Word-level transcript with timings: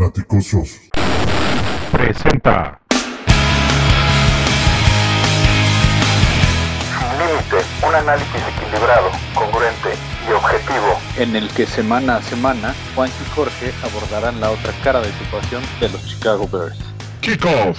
Fanaticosos 0.00 0.88
presenta 1.92 2.80
Sin 6.88 7.18
límite, 7.18 7.56
un 7.86 7.94
análisis 7.94 8.42
equilibrado, 8.56 9.10
congruente 9.34 9.90
y 10.26 10.32
objetivo. 10.32 10.98
en 11.18 11.36
el 11.36 11.50
que 11.50 11.66
semana 11.66 12.16
a 12.16 12.22
semana 12.22 12.74
Juan 12.94 13.10
y 13.10 13.34
Jorge 13.34 13.72
abordarán 13.82 14.40
la 14.40 14.50
otra 14.50 14.72
cara 14.82 15.02
de 15.02 15.12
situación 15.12 15.62
de 15.80 15.90
los 15.90 16.06
Chicago 16.06 16.48
Bears. 16.50 16.78
Kickoff. 17.20 17.78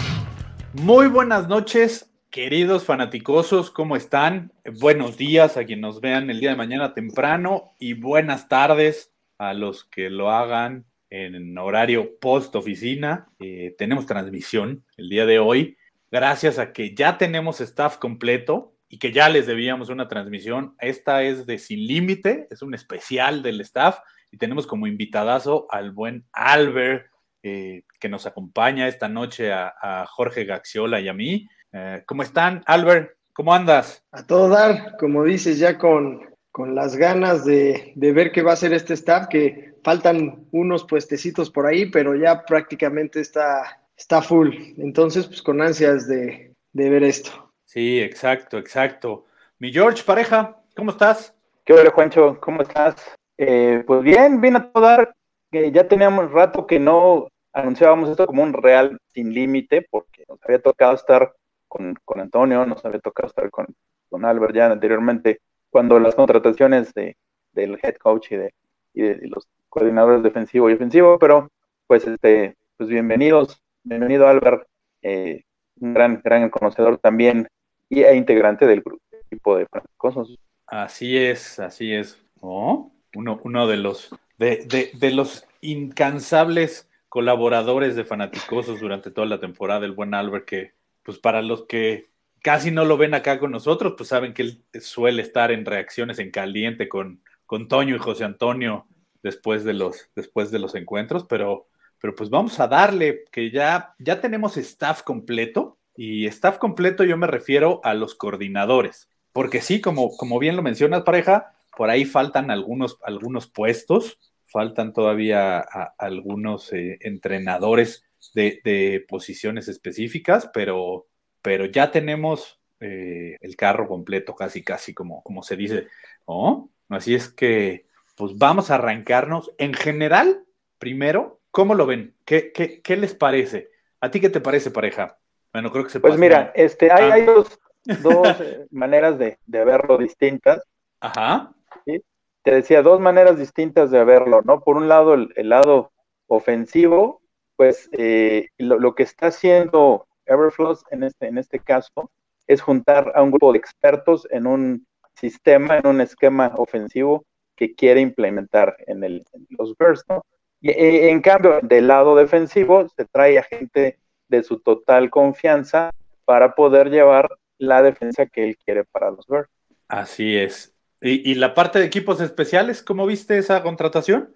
Muy 0.74 1.08
buenas 1.08 1.48
noches, 1.48 2.14
queridos 2.30 2.84
fanaticosos, 2.84 3.72
¿cómo 3.72 3.96
están? 3.96 4.54
Buenos 4.80 5.18
días 5.18 5.58
a 5.58 5.66
quienes 5.66 5.82
nos 5.82 6.02
vean 6.02 6.30
el 6.30 6.40
día 6.40 6.52
de 6.52 6.56
mañana 6.56 6.94
temprano 6.94 7.74
y 7.80 7.96
buenas 7.96 8.48
tardes 8.48 9.12
a 9.40 9.56
los 9.56 9.86
que 9.86 10.12
lo 10.12 10.30
hagan 10.30 10.86
en 11.12 11.58
horario 11.58 12.18
post 12.20 12.56
oficina. 12.56 13.28
Eh, 13.40 13.76
tenemos 13.78 14.08
transmisión 14.08 14.84
el 14.98 15.10
día 15.10 15.26
de 15.26 15.40
hoy, 15.40 15.78
gracias 16.10 16.58
a 16.58 16.74
que 16.74 16.96
ya 16.96 17.18
tenemos 17.18 17.62
staff 17.62 17.98
completo 17.98 18.74
y 18.88 18.98
que 18.98 19.12
ya 19.12 19.30
les 19.30 19.46
debíamos 19.46 19.90
una 19.90 20.08
transmisión. 20.08 20.76
Esta 20.80 21.24
es 21.24 21.46
de 21.46 21.60
Sin 21.60 21.86
Límite, 21.86 22.48
es 22.50 22.62
un 22.62 22.74
especial 22.74 23.44
del 23.44 23.62
staff 23.62 24.00
y 24.32 24.38
tenemos 24.38 24.66
como 24.66 24.88
invitadazo 24.88 25.68
al 25.70 25.92
buen 25.92 26.26
Albert 26.32 27.08
eh, 27.44 27.84
que 28.00 28.10
nos 28.10 28.26
acompaña 28.26 28.88
esta 28.88 29.10
noche 29.10 29.52
a, 29.52 30.06
Jorge 30.08 30.46
Gaxiola 30.46 31.02
y 31.02 31.10
a 31.10 31.14
mí. 31.14 31.48
Eh, 31.74 32.04
¿Cómo 32.06 32.24
están, 32.24 32.64
Albert? 32.66 33.18
¿Cómo 33.34 33.54
andas? 33.54 34.04
A 34.12 34.26
todo 34.26 34.48
dar, 34.50 34.98
como 34.98 35.24
dices, 35.24 35.58
ya 35.58 35.78
con, 35.78 36.22
con 36.52 36.76
las 36.76 36.96
ganas 36.96 37.44
de, 37.44 37.94
de 37.96 38.12
ver 38.14 38.32
qué 38.32 38.44
va 38.44 38.54
a 38.54 38.58
ser 38.58 38.74
este 38.74 38.94
staff, 38.94 39.28
que 39.28 39.71
faltan 39.84 40.46
unos 40.52 40.86
puestecitos 40.86 41.50
por 41.50 41.66
ahí, 41.66 41.90
pero 41.90 42.16
ya 42.16 42.46
prácticamente 42.46 43.20
está, 43.20 43.82
está 43.96 44.22
full. 44.22 44.54
Entonces, 44.78 45.28
pues 45.28 45.42
con 45.42 45.62
ansias 45.62 46.08
de, 46.08 46.54
de 46.74 46.90
ver 46.90 47.04
esto. 47.04 47.52
Sí, 47.66 48.00
exacto, 48.00 48.58
exacto. 48.58 49.26
Mi 49.60 49.72
George, 49.72 50.04
pareja, 50.04 50.58
¿cómo 50.76 50.92
estás? 50.92 51.34
¿Qué 51.64 51.74
hola, 51.74 51.92
Juancho? 51.92 52.40
¿Cómo 52.40 52.62
estás? 52.64 52.96
Eh, 53.38 53.84
pues 53.86 54.04
bien, 54.04 54.42
bien 54.42 54.56
a 54.56 54.72
todo 54.72 54.84
dar. 54.84 55.14
Que 55.52 55.72
ya 55.72 55.88
teníamos 55.88 56.32
rato 56.32 56.66
que 56.66 56.80
no 56.80 57.28
anunciábamos 57.54 58.10
esto 58.10 58.26
como 58.26 58.44
un 58.44 58.54
real 58.54 58.98
sin 59.14 59.34
límite, 59.34 59.86
porque 59.90 60.24
nos 60.28 60.40
había 60.44 60.62
tocado 60.62 60.96
estar 60.96 61.34
con, 61.68 61.96
con 62.06 62.22
Antonio, 62.22 62.66
nos 62.66 62.84
había 62.86 63.00
tocado 63.00 63.28
estar 63.28 63.50
con, 63.50 63.68
con 64.10 64.26
Albert 64.26 64.56
ya 64.56 64.72
anteriormente, 64.72 65.40
cuando 65.70 66.00
las 66.00 66.16
contrataciones 66.16 66.94
de, 66.94 67.18
del 67.52 67.80
head 67.82 67.96
coach 67.96 68.32
y 68.32 68.38
de, 68.38 68.54
y 68.94 69.02
de 69.02 69.28
los 69.28 69.48
coordinadores 69.72 70.22
defensivo 70.22 70.70
y 70.70 70.74
ofensivo, 70.74 71.18
pero 71.18 71.50
pues 71.88 72.06
este, 72.06 72.58
pues 72.76 72.90
bienvenidos, 72.90 73.64
bienvenido 73.84 74.28
Albert, 74.28 74.68
eh, 75.02 75.46
un 75.80 75.94
gran, 75.94 76.22
gran 76.22 76.50
conocedor 76.50 76.98
también 76.98 77.48
y 77.90 78.02
e 78.02 78.16
integrante 78.16 78.68
del 78.68 78.82
grupo 78.82 79.02
equipo 79.26 79.58
de 79.58 79.66
Francosos. 79.68 80.38
Así 80.68 81.18
es, 81.18 81.58
así 81.60 81.94
es. 81.94 82.22
¿no? 82.42 82.92
Uno, 83.16 83.40
uno 83.44 83.66
de 83.66 83.78
los 83.78 84.14
de, 84.38 84.66
de, 84.66 84.92
de 84.94 85.12
los 85.12 85.48
incansables 85.62 86.90
colaboradores 87.08 87.96
de 87.96 88.04
Fanaticosos 88.04 88.82
durante 88.82 89.10
toda 89.10 89.28
la 89.28 89.40
temporada, 89.40 89.86
el 89.86 89.94
buen 89.94 90.14
Albert, 90.14 90.46
que 90.46 90.74
pues 91.02 91.18
para 91.18 91.42
los 91.42 91.66
que 91.66 92.08
casi 92.42 92.72
no 92.72 92.84
lo 92.84 92.98
ven 92.98 93.14
acá 93.14 93.40
con 93.40 93.52
nosotros, 93.52 93.94
pues 93.96 94.10
saben 94.10 94.34
que 94.34 94.42
él 94.42 94.64
suele 94.82 95.22
estar 95.22 95.50
en 95.52 95.66
reacciones 95.66 96.20
en 96.20 96.30
caliente 96.30 96.90
con, 96.90 97.22
con 97.46 97.70
Toño 97.70 97.96
y 97.96 98.00
José 98.00 98.26
Antonio 98.26 98.86
después 99.24 99.64
de 99.64 99.74
los, 99.74 100.10
después 100.16 100.52
de 100.52 100.60
los 100.60 100.76
encuentros, 100.76 101.26
pero, 101.26 101.68
pero 102.00 102.16
pues 102.16 102.30
vamos 102.30 102.60
a 102.60 102.68
darle 102.68 103.26
que 103.32 103.52
ya, 103.52 103.94
ya 104.00 104.22
tenemos 104.22 104.58
staff 104.58 105.04
completo 105.04 105.78
y 105.96 106.26
staff 106.28 106.58
completo 106.58 107.04
yo 107.04 107.18
me 107.18 107.28
refiero 107.28 107.82
a 107.84 107.94
los 107.94 108.16
coordinadores, 108.16 109.10
porque 109.34 109.62
sí, 109.62 109.82
como, 109.82 110.16
como 110.18 110.40
bien 110.40 110.56
lo 110.56 110.62
mencionas 110.62 111.04
pareja, 111.04 111.54
por 111.76 111.90
ahí 111.90 112.06
faltan 112.06 112.52
algunos, 112.52 112.98
algunos 113.04 113.48
puestos, 113.48 114.20
faltan 114.46 114.94
todavía 114.94 115.60
algunos 115.98 116.74
eh, 116.74 116.98
entrenadores 117.02 118.04
de, 118.34 118.62
de, 118.64 119.06
posiciones 119.08 119.68
específicas, 119.68 120.50
pero, 120.54 121.08
pero 121.42 121.66
ya 121.66 121.92
tenemos 121.92 122.60
eh, 122.80 123.38
el 123.42 123.56
carro 123.56 123.88
completo, 123.88 124.36
casi, 124.36 124.64
casi 124.64 124.94
como, 124.94 125.24
como 125.24 125.44
se 125.44 125.56
dice. 125.56 125.88
¿no? 126.28 126.70
Así 126.90 127.16
es 127.16 127.30
que, 127.30 127.86
pues 128.16 128.38
vamos 128.38 128.72
a 128.72 128.76
arrancarnos. 128.76 129.52
En 129.58 129.74
general, 129.74 130.44
primero, 130.80 131.40
¿cómo 131.52 131.76
lo 131.76 131.86
ven? 131.86 132.16
¿Qué, 132.26 132.52
qué, 132.52 132.82
qué 132.82 132.98
les 132.98 133.14
parece? 133.16 133.70
¿A 134.00 134.10
ti 134.12 134.20
qué 134.20 134.30
te 134.30 134.42
parece, 134.42 134.72
pareja? 134.72 135.18
Bueno, 135.54 135.72
creo 135.72 135.84
que 135.84 135.90
se 135.92 136.00
Pues 136.00 136.12
pasa. 136.14 136.22
mira, 136.22 136.52
este, 136.56 136.92
hay, 136.92 137.10
Ah. 137.10 137.14
hay 137.16 137.26
dos, 137.26 137.60
dos 138.02 138.28
eh, 138.42 138.68
maneras 138.72 139.18
de, 139.20 139.38
de 139.46 139.66
verlo 139.66 139.98
distintas. 139.98 140.64
Ajá. 141.00 141.54
¿sí? 141.86 142.02
Te 142.44 142.52
decía, 142.56 142.82
dos 142.82 143.00
maneras 143.00 143.38
distintas 143.38 143.92
de 143.92 144.04
verlo, 144.04 144.42
¿no? 144.44 144.62
Por 144.62 144.78
un 144.78 144.88
lado, 144.88 145.14
el, 145.14 145.32
el 145.36 145.50
lado 145.50 145.92
ofensivo, 146.28 147.22
pues 147.56 147.90
eh, 147.94 148.48
lo, 148.58 148.80
lo, 148.80 148.96
que 148.96 149.04
está 149.04 149.28
haciendo 149.28 150.08
Everflows 150.26 150.84
en 150.90 151.04
este, 151.04 151.28
en 151.28 151.38
este 151.38 151.60
caso 151.60 152.10
es 152.48 152.62
juntar 152.62 153.12
a 153.16 153.22
un 153.22 153.30
grupo 153.32 153.52
de 153.52 153.60
expertos 153.60 154.28
en 154.32 154.48
un 154.48 154.88
sistema, 155.16 155.78
en 155.78 155.88
un 155.88 156.02
esquema 156.02 156.54
ofensivo 156.58 157.26
que 157.56 157.76
quiere 157.76 158.02
implementar 158.02 158.76
en, 158.88 159.04
el, 159.04 159.26
en 159.34 159.48
los 159.58 159.76
Bears, 159.78 160.04
¿no? 160.10 160.26
Y 160.62 160.70
eh, 160.70 161.10
en 161.10 161.22
cambio, 161.22 161.60
del 161.62 161.88
lado 161.88 162.16
defensivo, 162.16 162.88
se 162.90 163.06
trae 163.06 163.40
a 163.40 163.44
gente 163.44 163.98
de 164.28 164.44
su 164.44 164.60
total 164.60 165.10
confianza 165.10 165.92
para 166.26 166.56
poder 166.56 166.90
llevar 166.90 167.30
la 167.58 167.82
defensa 167.82 168.26
que 168.26 168.44
él 168.44 168.58
quiere 168.58 168.84
para 168.86 169.12
los 169.12 169.28
Bears. 169.28 169.50
Así 169.88 170.38
es. 170.38 170.74
¿Y, 171.02 171.32
y 171.32 171.36
la 171.36 171.54
parte 171.54 171.80
de 171.80 171.86
equipos 171.86 172.22
especiales, 172.22 172.84
cómo 172.84 173.06
viste 173.06 173.38
esa 173.38 173.62
contratación? 173.64 174.34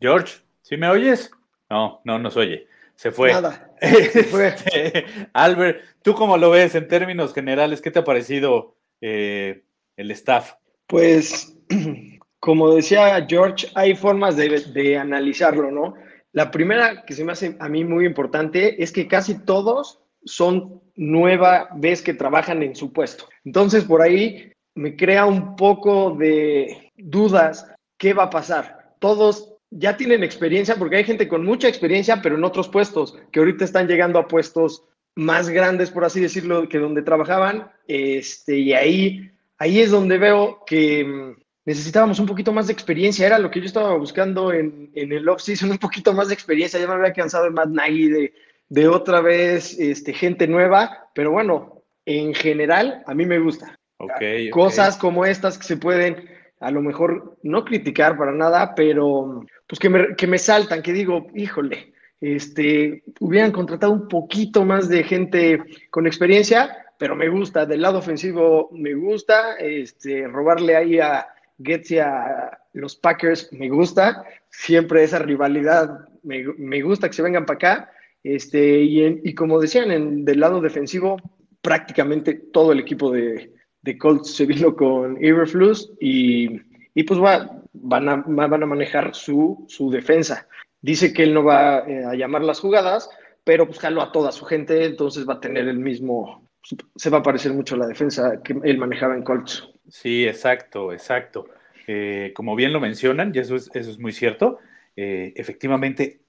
George, 0.00 0.38
¿sí 0.62 0.76
me 0.76 0.88
oyes? 0.88 1.30
No, 1.70 2.00
no 2.04 2.18
nos 2.18 2.36
oye. 2.36 2.66
Se 2.96 3.10
fue. 3.10 3.32
Nada. 3.32 3.70
Se 3.80 4.24
fue. 4.24 4.48
Este, 4.48 5.04
Albert, 5.32 5.82
¿tú 6.02 6.14
cómo 6.14 6.36
lo 6.36 6.50
ves 6.50 6.74
en 6.74 6.88
términos 6.88 7.34
generales? 7.34 7.80
¿Qué 7.80 7.90
te 7.90 7.98
ha 7.98 8.04
parecido 8.04 8.76
eh, 9.00 9.64
el 9.96 10.10
staff? 10.12 10.54
Pues, 10.86 11.56
como 12.44 12.74
decía 12.74 13.26
George, 13.26 13.68
hay 13.74 13.96
formas 13.96 14.36
de, 14.36 14.50
de, 14.74 14.98
analizarlo, 14.98 15.70
¿no? 15.70 15.94
La 16.32 16.50
primera 16.50 17.02
que 17.06 17.14
se 17.14 17.24
me 17.24 17.32
hace 17.32 17.56
a 17.58 17.70
mí 17.70 17.86
muy 17.86 18.04
importante 18.04 18.82
es 18.82 18.92
que 18.92 19.08
casi 19.08 19.46
todos 19.46 20.02
son 20.26 20.82
nueva 20.94 21.70
vez 21.74 22.02
que 22.02 22.12
trabajan 22.12 22.62
en 22.62 22.76
su 22.76 22.92
puesto. 22.92 23.30
Entonces, 23.46 23.84
por 23.84 24.02
ahí 24.02 24.52
me 24.74 24.94
crea 24.94 25.24
un 25.24 25.56
poco 25.56 26.14
de 26.18 26.92
dudas 26.98 27.66
qué 27.96 28.12
va 28.12 28.24
a 28.24 28.30
pasar. 28.30 28.94
Todos 28.98 29.54
ya 29.70 29.96
tienen 29.96 30.22
experiencia, 30.22 30.76
porque 30.76 30.96
hay 30.96 31.04
gente 31.04 31.28
con 31.28 31.46
mucha 31.46 31.68
experiencia, 31.68 32.20
pero 32.20 32.36
en 32.36 32.44
otros 32.44 32.68
puestos, 32.68 33.16
que 33.32 33.38
ahorita 33.40 33.64
están 33.64 33.88
llegando 33.88 34.18
a 34.18 34.28
puestos 34.28 34.84
más 35.14 35.48
grandes, 35.48 35.90
por 35.90 36.04
así 36.04 36.20
decirlo, 36.20 36.68
que 36.68 36.78
donde 36.78 37.00
trabajaban. 37.00 37.70
Este, 37.88 38.58
y 38.58 38.74
ahí, 38.74 39.30
ahí 39.56 39.80
es 39.80 39.90
donde 39.90 40.18
veo 40.18 40.62
que 40.66 41.36
necesitábamos 41.64 42.18
un 42.18 42.26
poquito 42.26 42.52
más 42.52 42.66
de 42.66 42.72
experiencia. 42.72 43.26
Era 43.26 43.38
lo 43.38 43.50
que 43.50 43.60
yo 43.60 43.66
estaba 43.66 43.96
buscando 43.96 44.52
en, 44.52 44.90
en 44.94 45.12
el 45.12 45.28
off-season, 45.28 45.70
un 45.72 45.78
poquito 45.78 46.12
más 46.12 46.28
de 46.28 46.34
experiencia. 46.34 46.80
Ya 46.80 46.86
me 46.86 46.94
había 46.94 47.12
cansado 47.12 47.44
de 47.44 47.50
Matt 47.50 47.68
Nagy, 47.68 48.08
de, 48.08 48.34
de 48.68 48.88
otra 48.88 49.20
vez 49.20 49.78
este, 49.78 50.12
gente 50.12 50.46
nueva, 50.46 51.08
pero 51.14 51.30
bueno, 51.30 51.82
en 52.06 52.34
general 52.34 53.02
a 53.06 53.14
mí 53.14 53.26
me 53.26 53.38
gusta. 53.38 53.78
Okay, 53.96 54.50
Cosas 54.50 54.96
okay. 54.96 55.00
como 55.00 55.24
estas 55.24 55.56
que 55.56 55.64
se 55.64 55.76
pueden 55.76 56.28
a 56.60 56.70
lo 56.70 56.80
mejor 56.80 57.36
no 57.42 57.64
criticar 57.64 58.16
para 58.16 58.32
nada, 58.32 58.74
pero 58.74 59.44
pues 59.66 59.78
que 59.78 59.88
me, 59.90 60.16
que 60.16 60.26
me 60.26 60.38
saltan, 60.38 60.82
que 60.82 60.92
digo, 60.92 61.26
híjole, 61.34 61.92
este, 62.20 63.02
hubieran 63.20 63.52
contratado 63.52 63.92
un 63.92 64.08
poquito 64.08 64.64
más 64.64 64.88
de 64.88 65.02
gente 65.04 65.62
con 65.90 66.06
experiencia, 66.06 66.74
pero 66.98 67.16
me 67.16 67.28
gusta, 67.28 67.66
del 67.66 67.82
lado 67.82 67.98
ofensivo 67.98 68.70
me 68.72 68.94
gusta, 68.94 69.56
este, 69.58 70.26
robarle 70.26 70.74
ahí 70.74 71.00
a 71.00 71.26
Getty 71.62 71.98
a 71.98 72.58
los 72.72 72.96
Packers 72.96 73.52
me 73.52 73.68
gusta, 73.68 74.24
siempre 74.50 75.04
esa 75.04 75.18
rivalidad 75.18 76.08
me, 76.22 76.44
me 76.58 76.82
gusta 76.82 77.08
que 77.08 77.14
se 77.14 77.22
vengan 77.22 77.46
para 77.46 77.56
acá, 77.56 77.92
este, 78.22 78.80
y, 78.82 79.20
y 79.22 79.34
como 79.34 79.60
decían, 79.60 79.90
en, 79.90 80.24
del 80.24 80.40
lado 80.40 80.60
defensivo, 80.60 81.16
prácticamente 81.60 82.34
todo 82.34 82.72
el 82.72 82.80
equipo 82.80 83.10
de, 83.10 83.52
de 83.82 83.98
Colts 83.98 84.34
se 84.34 84.46
vino 84.46 84.74
con 84.74 85.22
Everflux 85.22 85.92
y, 86.00 86.60
y 86.94 87.02
pues 87.04 87.20
va, 87.20 87.62
van, 87.72 88.08
a, 88.08 88.24
van 88.26 88.62
a 88.62 88.66
manejar 88.66 89.14
su, 89.14 89.64
su 89.68 89.90
defensa. 89.90 90.48
Dice 90.80 91.12
que 91.12 91.22
él 91.22 91.34
no 91.34 91.44
va 91.44 91.80
eh, 91.80 92.04
a 92.04 92.14
llamar 92.14 92.42
las 92.42 92.60
jugadas, 92.60 93.08
pero 93.44 93.66
pues 93.66 93.78
jaló 93.78 94.00
a 94.02 94.12
toda 94.12 94.32
su 94.32 94.44
gente, 94.46 94.84
entonces 94.84 95.28
va 95.28 95.34
a 95.34 95.40
tener 95.40 95.68
el 95.68 95.78
mismo, 95.78 96.48
se 96.96 97.10
va 97.10 97.18
a 97.18 97.22
parecer 97.22 97.52
mucho 97.52 97.74
a 97.74 97.78
la 97.78 97.86
defensa 97.86 98.40
que 98.42 98.56
él 98.62 98.78
manejaba 98.78 99.14
en 99.14 99.22
Colts. 99.22 99.68
Sí, 99.88 100.26
exacto, 100.26 100.92
exacto. 100.92 101.46
Eh, 101.86 102.32
como 102.34 102.56
bien 102.56 102.72
lo 102.72 102.80
mencionan, 102.80 103.32
y 103.34 103.38
eso 103.38 103.56
es, 103.56 103.70
eso 103.74 103.90
es 103.90 103.98
muy 103.98 104.12
cierto, 104.12 104.58
eh, 104.96 105.32
efectivamente 105.36 106.20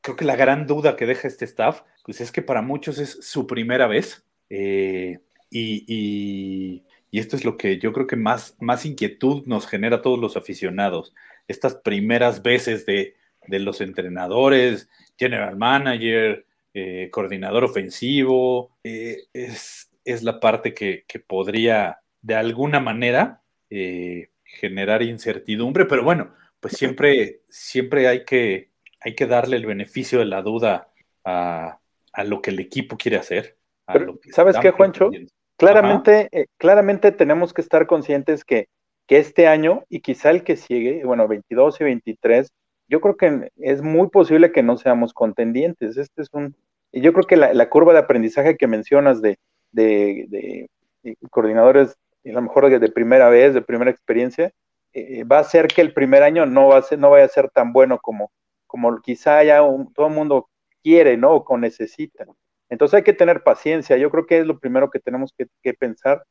creo 0.00 0.16
que 0.16 0.24
la 0.24 0.36
gran 0.36 0.66
duda 0.66 0.96
que 0.96 1.06
deja 1.06 1.28
este 1.28 1.44
staff, 1.44 1.82
pues 2.04 2.20
es 2.20 2.32
que 2.32 2.42
para 2.42 2.62
muchos 2.62 2.98
es 2.98 3.18
su 3.22 3.46
primera 3.46 3.86
vez. 3.86 4.24
Eh, 4.50 5.18
y, 5.50 6.82
esto 7.12 7.36
es 7.36 7.44
lo 7.44 7.58
que 7.58 7.78
yo 7.78 7.92
creo 7.92 8.06
que 8.06 8.16
más, 8.16 8.56
más 8.58 8.86
inquietud 8.86 9.44
nos 9.46 9.66
genera 9.66 9.96
a 9.96 10.02
todos 10.02 10.18
los 10.18 10.36
aficionados. 10.38 11.14
Estas 11.46 11.74
primeras 11.74 12.42
veces 12.42 12.86
de, 12.86 13.14
los 13.48 13.82
entrenadores, 13.82 14.88
general 15.18 15.56
manager, 15.56 16.46
coordinador 17.10 17.64
ofensivo, 17.64 18.70
es, 18.82 19.90
es, 20.04 20.22
la 20.22 20.40
parte 20.40 20.72
que, 20.72 21.04
podría 21.26 22.01
de 22.22 22.34
alguna 22.34 22.80
manera 22.80 23.42
generar 24.44 25.02
incertidumbre, 25.02 25.86
pero 25.86 26.04
bueno, 26.04 26.34
pues 26.60 26.74
siempre, 26.76 27.40
siempre 27.48 28.06
hay 28.06 28.24
que, 28.24 28.70
hay 29.00 29.14
que 29.14 29.26
darle 29.26 29.56
el 29.56 29.66
beneficio 29.66 30.20
de 30.20 30.26
la 30.26 30.42
duda 30.42 30.92
a, 31.24 31.78
lo 32.24 32.42
que 32.42 32.50
el 32.50 32.60
equipo 32.60 32.96
quiere 32.96 33.16
hacer. 33.16 33.56
¿Sabes 34.30 34.58
qué, 34.58 34.70
Juancho? 34.70 35.10
Claramente, 35.56 36.28
eh, 36.32 36.46
claramente 36.58 37.12
tenemos 37.12 37.52
que 37.52 37.62
estar 37.62 37.86
conscientes 37.86 38.44
que, 38.44 38.68
que, 39.06 39.18
este 39.18 39.46
año 39.46 39.84
y 39.88 40.00
quizá 40.00 40.30
el 40.30 40.44
que 40.44 40.56
sigue, 40.56 41.04
bueno, 41.04 41.28
22 41.28 41.80
y 41.80 41.84
23, 41.84 42.52
yo 42.88 43.00
creo 43.00 43.16
que 43.16 43.50
es 43.56 43.82
muy 43.82 44.08
posible 44.08 44.52
que 44.52 44.62
no 44.62 44.76
seamos 44.76 45.14
contendientes. 45.14 45.96
Este 45.96 46.22
es 46.22 46.28
un, 46.32 46.54
y 46.92 47.00
yo 47.00 47.12
creo 47.12 47.26
que 47.26 47.36
la, 47.36 47.68
curva 47.70 47.92
de 47.92 48.00
aprendizaje 48.00 48.56
que 48.56 48.66
mencionas 48.66 49.22
de, 49.22 49.38
de, 49.72 50.26
de, 50.28 51.16
coordinadores, 51.30 51.96
a 52.30 52.32
lo 52.32 52.42
mejor 52.42 52.68
de, 52.68 52.88
primera 52.90 53.28
vez, 53.28 53.54
de 53.54 53.62
primera 53.62 53.90
experiencia, 53.90 54.52
eh, 54.92 55.24
va 55.24 55.38
a 55.38 55.44
ser 55.44 55.68
que 55.68 55.80
el 55.80 55.92
primer 55.92 56.22
año 56.22 56.46
no, 56.46 56.68
va 56.68 56.78
a 56.78 56.82
ser, 56.82 56.98
no 56.98 57.10
vaya 57.10 57.24
a 57.24 57.28
ser 57.28 57.50
tan 57.50 57.72
bueno 57.72 57.98
como, 57.98 58.30
como 58.66 59.00
quizá 59.00 59.42
ya 59.42 59.58
todo 59.94 60.06
el 60.06 60.14
mundo 60.14 60.48
quiere, 60.82 61.16
¿no? 61.16 61.32
O 61.36 61.58
necesita. 61.58 62.26
Entonces 62.68 62.98
hay 62.98 63.02
que 63.02 63.12
tener 63.12 63.42
paciencia, 63.42 63.96
yo 63.96 64.10
creo 64.10 64.26
que 64.26 64.38
es 64.38 64.46
lo 64.46 64.58
primero 64.58 64.90
que 64.90 64.98
tenemos 64.98 65.34
que, 65.36 65.74
pensar, 65.74 66.24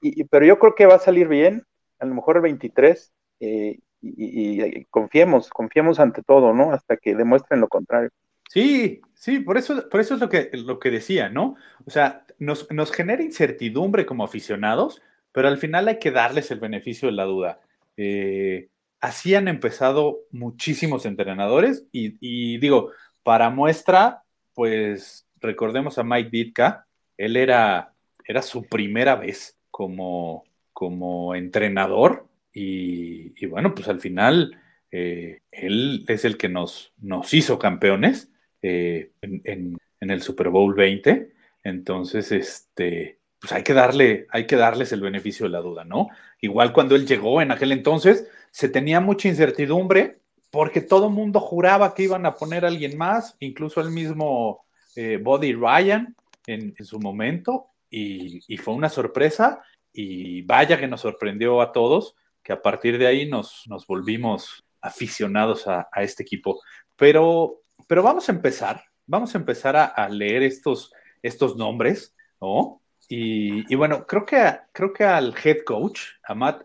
y, 0.00 0.24
pero 0.24 0.44
yo 0.44 0.58
creo 0.58 0.74
que 0.74 0.86
va 0.86 0.96
a 0.96 1.00
salir 1.00 1.28
bien, 1.28 1.64
a 1.98 2.06
lo 2.06 2.14
mejor 2.14 2.36
el 2.36 2.42
23, 2.42 3.12
eh, 3.40 3.78
y, 4.00 4.84
confiemos, 4.86 5.48
confiemos 5.48 5.98
ante 5.98 6.22
todo, 6.22 6.52
¿no? 6.52 6.72
Hasta 6.72 6.96
que 6.96 7.14
demuestren 7.14 7.60
lo 7.60 7.68
contrario. 7.68 8.10
Sí, 8.48 9.00
sí, 9.14 9.40
por 9.40 9.58
eso, 9.58 9.88
por 9.88 10.00
eso 10.00 10.14
es 10.14 10.20
lo 10.20 10.28
que, 10.28 10.50
lo 10.52 10.78
que 10.78 10.90
decía, 10.90 11.28
¿no? 11.28 11.56
O 11.84 11.90
sea, 11.90 12.24
nos, 12.38 12.70
nos 12.70 12.92
genera 12.92 13.22
incertidumbre 13.22 14.06
como 14.06 14.24
aficionados, 14.24 15.02
pero 15.32 15.48
al 15.48 15.58
final 15.58 15.88
hay 15.88 15.98
que 15.98 16.10
darles 16.10 16.50
el 16.50 16.60
beneficio 16.60 17.08
de 17.08 17.14
la 17.14 17.24
duda. 17.24 17.60
Eh, 17.96 18.68
así 19.00 19.34
han 19.34 19.48
empezado 19.48 20.20
muchísimos 20.30 21.06
entrenadores 21.06 21.86
y, 21.92 22.58
digo, 22.58 22.92
para 23.22 23.50
muestra, 23.50 24.22
pues 24.54 25.26
recordemos 25.40 25.98
a 25.98 26.04
Mike 26.04 26.30
Ditka, 26.30 26.86
él 27.16 27.36
era, 27.36 27.94
era 28.26 28.42
su 28.42 28.64
primera 28.64 29.16
vez 29.16 29.56
como, 29.70 30.44
como 30.72 31.34
entrenador 31.34 32.26
y, 32.52 33.46
bueno, 33.46 33.74
pues 33.74 33.88
al 33.88 34.00
final 34.00 34.58
eh, 34.90 35.40
él 35.52 36.04
es 36.08 36.24
el 36.24 36.36
que 36.36 36.48
nos, 36.48 36.92
nos 36.98 37.32
hizo 37.34 37.58
campeones 37.58 38.30
eh, 38.62 39.12
en, 39.20 39.78
en, 40.00 40.10
el 40.10 40.22
Super 40.22 40.48
Bowl 40.48 40.74
20. 40.74 41.32
Entonces, 41.62 42.32
este, 42.32 43.17
pues 43.40 43.52
hay 43.52 43.62
que 43.62 43.74
darle, 43.74 44.26
hay 44.30 44.46
que 44.46 44.56
darles 44.56 44.92
el 44.92 45.00
beneficio 45.00 45.46
de 45.46 45.50
la 45.50 45.60
duda, 45.60 45.84
¿no? 45.84 46.08
Igual 46.40 46.72
cuando 46.72 46.96
él 46.96 47.06
llegó 47.06 47.40
en 47.40 47.52
aquel 47.52 47.72
entonces, 47.72 48.28
se 48.50 48.68
tenía 48.68 49.00
mucha 49.00 49.28
incertidumbre 49.28 50.18
porque 50.50 50.80
todo 50.80 51.10
mundo 51.10 51.40
juraba 51.40 51.94
que 51.94 52.04
iban 52.04 52.26
a 52.26 52.34
poner 52.34 52.64
a 52.64 52.68
alguien 52.68 52.96
más, 52.96 53.36
incluso 53.40 53.80
el 53.80 53.90
mismo 53.90 54.64
eh, 54.96 55.18
Body 55.22 55.52
Ryan 55.52 56.16
en, 56.46 56.74
su 56.84 56.98
momento, 56.98 57.66
y, 57.90 58.56
fue 58.56 58.74
una 58.74 58.88
sorpresa, 58.88 59.62
y 59.92 60.42
vaya 60.42 60.78
que 60.78 60.88
nos 60.88 61.02
sorprendió 61.02 61.60
a 61.60 61.72
todos, 61.72 62.16
que 62.42 62.54
a 62.54 62.62
partir 62.62 62.96
de 62.98 63.06
ahí 63.06 63.28
nos, 63.28 63.64
nos 63.66 63.86
volvimos 63.86 64.64
aficionados 64.80 65.66
a, 65.66 65.88
este 65.96 66.22
equipo. 66.22 66.60
Pero, 66.96 67.60
pero 67.86 68.02
vamos 68.02 68.28
a 68.30 68.32
empezar, 68.32 68.82
vamos 69.06 69.34
a 69.34 69.38
empezar 69.38 69.76
a, 69.76 69.84
a 69.84 70.08
leer 70.08 70.42
estos, 70.42 70.90
estos 71.22 71.56
nombres, 71.56 72.16
¿no? 72.40 72.80
Y, 73.08 73.74
bueno, 73.74 74.06
creo 74.06 74.26
que, 74.26 74.36
creo 74.72 74.92
que 74.92 75.04
al 75.04 75.34
head 75.42 75.64
coach, 75.64 76.00
a 76.22 76.34
Matt 76.34 76.64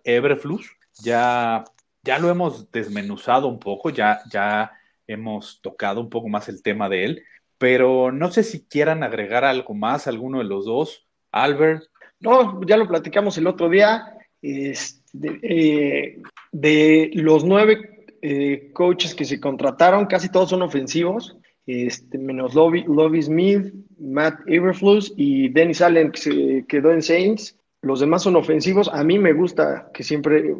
ya, 1.01 1.63
ya 2.03 2.19
lo 2.19 2.29
hemos 2.29 2.69
desmenuzado 2.71 3.47
un 3.47 3.59
poco, 3.59 3.89
ya, 3.89 4.19
ya 4.29 4.71
hemos 5.07 5.61
tocado 5.61 6.01
un 6.01 6.09
poco 6.09 6.27
más 6.27 6.49
el 6.49 6.61
tema 6.61 6.89
de 6.89 7.05
él, 7.05 7.23
pero 7.57 8.11
no 8.11 8.29
sé 8.29 8.43
si 8.43 8.65
quieran 8.65 9.03
agregar 9.03 9.45
algo 9.45 9.73
más, 9.73 10.07
alguno 10.07 10.39
de 10.39 10.43
los 10.43 10.65
dos. 10.65 11.07
Albert. 11.31 11.85
No, 12.19 12.61
ya 12.65 12.77
lo 12.77 12.87
platicamos 12.87 13.37
el 13.37 13.47
otro 13.47 13.69
día. 13.69 14.17
Eh, 14.41 14.73
de 16.51 17.11
los 17.13 17.45
nueve 17.45 18.05
eh, 18.21 18.71
coaches 18.73 19.15
que 19.15 19.23
se 19.23 19.39
contrataron, 19.39 20.05
casi 20.05 20.29
todos 20.29 20.49
son 20.49 20.61
ofensivos 20.61 21.37
este, 21.65 22.17
menos 22.17 22.53
Lobby, 22.55 23.21
Smith, 23.21 23.73
Matt 23.99 24.39
Everflus 24.47 25.13
y 25.15 25.49
Dennis 25.49 25.81
Allen, 25.81 26.11
que 26.11 26.19
se 26.19 26.65
quedó 26.67 26.91
en 26.91 27.01
Saints. 27.01 27.57
Los 27.81 27.99
demás 27.99 28.23
son 28.23 28.35
ofensivos. 28.35 28.89
A 28.93 29.03
mí 29.03 29.19
me 29.19 29.33
gusta 29.33 29.89
que 29.93 30.03
siempre 30.03 30.55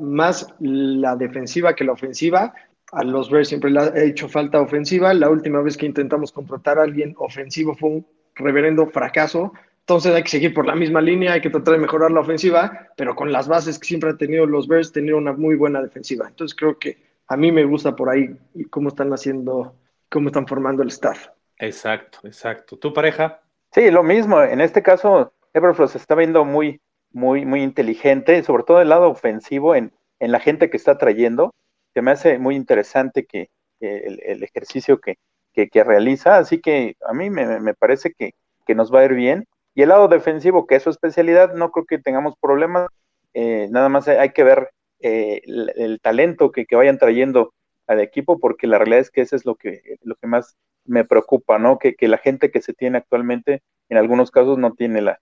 más 0.00 0.46
la 0.60 1.16
defensiva 1.16 1.74
que 1.74 1.84
la 1.84 1.92
ofensiva. 1.92 2.54
A 2.92 3.04
los 3.04 3.30
Bears 3.30 3.48
siempre 3.48 3.70
le 3.70 3.80
ha 3.80 4.04
hecho 4.04 4.28
falta 4.28 4.60
ofensiva. 4.60 5.14
La 5.14 5.30
última 5.30 5.60
vez 5.62 5.76
que 5.76 5.86
intentamos 5.86 6.32
contratar 6.32 6.78
a 6.78 6.82
alguien 6.82 7.14
ofensivo 7.18 7.74
fue 7.74 7.90
un 7.90 8.06
reverendo 8.34 8.86
fracaso. 8.86 9.52
Entonces 9.80 10.14
hay 10.14 10.22
que 10.22 10.28
seguir 10.28 10.54
por 10.54 10.66
la 10.66 10.76
misma 10.76 11.00
línea, 11.00 11.32
hay 11.32 11.40
que 11.40 11.50
tratar 11.50 11.74
de 11.74 11.80
mejorar 11.80 12.12
la 12.12 12.20
ofensiva, 12.20 12.88
pero 12.96 13.16
con 13.16 13.32
las 13.32 13.48
bases 13.48 13.78
que 13.78 13.88
siempre 13.88 14.10
han 14.10 14.18
tenido 14.18 14.46
los 14.46 14.68
Bears, 14.68 14.92
tener 14.92 15.14
una 15.14 15.32
muy 15.32 15.56
buena 15.56 15.82
defensiva. 15.82 16.28
Entonces 16.28 16.56
creo 16.56 16.78
que 16.78 16.98
a 17.26 17.36
mí 17.36 17.50
me 17.50 17.64
gusta 17.64 17.96
por 17.96 18.08
ahí 18.08 18.36
cómo 18.70 18.88
están 18.88 19.12
haciendo 19.12 19.74
cómo 20.10 20.28
están 20.28 20.46
formando 20.46 20.82
el 20.82 20.88
staff. 20.88 21.28
Exacto, 21.58 22.20
exacto. 22.24 22.76
¿Tu 22.76 22.92
pareja? 22.92 23.40
Sí, 23.72 23.90
lo 23.90 24.02
mismo. 24.02 24.42
En 24.42 24.60
este 24.60 24.82
caso, 24.82 25.32
Everflow 25.54 25.88
se 25.88 25.98
está 25.98 26.14
viendo 26.14 26.44
muy, 26.44 26.80
muy, 27.12 27.44
muy 27.44 27.62
inteligente, 27.62 28.42
sobre 28.42 28.64
todo 28.64 28.80
el 28.80 28.88
lado 28.88 29.08
ofensivo 29.08 29.74
en, 29.74 29.92
en 30.18 30.32
la 30.32 30.40
gente 30.40 30.70
que 30.70 30.76
está 30.76 30.98
trayendo. 30.98 31.54
Se 31.94 32.02
me 32.02 32.10
hace 32.10 32.38
muy 32.38 32.56
interesante 32.56 33.24
que, 33.24 33.48
el, 33.80 34.42
ejercicio 34.42 35.00
que, 35.00 35.16
que, 35.54 35.84
realiza, 35.84 36.36
así 36.36 36.60
que 36.60 36.96
a 37.06 37.14
mí 37.14 37.30
me, 37.30 37.60
me 37.60 37.72
parece 37.72 38.12
que, 38.12 38.32
que, 38.66 38.74
nos 38.74 38.92
va 38.92 39.00
a 39.00 39.04
ir 39.04 39.14
bien. 39.14 39.46
Y 39.74 39.82
el 39.82 39.88
lado 39.88 40.08
defensivo, 40.08 40.66
que 40.66 40.76
es 40.76 40.82
su 40.82 40.90
especialidad, 40.90 41.54
no 41.54 41.70
creo 41.70 41.86
que 41.86 41.98
tengamos 41.98 42.34
problemas. 42.40 42.88
Eh, 43.32 43.68
nada 43.70 43.88
más 43.88 44.06
hay 44.08 44.30
que 44.30 44.44
ver 44.44 44.70
eh, 45.00 45.40
el, 45.44 45.72
el, 45.76 46.00
talento 46.00 46.50
que, 46.50 46.66
que 46.66 46.76
vayan 46.76 46.98
trayendo 46.98 47.54
al 47.90 48.00
equipo, 48.00 48.38
porque 48.38 48.68
la 48.68 48.78
realidad 48.78 49.00
es 49.00 49.10
que 49.10 49.20
eso 49.20 49.34
es 49.34 49.44
lo 49.44 49.56
que, 49.56 49.98
lo 50.02 50.14
que 50.14 50.28
más 50.28 50.56
me 50.84 51.04
preocupa, 51.04 51.58
¿no? 51.58 51.78
Que, 51.80 51.96
la 52.06 52.18
gente 52.18 52.52
que 52.52 52.62
se 52.62 52.72
tiene 52.72 52.98
actualmente, 52.98 53.62
en 53.88 53.98
algunos 53.98 54.30
casos, 54.30 54.58
no 54.58 54.74
tiene 54.74 55.02
la, 55.02 55.20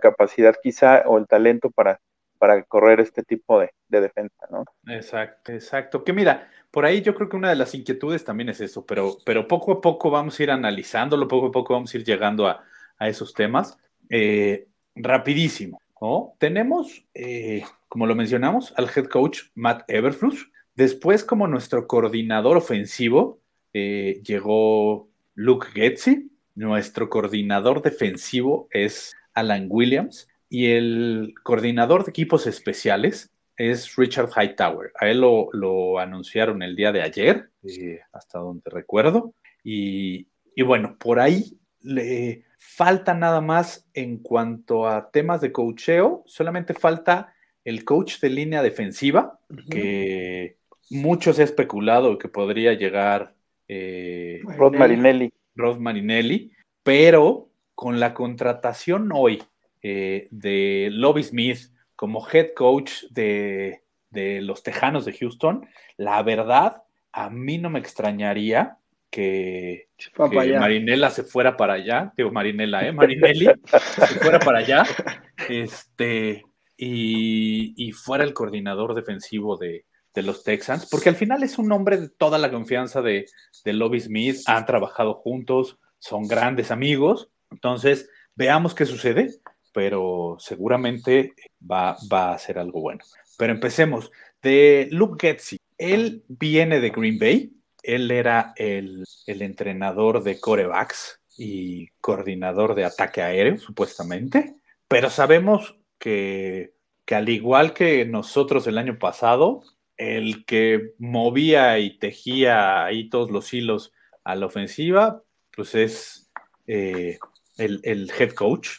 capacidad 0.00 0.54
quizá 0.62 1.02
o 1.06 1.18
el 1.18 1.26
talento 1.26 1.72
para, 1.72 2.00
para 2.38 2.62
correr 2.62 3.00
este 3.00 3.24
tipo 3.24 3.58
de, 3.58 3.70
defensa, 3.88 4.46
¿no? 4.48 4.64
Exacto, 4.86 5.52
exacto. 5.52 6.04
Que 6.04 6.12
mira, 6.12 6.48
por 6.70 6.84
ahí 6.84 7.02
yo 7.02 7.16
creo 7.16 7.28
que 7.28 7.36
una 7.36 7.48
de 7.48 7.56
las 7.56 7.74
inquietudes 7.74 8.24
también 8.24 8.48
es 8.48 8.60
eso, 8.60 8.86
pero, 8.86 9.16
pero 9.26 9.48
poco 9.48 9.72
a 9.72 9.80
poco 9.80 10.08
vamos 10.08 10.38
a 10.38 10.42
ir 10.44 10.50
analizándolo, 10.52 11.26
poco 11.26 11.48
a 11.48 11.52
poco 11.52 11.74
vamos 11.74 11.92
a 11.92 11.98
ir 11.98 12.04
llegando 12.04 12.46
a, 12.46 12.64
esos 13.00 13.34
temas. 13.34 13.76
Eh, 14.08 14.68
rapidísimo, 14.94 15.80
¿no? 16.00 16.36
Tenemos, 16.38 17.04
eh, 17.12 17.64
como 17.88 18.06
lo 18.06 18.14
mencionamos, 18.14 18.72
al 18.76 18.88
head 18.94 19.06
coach 19.06 19.42
Matt 19.54 19.82
Everfluss, 19.88 20.48
Después, 20.74 21.24
como 21.24 21.46
nuestro 21.46 21.86
coordinador 21.86 22.56
ofensivo, 22.56 23.40
eh, 23.72 24.20
llegó 24.24 25.08
Luke 25.34 25.68
Getzi. 25.72 26.30
Nuestro 26.54 27.10
coordinador 27.10 27.82
defensivo 27.82 28.68
es 28.70 29.14
Alan 29.34 29.66
Williams. 29.68 30.28
Y 30.48 30.66
el 30.66 31.34
coordinador 31.42 32.04
de 32.04 32.10
equipos 32.10 32.46
especiales 32.46 33.30
es 33.56 33.96
Richard 33.96 34.30
Hightower. 34.36 34.92
A 35.00 35.08
él 35.08 35.20
lo, 35.20 35.98
anunciaron 35.98 36.62
el 36.62 36.76
día 36.76 36.92
de 36.92 37.02
ayer, 37.02 37.50
eh, 37.62 38.00
hasta 38.12 38.38
donde 38.38 38.68
recuerdo. 38.70 39.34
Y, 39.62 40.28
y, 40.56 40.62
bueno, 40.62 40.96
por 40.98 41.20
ahí 41.20 41.58
le 41.80 42.44
falta 42.58 43.14
nada 43.14 43.40
más 43.40 43.86
en 43.94 44.18
cuanto 44.18 44.88
a 44.88 45.10
temas 45.10 45.40
de 45.40 45.52
coacheo. 45.52 46.24
Solamente 46.26 46.74
falta 46.74 47.34
el 47.64 47.84
coach 47.84 48.20
de 48.20 48.30
línea 48.30 48.62
defensiva, 48.62 49.38
que 49.70 50.58
mucho 50.90 51.32
se 51.32 51.42
ha 51.42 51.44
especulado 51.44 52.18
que 52.18 52.28
podría 52.28 52.74
llegar 52.74 53.34
eh, 53.68 54.40
Rod 54.56 54.74
Marinelli. 54.74 55.32
Rod 55.54 55.78
Marinelli, 55.78 56.52
pero 56.82 57.48
con 57.74 58.00
la 58.00 58.14
contratación 58.14 59.10
hoy 59.12 59.42
eh, 59.82 60.28
de 60.30 60.88
Lobby 60.92 61.22
Smith 61.22 61.70
como 61.96 62.26
head 62.28 62.54
coach 62.54 63.04
de, 63.10 63.82
los 64.10 64.62
Tejanos 64.62 65.04
de 65.04 65.12
Houston, 65.12 65.66
la 65.96 66.22
verdad 66.22 66.82
a 67.12 67.30
mí 67.30 67.58
no 67.58 67.70
me 67.70 67.78
extrañaría 67.78 68.78
que, 69.10 69.88
que. 69.96 70.58
Marinela 70.58 71.10
se 71.10 71.22
fuera 71.22 71.56
para 71.56 71.74
allá, 71.74 72.12
digo 72.16 72.30
Marinela, 72.30 72.86
¿eh? 72.86 72.92
Marinelli 72.92 73.46
se 73.46 74.06
fuera 74.18 74.38
para 74.40 74.58
allá, 74.58 74.84
este, 75.48 76.44
y, 76.76 77.74
y 77.76 77.92
fuera 77.92 78.24
el 78.24 78.34
coordinador 78.34 78.94
defensivo 78.94 79.56
de, 79.56 79.84
de 80.14 80.22
los 80.22 80.44
Texans, 80.44 80.86
porque 80.90 81.08
al 81.08 81.16
final 81.16 81.42
es 81.42 81.58
un 81.58 81.72
hombre 81.72 81.98
de 81.98 82.08
toda 82.08 82.38
la 82.38 82.50
confianza 82.50 83.02
de, 83.02 83.26
de 83.64 83.72
Lobby 83.72 84.00
Smith, 84.00 84.38
han 84.46 84.64
trabajado 84.64 85.14
juntos, 85.14 85.78
son 85.98 86.28
grandes 86.28 86.70
amigos, 86.70 87.30
entonces 87.50 88.08
veamos 88.34 88.74
qué 88.74 88.86
sucede, 88.86 89.34
pero 89.72 90.36
seguramente 90.38 91.34
va, 91.60 91.96
va 92.12 92.32
a 92.32 92.38
ser 92.38 92.58
algo 92.58 92.80
bueno. 92.80 93.04
Pero 93.36 93.52
empecemos. 93.52 94.12
De 94.40 94.88
Luke 94.92 95.26
Getzi, 95.26 95.56
él 95.78 96.24
viene 96.28 96.80
de 96.80 96.90
Green 96.90 97.18
Bay, 97.18 97.52
él 97.82 98.10
era 98.10 98.52
el, 98.56 99.04
el 99.26 99.42
entrenador 99.42 100.22
de 100.22 100.38
corebacks 100.38 101.20
y 101.36 101.88
coordinador 102.00 102.74
de 102.74 102.84
ataque 102.84 103.22
aéreo, 103.22 103.58
supuestamente, 103.58 104.54
pero 104.86 105.10
sabemos 105.10 105.76
que, 105.98 106.74
que 107.04 107.14
al 107.14 107.28
igual 107.28 107.74
que 107.74 108.04
nosotros 108.04 108.66
el 108.66 108.78
año 108.78 108.98
pasado, 108.98 109.62
el 109.96 110.44
que 110.44 110.92
movía 110.98 111.78
y 111.78 111.98
tejía 111.98 112.84
ahí 112.84 113.08
todos 113.08 113.30
los 113.30 113.52
hilos 113.52 113.92
a 114.24 114.34
la 114.34 114.46
ofensiva, 114.46 115.22
pues 115.54 115.74
es 115.74 116.30
eh, 116.66 117.18
el, 117.56 117.80
el, 117.84 118.10
head 118.18 118.32
coach, 118.32 118.70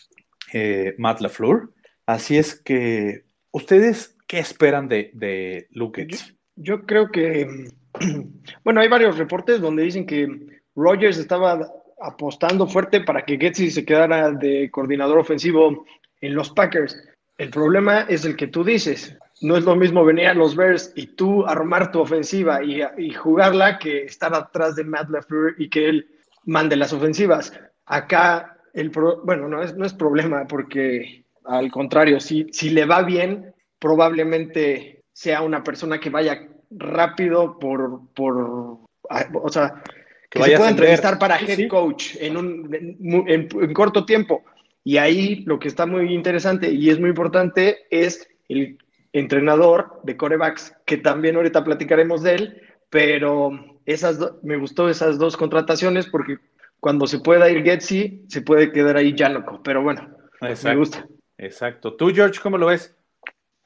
eh, 0.53 0.95
Matt 0.97 1.21
LaFleur. 1.21 1.73
Así 2.05 2.37
es 2.37 2.59
que, 2.59 3.25
¿ustedes 3.51 4.17
qué 4.27 4.39
esperan 4.39 4.87
de, 4.87 5.11
de 5.13 5.67
Luke 5.71 6.05
Yo, 6.09 6.17
yo, 6.55 6.85
creo 6.85 7.11
que, 7.11 7.69
bueno, 8.63 8.81
hay 8.81 8.87
varios 8.87 9.17
reportes 9.17 9.61
donde 9.61 9.83
dicen 9.83 10.05
que 10.05 10.27
Rogers 10.75 11.17
estaba 11.17 11.71
apostando 12.01 12.67
fuerte 12.67 13.01
para 13.01 13.23
que 13.23 13.37
Getzi 13.37 13.71
se 13.71 13.85
quedara 13.85 14.31
de 14.31 14.69
coordinador 14.69 15.19
ofensivo 15.19 15.85
en 16.21 16.35
los 16.35 16.49
Packers. 16.51 17.01
El 17.37 17.49
problema 17.49 18.01
es 18.09 18.25
el 18.25 18.35
que 18.35 18.47
tú 18.47 18.63
dices. 18.63 19.17
No 19.41 19.57
es 19.57 19.65
lo 19.65 19.75
mismo 19.75 20.05
venir 20.05 20.27
a 20.27 20.33
los 20.33 20.55
Bears 20.55 20.93
y 20.95 21.07
tú 21.07 21.45
armar 21.45 21.91
tu 21.91 21.99
ofensiva 21.99 22.63
y, 22.63 22.81
y 22.97 23.11
jugarla 23.11 23.77
que 23.79 24.05
estar 24.05 24.33
atrás 24.33 24.75
de 24.75 24.85
Matt 24.85 25.09
LaFleur 25.09 25.55
y 25.57 25.69
que 25.69 25.89
él 25.89 26.07
mande 26.45 26.75
las 26.75 26.93
ofensivas. 26.93 27.53
Acá, 27.85 28.57
el 28.73 28.91
pro, 28.91 29.21
bueno, 29.23 29.47
no 29.49 29.61
es, 29.61 29.75
no 29.75 29.85
es 29.85 29.93
problema 29.93 30.47
porque 30.47 31.25
al 31.43 31.71
contrario, 31.71 32.19
si, 32.19 32.47
si 32.51 32.69
le 32.69 32.85
va 32.85 33.03
bien, 33.03 33.53
probablemente 33.79 35.03
sea 35.13 35.41
una 35.41 35.63
persona 35.63 35.99
que 35.99 36.09
vaya 36.09 36.47
rápido 36.71 37.59
por, 37.59 38.01
por 38.13 38.79
o 39.07 39.49
sea, 39.49 39.83
que, 40.29 40.39
que 40.39 40.43
se 40.43 40.57
pueda 40.57 40.69
entrevistar 40.69 41.19
para 41.19 41.39
head 41.39 41.55
sí. 41.55 41.67
coach 41.67 42.15
en, 42.19 42.37
un, 42.37 42.73
en, 42.73 43.27
en, 43.27 43.47
en, 43.51 43.73
corto 43.73 44.05
tiempo. 44.05 44.43
Y 44.83 44.97
ahí 44.97 45.43
lo 45.45 45.59
que 45.59 45.67
está 45.67 45.85
muy 45.85 46.13
interesante 46.13 46.71
y 46.71 46.89
es 46.89 46.99
muy 46.99 47.09
importante 47.09 47.85
es 47.89 48.27
el 48.49 48.77
entrenador 49.15 50.01
de 50.03 50.17
corebacks, 50.17 50.75
que 50.85 50.97
también 50.97 51.37
ahorita 51.37 51.63
platicaremos 51.63 52.21
de 52.21 52.35
él, 52.35 52.61
pero 52.89 53.51
esas 53.85 54.19
me 54.43 54.57
gustó 54.57 54.89
esas 54.89 55.17
dos 55.17 55.37
contrataciones 55.37 56.07
porque 56.07 56.37
cuando 56.81 57.07
se 57.07 57.19
pueda 57.19 57.49
ir 57.49 57.63
Getsi, 57.63 58.25
se 58.27 58.41
puede 58.41 58.73
quedar 58.73 58.97
ahí 58.97 59.15
Janoco, 59.17 59.63
pero 59.63 59.81
bueno, 59.81 60.01
Exacto. 60.41 60.67
me 60.67 60.75
gusta. 60.75 61.07
Exacto. 61.37 61.95
¿Tú, 61.95 62.09
George, 62.13 62.41
cómo 62.43 62.57
lo 62.57 62.67
ves? 62.67 62.93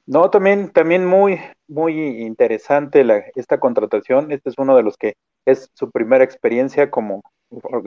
No, 0.06 0.30
también, 0.30 0.70
también 0.70 1.04
muy, 1.04 1.40
muy 1.68 2.22
interesante 2.22 3.04
la, 3.04 3.24
esta 3.36 3.60
contratación. 3.60 4.32
Este 4.32 4.50
es 4.50 4.56
uno 4.60 4.78
de 4.78 4.84
los 4.84 4.98
que 4.98 5.16
es 5.46 5.72
su 5.74 5.90
primera 5.90 6.24
experiencia 6.24 6.92
como 6.92 7.24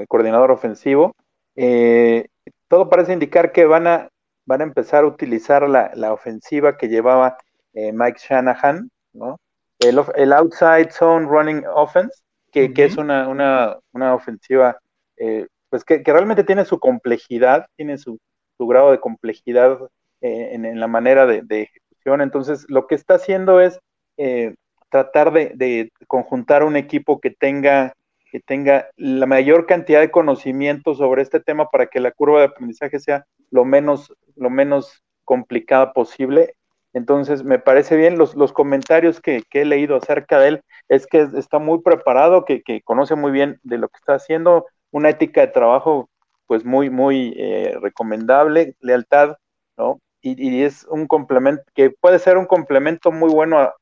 coordinador 0.08 0.50
ofensivo. 0.50 1.14
Eh, 1.54 2.26
todo 2.66 2.88
parece 2.88 3.12
indicar 3.12 3.52
que 3.52 3.66
van 3.66 3.86
a, 3.86 4.08
van 4.46 4.62
a 4.62 4.64
empezar 4.64 5.04
a 5.04 5.06
utilizar 5.06 5.68
la, 5.68 5.92
la 5.94 6.12
ofensiva 6.12 6.76
que 6.76 6.88
llevaba 6.88 7.38
eh, 7.74 7.92
Mike 7.92 8.20
Shanahan, 8.20 8.90
¿no? 9.12 9.38
El, 9.78 10.00
el, 10.16 10.32
outside 10.32 10.90
zone 10.90 11.26
running 11.26 11.64
offense, 11.74 12.22
que, 12.52 12.64
uh 12.64 12.66
-huh. 12.68 12.74
que 12.74 12.84
es 12.84 12.96
una, 12.96 13.28
una, 13.28 13.78
una 13.92 14.14
ofensiva 14.14 14.78
eh, 15.16 15.46
pues 15.72 15.84
que, 15.84 16.02
que, 16.02 16.12
realmente 16.12 16.44
tiene 16.44 16.64
su 16.64 16.78
complejidad, 16.78 17.66
tiene 17.76 17.96
su, 17.96 18.18
su 18.58 18.66
grado 18.66 18.90
de 18.90 19.00
complejidad 19.00 19.78
eh, 20.20 20.50
en, 20.52 20.66
en, 20.66 20.78
la 20.80 20.86
manera 20.86 21.26
de, 21.26 21.40
de, 21.42 21.62
ejecución. 21.62 22.20
Entonces, 22.20 22.66
lo 22.68 22.86
que 22.86 22.94
está 22.94 23.14
haciendo 23.14 23.60
es 23.60 23.78
eh, 24.18 24.54
tratar 24.90 25.32
de, 25.32 25.52
de, 25.54 25.90
conjuntar 26.08 26.62
un 26.62 26.76
equipo 26.76 27.20
que 27.20 27.30
tenga, 27.30 27.94
que 28.30 28.40
tenga 28.40 28.90
la 28.96 29.24
mayor 29.24 29.66
cantidad 29.66 30.00
de 30.00 30.10
conocimiento 30.10 30.94
sobre 30.94 31.22
este 31.22 31.40
tema 31.40 31.70
para 31.70 31.86
que 31.86 32.00
la 32.00 32.12
curva 32.12 32.40
de 32.40 32.46
aprendizaje 32.46 33.00
sea 33.00 33.24
lo 33.50 33.64
menos, 33.64 34.12
lo 34.36 34.50
menos 34.50 35.02
complicada 35.24 35.94
posible. 35.94 36.54
Entonces, 36.94 37.42
me 37.42 37.58
parece 37.58 37.96
bien 37.96 38.18
los, 38.18 38.34
los 38.34 38.52
comentarios 38.52 39.20
que, 39.20 39.42
que, 39.48 39.62
he 39.62 39.64
leído 39.64 39.96
acerca 39.96 40.38
de 40.38 40.48
él, 40.48 40.62
es 40.88 41.06
que 41.06 41.26
está 41.36 41.58
muy 41.58 41.80
preparado, 41.80 42.44
que, 42.44 42.62
que, 42.62 42.82
conoce 42.82 43.14
muy 43.14 43.32
bien 43.32 43.58
de 43.62 43.78
lo 43.78 43.88
que 43.88 43.96
está 43.96 44.14
haciendo, 44.14 44.66
una 44.90 45.10
ética 45.10 45.40
de 45.40 45.48
trabajo 45.48 46.10
pues 46.46 46.64
muy, 46.64 46.90
muy 46.90 47.34
eh, 47.38 47.74
recomendable, 47.80 48.76
lealtad, 48.80 49.36
¿no? 49.78 50.00
Y, 50.20 50.40
y, 50.40 50.64
es 50.64 50.84
un 50.84 51.06
complemento, 51.06 51.62
que 51.74 51.90
puede 51.90 52.18
ser 52.18 52.36
un 52.36 52.46
complemento 52.46 53.10
muy 53.10 53.30
bueno 53.30 53.58
a, 53.58 53.74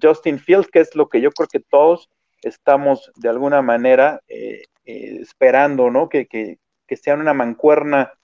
Justin 0.00 0.38
Fields, 0.38 0.68
que 0.68 0.80
es 0.80 0.96
lo 0.96 1.10
que 1.10 1.20
yo 1.20 1.30
creo 1.30 1.46
que 1.46 1.60
todos 1.60 2.08
estamos 2.40 3.12
de 3.16 3.28
alguna 3.28 3.60
manera 3.60 4.22
eh, 4.28 4.62
eh, 4.86 5.18
esperando, 5.20 5.90
¿no? 5.90 6.08
Que, 6.08 6.24
que, 6.26 6.56
que, 6.86 6.96
sea 6.96 7.14
una 7.14 7.34
mancuerna 7.34 8.14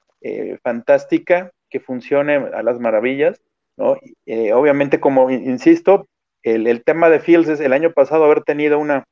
fantástica, 0.63 1.51
que 1.69 1.81
funcione 1.81 2.37
a 2.37 2.63
las 2.63 2.79
maravillas, 2.79 3.43
¿no? 3.81 3.97
Eh, 4.27 4.53
obviamente, 4.53 5.01
como 5.01 5.31
insisto, 5.31 6.07
el, 6.43 6.85
tema 6.85 7.09
de 7.09 7.21
Fields 7.21 7.49
es 7.49 7.61
el 7.61 7.73
año 7.73 7.93
pasado 7.93 8.25
haber 8.25 8.43
tenido 8.43 8.79
una, 8.79 9.05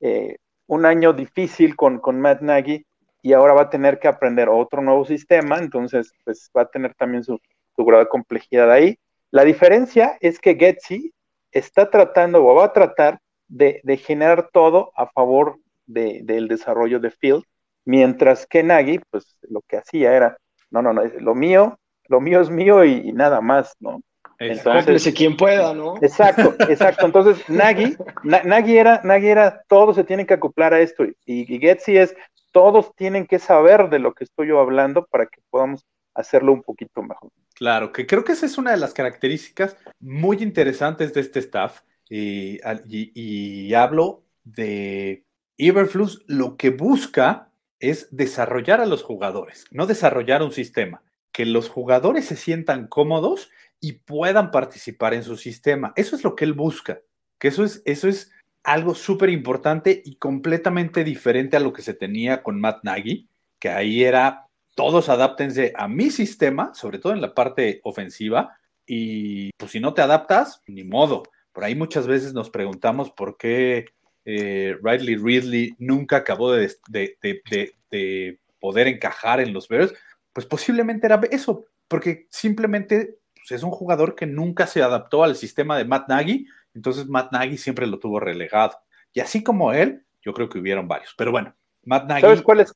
eh, 0.00 0.36
un 0.66 0.86
año 0.86 1.12
difícil 1.12 1.76
con, 1.76 1.98
con 1.98 2.20
Matt 2.20 2.40
Nagy 2.42 2.86
y 3.22 3.32
ahora 3.32 3.54
va 3.54 3.62
a 3.62 3.70
tener 3.70 3.98
que 3.98 4.08
aprender 4.08 4.48
otro 4.48 4.82
nuevo 4.82 5.04
sistema, 5.04 5.58
entonces 5.58 6.12
pues 6.24 6.50
va 6.56 6.62
a 6.62 6.70
tener 6.70 6.94
también 6.94 7.24
su, 7.24 7.38
su 7.74 7.84
grado 7.84 8.04
de 8.04 8.08
complejidad 8.08 8.70
ahí. 8.70 8.98
La 9.30 9.44
diferencia 9.44 10.16
es 10.20 10.38
que 10.38 10.54
Getsi 10.54 11.12
está 11.50 11.90
tratando 11.90 12.44
o 12.44 12.54
va 12.54 12.66
a 12.66 12.72
tratar 12.72 13.18
de, 13.48 13.80
de 13.82 13.96
generar 13.96 14.50
todo 14.52 14.92
a 14.96 15.06
favor 15.08 15.58
de, 15.86 16.20
del 16.22 16.48
desarrollo 16.48 17.00
de 17.00 17.10
Field, 17.10 17.42
mientras 17.84 18.46
que 18.46 18.62
Nagy 18.62 19.00
pues 19.10 19.36
lo 19.42 19.60
que 19.62 19.78
hacía 19.78 20.14
era, 20.14 20.36
no, 20.70 20.82
no, 20.82 20.92
no, 20.92 21.02
lo 21.04 21.34
mío, 21.34 21.78
lo 22.08 22.20
mío 22.20 22.40
es 22.40 22.50
mío 22.50 22.84
y, 22.84 23.08
y 23.08 23.12
nada 23.12 23.40
más, 23.40 23.74
¿no? 23.80 24.02
Entonces, 24.38 25.14
quien 25.14 25.36
pueda, 25.36 25.72
¿no? 25.74 25.96
Exacto, 26.02 26.54
exacto. 26.68 27.06
Entonces, 27.06 27.48
Nagy, 27.48 27.96
Na, 28.24 28.42
Nagy, 28.42 28.76
era, 28.76 29.00
Nagy 29.04 29.28
era, 29.28 29.62
todos 29.68 29.96
se 29.96 30.04
tienen 30.04 30.26
que 30.26 30.34
acoplar 30.34 30.74
a 30.74 30.80
esto. 30.80 31.04
Y, 31.04 31.14
y 31.24 31.58
Getsi 31.58 31.96
es, 31.96 32.16
todos 32.52 32.94
tienen 32.96 33.26
que 33.26 33.38
saber 33.38 33.88
de 33.90 34.00
lo 34.00 34.12
que 34.12 34.24
estoy 34.24 34.48
yo 34.48 34.58
hablando 34.58 35.06
para 35.06 35.26
que 35.26 35.40
podamos 35.50 35.84
hacerlo 36.14 36.52
un 36.52 36.62
poquito 36.62 37.02
mejor. 37.02 37.30
Claro, 37.54 37.92
que 37.92 38.06
creo 38.06 38.24
que 38.24 38.32
esa 38.32 38.46
es 38.46 38.58
una 38.58 38.72
de 38.72 38.76
las 38.76 38.92
características 38.92 39.76
muy 40.00 40.42
interesantes 40.42 41.14
de 41.14 41.20
este 41.20 41.38
staff. 41.38 41.82
Y, 42.10 42.58
y, 42.86 43.12
y 43.14 43.74
hablo 43.74 44.24
de 44.42 45.24
Iberflux, 45.56 46.24
lo 46.26 46.56
que 46.56 46.70
busca 46.70 47.50
es 47.78 48.08
desarrollar 48.10 48.80
a 48.80 48.86
los 48.86 49.02
jugadores, 49.02 49.66
no 49.70 49.86
desarrollar 49.86 50.42
un 50.42 50.52
sistema. 50.52 51.02
Que 51.34 51.44
los 51.44 51.68
jugadores 51.68 52.24
se 52.24 52.36
sientan 52.36 52.86
cómodos 52.86 53.50
y 53.80 53.92
puedan 53.92 54.50
participar 54.50 55.12
en 55.12 55.24
su 55.24 55.36
sistema. 55.36 55.92
Eso 55.96 56.16
es 56.16 56.24
lo 56.24 56.34
que 56.36 56.46
él 56.46 56.54
busca, 56.54 57.00
que 57.38 57.48
eso 57.48 57.64
es, 57.64 57.82
eso 57.84 58.08
es 58.08 58.30
algo 58.62 58.94
súper 58.94 59.28
importante 59.28 60.00
y 60.04 60.16
completamente 60.16 61.04
diferente 61.04 61.58
a 61.58 61.60
lo 61.60 61.72
que 61.72 61.82
se 61.82 61.92
tenía 61.92 62.42
con 62.42 62.60
Matt 62.60 62.84
Nagy, 62.84 63.28
que 63.58 63.68
ahí 63.68 64.04
era 64.04 64.46
todos 64.74 65.08
adáptense 65.08 65.72
a 65.76 65.86
mi 65.88 66.10
sistema, 66.10 66.72
sobre 66.74 66.98
todo 66.98 67.12
en 67.12 67.20
la 67.20 67.34
parte 67.34 67.80
ofensiva, 67.84 68.56
y 68.86 69.50
pues 69.56 69.72
si 69.72 69.80
no 69.80 69.92
te 69.92 70.02
adaptas, 70.02 70.62
ni 70.66 70.84
modo. 70.84 71.24
Por 71.52 71.64
ahí 71.64 71.74
muchas 71.74 72.06
veces 72.06 72.32
nos 72.32 72.50
preguntamos 72.50 73.10
por 73.10 73.36
qué 73.36 73.86
eh, 74.24 74.76
Riley 74.82 75.16
Ridley 75.16 75.74
nunca 75.78 76.16
acabó 76.16 76.52
de, 76.52 76.72
de, 76.88 77.18
de, 77.22 77.74
de 77.90 78.38
poder 78.58 78.88
encajar 78.88 79.40
en 79.40 79.52
los 79.52 79.68
Bears. 79.68 79.92
Pues 80.34 80.44
posiblemente 80.44 81.06
era 81.06 81.18
eso, 81.30 81.64
porque 81.88 82.26
simplemente 82.28 83.16
pues 83.34 83.52
es 83.52 83.62
un 83.62 83.70
jugador 83.70 84.14
que 84.14 84.26
nunca 84.26 84.66
se 84.66 84.82
adaptó 84.82 85.24
al 85.24 85.36
sistema 85.36 85.78
de 85.78 85.86
Matt 85.86 86.08
Nagy, 86.08 86.46
entonces 86.74 87.06
Matt 87.06 87.32
Nagy 87.32 87.56
siempre 87.56 87.86
lo 87.86 87.98
tuvo 87.98 88.20
relegado. 88.20 88.76
Y 89.14 89.20
así 89.20 89.42
como 89.42 89.72
él, 89.72 90.04
yo 90.20 90.34
creo 90.34 90.50
que 90.50 90.58
hubieron 90.58 90.86
varios. 90.86 91.14
Pero 91.16 91.30
bueno, 91.30 91.54
Matt 91.84 92.06
Nagy. 92.06 92.20
¿Sabes 92.20 92.42
cuál 92.42 92.60
es, 92.60 92.74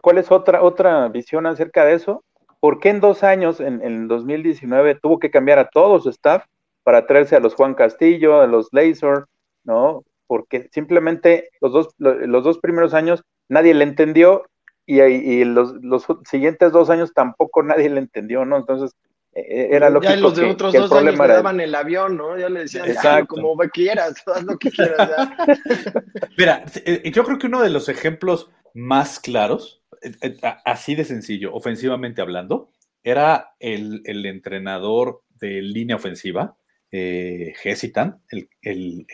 cuál 0.00 0.18
es 0.18 0.32
otra, 0.32 0.62
otra 0.62 1.08
visión 1.08 1.46
acerca 1.46 1.84
de 1.84 1.94
eso? 1.94 2.24
¿Por 2.58 2.80
qué 2.80 2.88
en 2.88 3.00
dos 3.00 3.22
años, 3.22 3.60
en, 3.60 3.80
en 3.82 4.08
2019, 4.08 4.96
tuvo 4.96 5.20
que 5.20 5.30
cambiar 5.30 5.60
a 5.60 5.68
todo 5.68 6.00
su 6.00 6.10
staff 6.10 6.44
para 6.82 7.06
traerse 7.06 7.36
a 7.36 7.40
los 7.40 7.54
Juan 7.54 7.74
Castillo, 7.74 8.40
a 8.40 8.46
los 8.46 8.68
Laser, 8.72 9.26
¿no? 9.62 10.02
porque 10.26 10.68
simplemente 10.72 11.50
los 11.60 11.72
dos, 11.72 11.88
los 11.98 12.44
dos 12.44 12.58
primeros 12.58 12.94
años 12.94 13.22
nadie 13.48 13.74
le 13.74 13.84
entendió 13.84 14.44
y, 14.86 15.00
y 15.00 15.44
los, 15.44 15.72
los, 15.82 16.04
siguientes 16.28 16.72
dos 16.72 16.90
años 16.90 17.12
tampoco 17.14 17.62
nadie 17.62 17.88
le 17.88 18.00
entendió, 18.00 18.44
¿no? 18.44 18.56
Entonces, 18.56 18.94
e, 19.32 19.40
e, 19.40 19.76
era 19.76 19.90
lo 19.90 20.00
ya 20.00 20.16
los 20.16 20.36
de 20.36 20.44
otros 20.44 20.72
dos 20.72 20.92
años 20.92 21.18
le 21.18 21.26
daban 21.26 21.60
el 21.60 21.74
avión, 21.74 22.16
¿no? 22.16 22.38
Ya 22.38 22.48
le 22.48 22.60
decían, 22.60 23.26
como 23.26 23.56
quieras, 23.72 24.22
haz 24.26 24.44
lo 24.44 24.58
que 24.58 24.70
quieras. 24.70 25.10
Mira, 26.38 26.64
eh, 26.84 27.10
yo 27.10 27.24
creo 27.24 27.38
que 27.38 27.46
uno 27.46 27.62
de 27.62 27.70
los 27.70 27.88
ejemplos 27.88 28.50
más 28.74 29.20
claros, 29.20 29.82
eh, 30.02 30.12
eh, 30.20 30.36
así 30.64 30.94
de 30.94 31.04
sencillo, 31.04 31.54
ofensivamente 31.54 32.20
hablando, 32.20 32.70
era 33.02 33.54
el, 33.60 34.02
el 34.04 34.26
entrenador 34.26 35.22
de 35.40 35.62
línea 35.62 35.96
ofensiva, 35.96 36.56
eh, 36.90 37.54
Hesitan, 37.62 38.20
el, 38.30 38.48
el, 38.62 39.06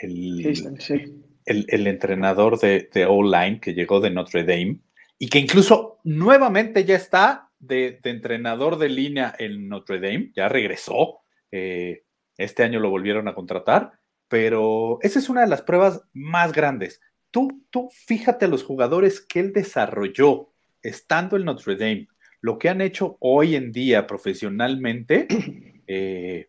el, 1.47 1.87
entrenador 1.87 2.59
de, 2.59 2.91
de 2.93 3.07
O-Line 3.07 3.59
que 3.61 3.73
llegó 3.73 4.01
de 4.01 4.11
Notre 4.11 4.45
Dame 4.45 4.81
y 5.23 5.29
que 5.29 5.39
incluso 5.39 5.99
nuevamente 6.03 6.85
ya 6.85 6.97
está 6.97 7.51
de, 7.59 8.01
entrenador 8.05 8.79
de 8.79 8.89
línea 8.89 9.35
en 9.39 9.69
Notre 9.69 10.01
Dame, 10.01 10.33
ya 10.35 10.49
regresó, 10.49 11.21
eh, 11.53 12.05
este 12.39 12.65
año 12.65 12.81
lo 12.81 12.89
volvieron 12.89 13.29
a 13.29 13.35
contratar, 13.35 13.93
pero 14.29 14.99
esa 15.03 15.19
es 15.19 15.29
una 15.29 15.43
de 15.43 15.49
las 15.49 15.61
pruebas 15.61 16.03
más 16.15 16.53
grandes. 16.53 17.03
Tú, 17.31 17.67
tú 17.69 17.91
fíjate 18.07 18.47
a 18.47 18.49
los 18.49 18.65
jugadores 18.65 19.21
que 19.21 19.41
él 19.41 19.53
desarrolló 19.53 20.49
estando 20.83 21.37
en 21.37 21.45
Notre 21.45 21.77
Dame, 21.77 22.09
lo 22.41 22.59
que 22.59 22.71
han 22.71 22.81
hecho 22.81 23.19
hoy 23.21 23.57
en 23.57 23.73
día 23.73 24.07
profesionalmente, 24.07 25.29
eh, 25.87 26.49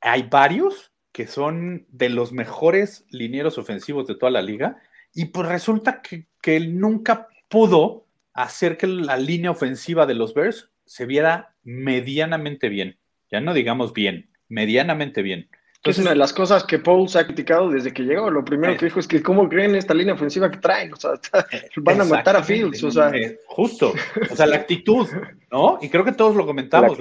hay 0.00 0.22
varios 0.22 0.92
que 1.12 1.26
son 1.26 1.86
de 1.90 2.08
los 2.08 2.32
mejores 2.32 3.04
linieros 3.10 3.58
ofensivos 3.58 4.06
de 4.06 4.14
toda 4.14 4.32
la 4.32 4.40
liga 4.40 4.78
y 5.12 5.26
pues 5.26 5.46
resulta 5.46 6.00
que, 6.00 6.26
él 6.44 6.80
nunca 6.80 7.28
pudo 7.52 8.06
hacer 8.32 8.78
que 8.78 8.86
la 8.86 9.18
línea 9.18 9.50
ofensiva 9.50 10.06
de 10.06 10.14
los 10.14 10.32
Bears 10.32 10.70
se 10.86 11.04
viera 11.04 11.54
medianamente 11.62 12.70
bien. 12.70 12.98
Ya 13.30 13.42
no 13.42 13.52
digamos 13.52 13.92
bien, 13.92 14.30
medianamente 14.48 15.20
bien. 15.20 15.50
es 15.84 15.98
una 15.98 16.10
de 16.10 16.16
las 16.16 16.32
cosas 16.32 16.64
que 16.64 16.78
Paul 16.78 17.10
se 17.10 17.18
ha 17.18 17.26
criticado 17.26 17.68
desde 17.68 17.92
que 17.92 18.04
llegó. 18.04 18.30
Lo 18.30 18.42
primero 18.42 18.74
que 18.78 18.86
dijo 18.86 19.00
es 19.00 19.06
que 19.06 19.22
cómo 19.22 19.50
creen 19.50 19.76
esta 19.76 19.92
línea 19.92 20.14
ofensiva 20.14 20.50
que 20.50 20.58
traen. 20.58 20.94
O 20.94 20.96
sea, 20.96 21.12
van 21.76 22.00
a 22.00 22.04
matar 22.04 22.36
a 22.36 22.42
Fields. 22.42 22.82
O 22.84 22.90
sea. 22.90 23.10
Eh, 23.10 23.38
justo. 23.46 23.92
O 24.30 24.34
sea, 24.34 24.46
la 24.46 24.56
actitud, 24.56 25.06
¿no? 25.50 25.78
Y 25.82 25.90
creo 25.90 26.04
que 26.06 26.12
todos 26.12 26.34
lo 26.34 26.46
comentamos. 26.46 26.98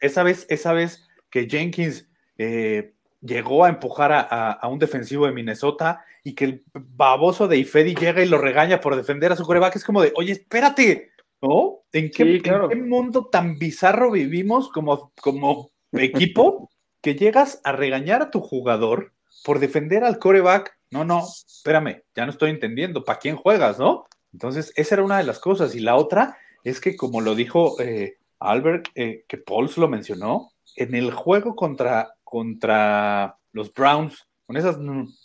esa 0.00 0.24
vez, 0.24 0.46
esa 0.50 0.72
vez 0.72 1.06
que 1.30 1.48
Jenkins 1.48 2.08
eh, 2.38 2.92
llegó 3.20 3.64
a 3.64 3.68
empujar 3.68 4.12
a, 4.12 4.68
un 4.68 4.78
defensivo 4.78 5.26
de 5.26 5.32
Minnesota 5.32 6.04
y 6.22 6.34
que 6.34 6.44
el 6.44 6.64
baboso 6.72 7.48
de 7.48 7.58
Ifedi 7.58 7.94
llega 7.94 8.22
y 8.22 8.28
lo 8.28 8.38
regaña 8.38 8.80
por 8.80 8.96
defender 8.96 9.32
a 9.32 9.36
su 9.36 9.44
coreback, 9.44 9.76
es 9.76 9.84
como 9.84 10.02
de, 10.02 10.12
oye, 10.16 10.32
espérate, 10.32 11.10
¿no? 11.40 11.82
¿En 11.92 12.10
qué, 12.10 12.40
mundo 12.76 13.26
tan 13.26 13.58
bizarro 13.58 14.10
vivimos 14.10 14.68
como, 14.70 15.12
como 15.20 15.70
equipo 15.92 16.70
que 17.00 17.14
llegas 17.14 17.60
a 17.64 17.72
regañar 17.72 18.22
a 18.22 18.30
tu 18.30 18.40
jugador 18.40 19.12
por 19.44 19.58
defender 19.58 20.04
al 20.04 20.18
coreback? 20.18 20.76
No, 20.90 21.04
no, 21.04 21.24
espérame, 21.46 22.02
ya 22.14 22.26
no 22.26 22.32
estoy 22.32 22.50
entendiendo, 22.50 23.04
¿para 23.04 23.18
quién 23.18 23.36
juegas, 23.36 23.78
no? 23.78 24.06
Entonces, 24.32 24.72
esa 24.76 24.96
era 24.96 25.04
una 25.04 25.18
de 25.18 25.24
las 25.24 25.38
cosas. 25.38 25.74
Y 25.74 25.80
la 25.80 25.96
otra 25.96 26.36
es 26.62 26.80
que, 26.80 26.96
como 26.96 27.20
lo 27.20 27.34
dijo 27.34 27.80
eh, 27.80 28.18
Albert, 28.38 28.88
eh, 28.94 29.24
que 29.26 29.38
Pauls 29.38 29.78
lo 29.78 29.88
mencionó, 29.88 30.50
en 30.76 30.94
el 30.94 31.10
juego 31.10 31.56
contra 31.56 32.15
contra 32.26 33.38
los 33.52 33.72
Browns, 33.72 34.26
con 34.46 34.56
esas 34.56 34.78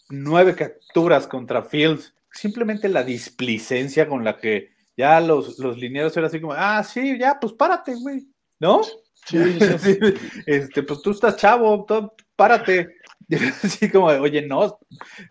nueve 0.10 0.55
capturas 0.55 1.25
contra 1.25 1.63
Fields, 1.63 2.13
simplemente 2.31 2.88
la 2.89 3.03
displicencia 3.03 4.08
con 4.08 4.24
la 4.24 4.38
que 4.38 4.70
ya 4.96 5.20
los, 5.20 5.58
los 5.58 5.77
linieros 5.79 6.15
eran 6.15 6.28
así 6.28 6.39
como, 6.39 6.54
ah, 6.54 6.84
sí, 6.84 7.17
ya, 7.17 7.39
pues 7.39 7.54
párate, 7.54 7.95
güey, 7.95 8.28
¿no? 8.60 8.82
Sí, 9.25 9.38
este, 10.45 10.84
pues 10.84 11.02
tú 11.02 11.12
estás 11.12 11.38
chavo, 11.38 11.86
párate. 12.36 12.95
Así 13.63 13.89
como, 13.89 14.08
oye, 14.08 14.41
no, 14.41 14.78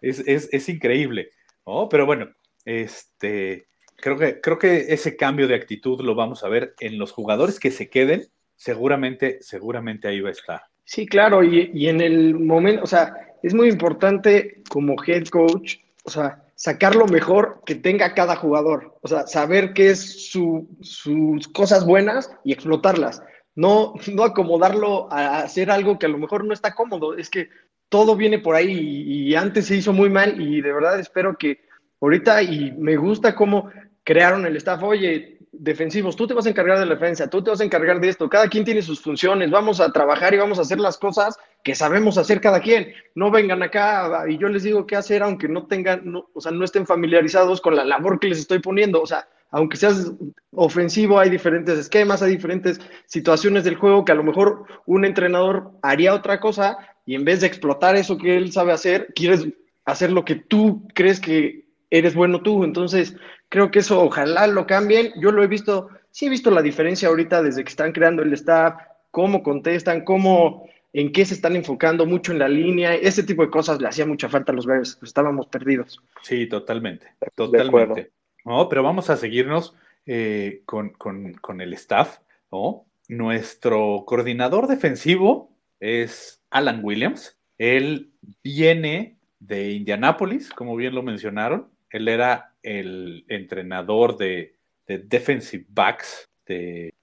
es, 0.01 0.21
es, 0.27 0.68
increíble, 0.71 1.31
¿no? 1.66 1.87
Pero 1.88 2.07
bueno, 2.07 2.31
este, 2.64 3.68
creo 3.97 4.16
que, 4.16 4.40
creo 4.40 4.59
que 4.59 4.94
ese 4.94 5.16
cambio 5.16 5.47
de 5.47 5.55
actitud 5.55 6.01
lo 6.01 6.14
vamos 6.14 6.42
a 6.42 6.49
ver 6.49 6.75
en 6.81 6.99
los 6.99 7.12
jugadores 7.12 7.61
que 7.61 7.71
se 7.71 7.90
queden, 7.90 8.27
seguramente, 8.57 9.38
seguramente 9.42 10.09
ahí 10.09 10.21
va 10.23 10.31
a 10.31 10.33
estar. 10.33 10.69
Sí, 10.90 11.07
claro, 11.07 11.44
y, 11.44 11.88
en 11.88 12.00
el 12.00 12.35
momento, 12.35 12.83
o 12.83 12.87
sea, 12.88 13.14
es 13.44 13.55
muy 13.55 13.68
importante 13.68 14.61
como 14.68 14.96
head 15.07 15.29
coach, 15.29 15.76
o 16.03 16.11
sea, 16.11 16.42
sacar 16.57 16.96
lo 16.96 17.07
mejor 17.07 17.62
que 17.64 17.76
tenga 17.76 18.12
cada 18.12 18.35
jugador, 18.35 18.98
o 19.00 19.07
sea, 19.07 19.24
saber 19.29 19.72
qué 19.72 19.90
es 19.90 20.33
su, 20.33 20.68
sus 20.81 21.46
cosas 21.46 21.87
buenas 21.87 22.33
y 22.42 22.53
explotarlas. 22.53 23.22
No, 23.55 23.94
no 24.12 24.24
acomodarlo 24.24 25.07
a 25.12 25.42
hacer 25.42 25.70
algo 25.70 25.96
que 25.96 26.07
a 26.07 26.09
lo 26.09 26.18
mejor 26.18 26.44
no 26.44 26.53
está 26.53 26.74
cómodo, 26.74 27.16
es 27.16 27.31
que 27.31 27.50
todo 27.88 28.16
viene 28.16 28.40
por 28.40 28.57
ahí 28.57 28.72
y, 28.72 29.29
y 29.29 29.35
antes 29.37 29.66
se 29.66 29.76
hizo 29.76 29.92
muy 29.92 30.11
mal 30.11 30.40
y 30.40 30.61
de 30.61 30.72
verdad 30.72 30.98
espero 30.98 31.38
que 31.38 31.61
ahorita 32.00 32.42
y 32.42 32.72
me 32.72 32.96
gusta 32.96 33.37
cómo 33.37 33.70
crearon 34.03 34.44
el 34.44 34.57
staff, 34.57 34.83
oye, 34.83 35.38
defensivos, 35.62 36.16
tú 36.16 36.27
te 36.27 36.33
vas 36.33 36.46
a 36.46 36.49
encargar 36.49 36.79
de 36.79 36.87
la 36.87 36.94
defensa, 36.94 37.29
tú 37.29 37.42
te 37.42 37.51
vas 37.51 37.61
a 37.61 37.64
encargar 37.64 38.01
de 38.01 38.09
esto, 38.09 38.31
cada 38.31 38.49
quien 38.49 38.64
tiene 38.64 38.81
sus 38.81 39.01
funciones, 39.01 39.51
vamos 39.51 39.79
a 39.79 39.92
trabajar 39.92 40.33
y 40.33 40.38
vamos 40.38 40.59
a 40.59 40.62
hacer 40.62 40.81
las 40.81 40.96
cosas 40.96 41.38
que 41.62 41.75
sabemos 41.75 42.16
hacer 42.16 42.40
cada 42.40 42.61
quien. 42.61 42.94
No 43.14 43.31
vengan 43.31 43.62
acá 43.62 44.25
y 44.27 44.38
yo 44.38 44.49
les 44.49 44.62
digo 44.62 44.87
qué 44.87 44.96
hacer 44.96 45.23
aunque 45.23 45.49
no 45.49 45.66
tengan, 45.66 46.14
o 46.33 46.40
sea, 46.40 46.51
no 46.51 46.64
estén 46.64 46.87
familiarizados 46.87 47.61
con 47.61 47.77
la 47.77 47.85
labor 47.85 48.18
que 48.18 48.29
les 48.29 48.38
estoy 48.38 48.61
poniendo, 48.61 49.03
o 49.03 49.07
sea, 49.07 49.29
aunque 49.51 49.77
seas 49.77 50.12
ofensivo, 50.53 51.18
hay 51.18 51.29
diferentes 51.29 51.79
esquemas, 51.79 52.23
hay 52.23 52.31
diferentes 52.31 52.81
situaciones 53.05 53.62
del 53.64 53.77
juego 53.77 54.05
que 54.05 54.12
a 54.12 54.14
lo 54.16 54.25
mejor 54.25 54.64
un 54.87 55.05
entrenador 55.05 55.73
haría 55.83 56.14
otra 56.14 56.40
cosa 56.40 56.79
y 57.05 57.16
en 57.16 57.25
vez 57.27 57.42
de 57.42 57.49
explotar 57.49 57.96
eso 57.96 58.16
que 58.16 58.38
él 58.38 58.51
sabe 58.51 58.73
hacer, 58.73 59.09
quieres 59.14 59.46
hacer 59.85 60.11
lo 60.11 60.25
que 60.25 60.37
tú 60.37 60.88
crees 60.94 61.20
que 61.20 61.69
eres 61.90 62.14
bueno 62.14 62.42
tú. 62.42 62.64
Entonces, 62.64 63.16
creo 63.48 63.70
que 63.70 63.81
eso 63.81 64.03
ojalá 64.03 64.46
lo 64.46 64.66
cambien. 64.66 65.12
Yo 65.20 65.33
lo 65.33 65.42
he 65.42 65.46
visto, 65.46 65.88
sí 66.11 66.26
he 66.26 66.31
visto 66.31 66.50
la 66.50 66.62
diferencia 66.62 67.09
ahorita 67.09 67.42
desde 67.42 67.64
que 67.64 67.70
están 67.70 67.92
creando 67.92 68.22
el 68.22 68.33
staff, 68.33 68.74
cómo 69.11 69.42
contestan, 69.42 70.05
cómo, 70.05 70.68
en 70.92 71.12
qué 71.12 71.24
se 71.24 71.35
están 71.35 71.57
enfocando 71.57 72.07
mucho 72.07 72.33
en 72.33 72.38
la 72.38 72.48
línea. 72.48 72.94
Ese 72.94 73.22
tipo 73.22 73.42
de 73.42 73.50
cosas 73.50 73.81
le 73.81 73.88
hacía 73.88 74.07
mucha 74.07 74.29
falta 74.29 74.53
a 74.53 74.55
los 74.55 74.66
Bears, 74.66 74.96
pues 74.96 75.11
estábamos 75.11 75.46
perdidos. 75.46 76.00
Sí, 76.22 76.46
totalmente, 76.46 77.09
totalmente. 77.35 78.12
No, 78.44 78.68
pero 78.68 78.83
vamos 78.83 79.11
a 79.11 79.16
seguirnos 79.16 79.74
eh, 80.07 80.62
con, 80.64 80.90
con 80.90 81.61
el 81.61 81.72
staff, 81.74 82.18
¿no? 82.50 82.87
Nuestro 83.09 84.05
coordinador 84.07 84.68
defensivo 84.68 85.50
es 85.81 86.40
Alan 86.50 86.81
Williams. 86.85 87.37
Él 87.59 88.12
viene 88.44 89.16
de 89.40 89.72
Indianápolis, 89.72 90.50
como 90.50 90.76
bien 90.76 90.94
lo 90.94 91.03
mencionaron. 91.03 91.66
Él 91.90 92.09
era 92.09 92.55
el 92.62 93.24
entrenador 93.29 94.16
de, 94.16 94.57
defensive 94.87 95.66
backs 95.68 96.29
de, 96.46 96.94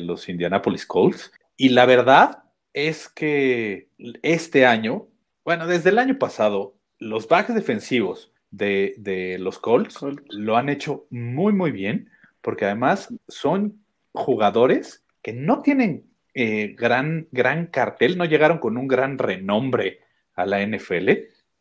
los 0.00 0.28
Indianapolis 0.28 0.86
Colts. 0.86 1.32
Y 1.56 1.70
la 1.70 1.86
verdad 1.86 2.44
es 2.72 3.08
que 3.08 3.88
este 4.22 4.66
año, 4.66 5.08
bueno, 5.44 5.66
desde 5.66 5.90
el 5.90 5.98
año 5.98 6.18
pasado, 6.18 6.76
los 6.98 7.28
backs 7.28 7.54
defensivos 7.54 8.32
de, 8.50 9.36
los 9.40 9.58
Colts, 9.58 9.98
lo 10.30 10.56
han 10.56 10.68
hecho 10.68 11.06
muy, 11.10 11.52
muy 11.52 11.70
bien, 11.70 12.10
porque 12.40 12.64
además 12.64 13.12
son 13.28 13.84
jugadores 14.12 15.04
que 15.22 15.32
no 15.32 15.62
tienen 15.62 16.04
eh, 16.34 16.74
gran, 16.76 17.28
gran 17.32 17.66
cartel, 17.66 18.18
no 18.18 18.24
llegaron 18.24 18.58
con 18.58 18.76
un 18.76 18.88
gran 18.88 19.18
renombre 19.18 20.00
a 20.34 20.46
la 20.46 20.64
NFL, 20.64 21.10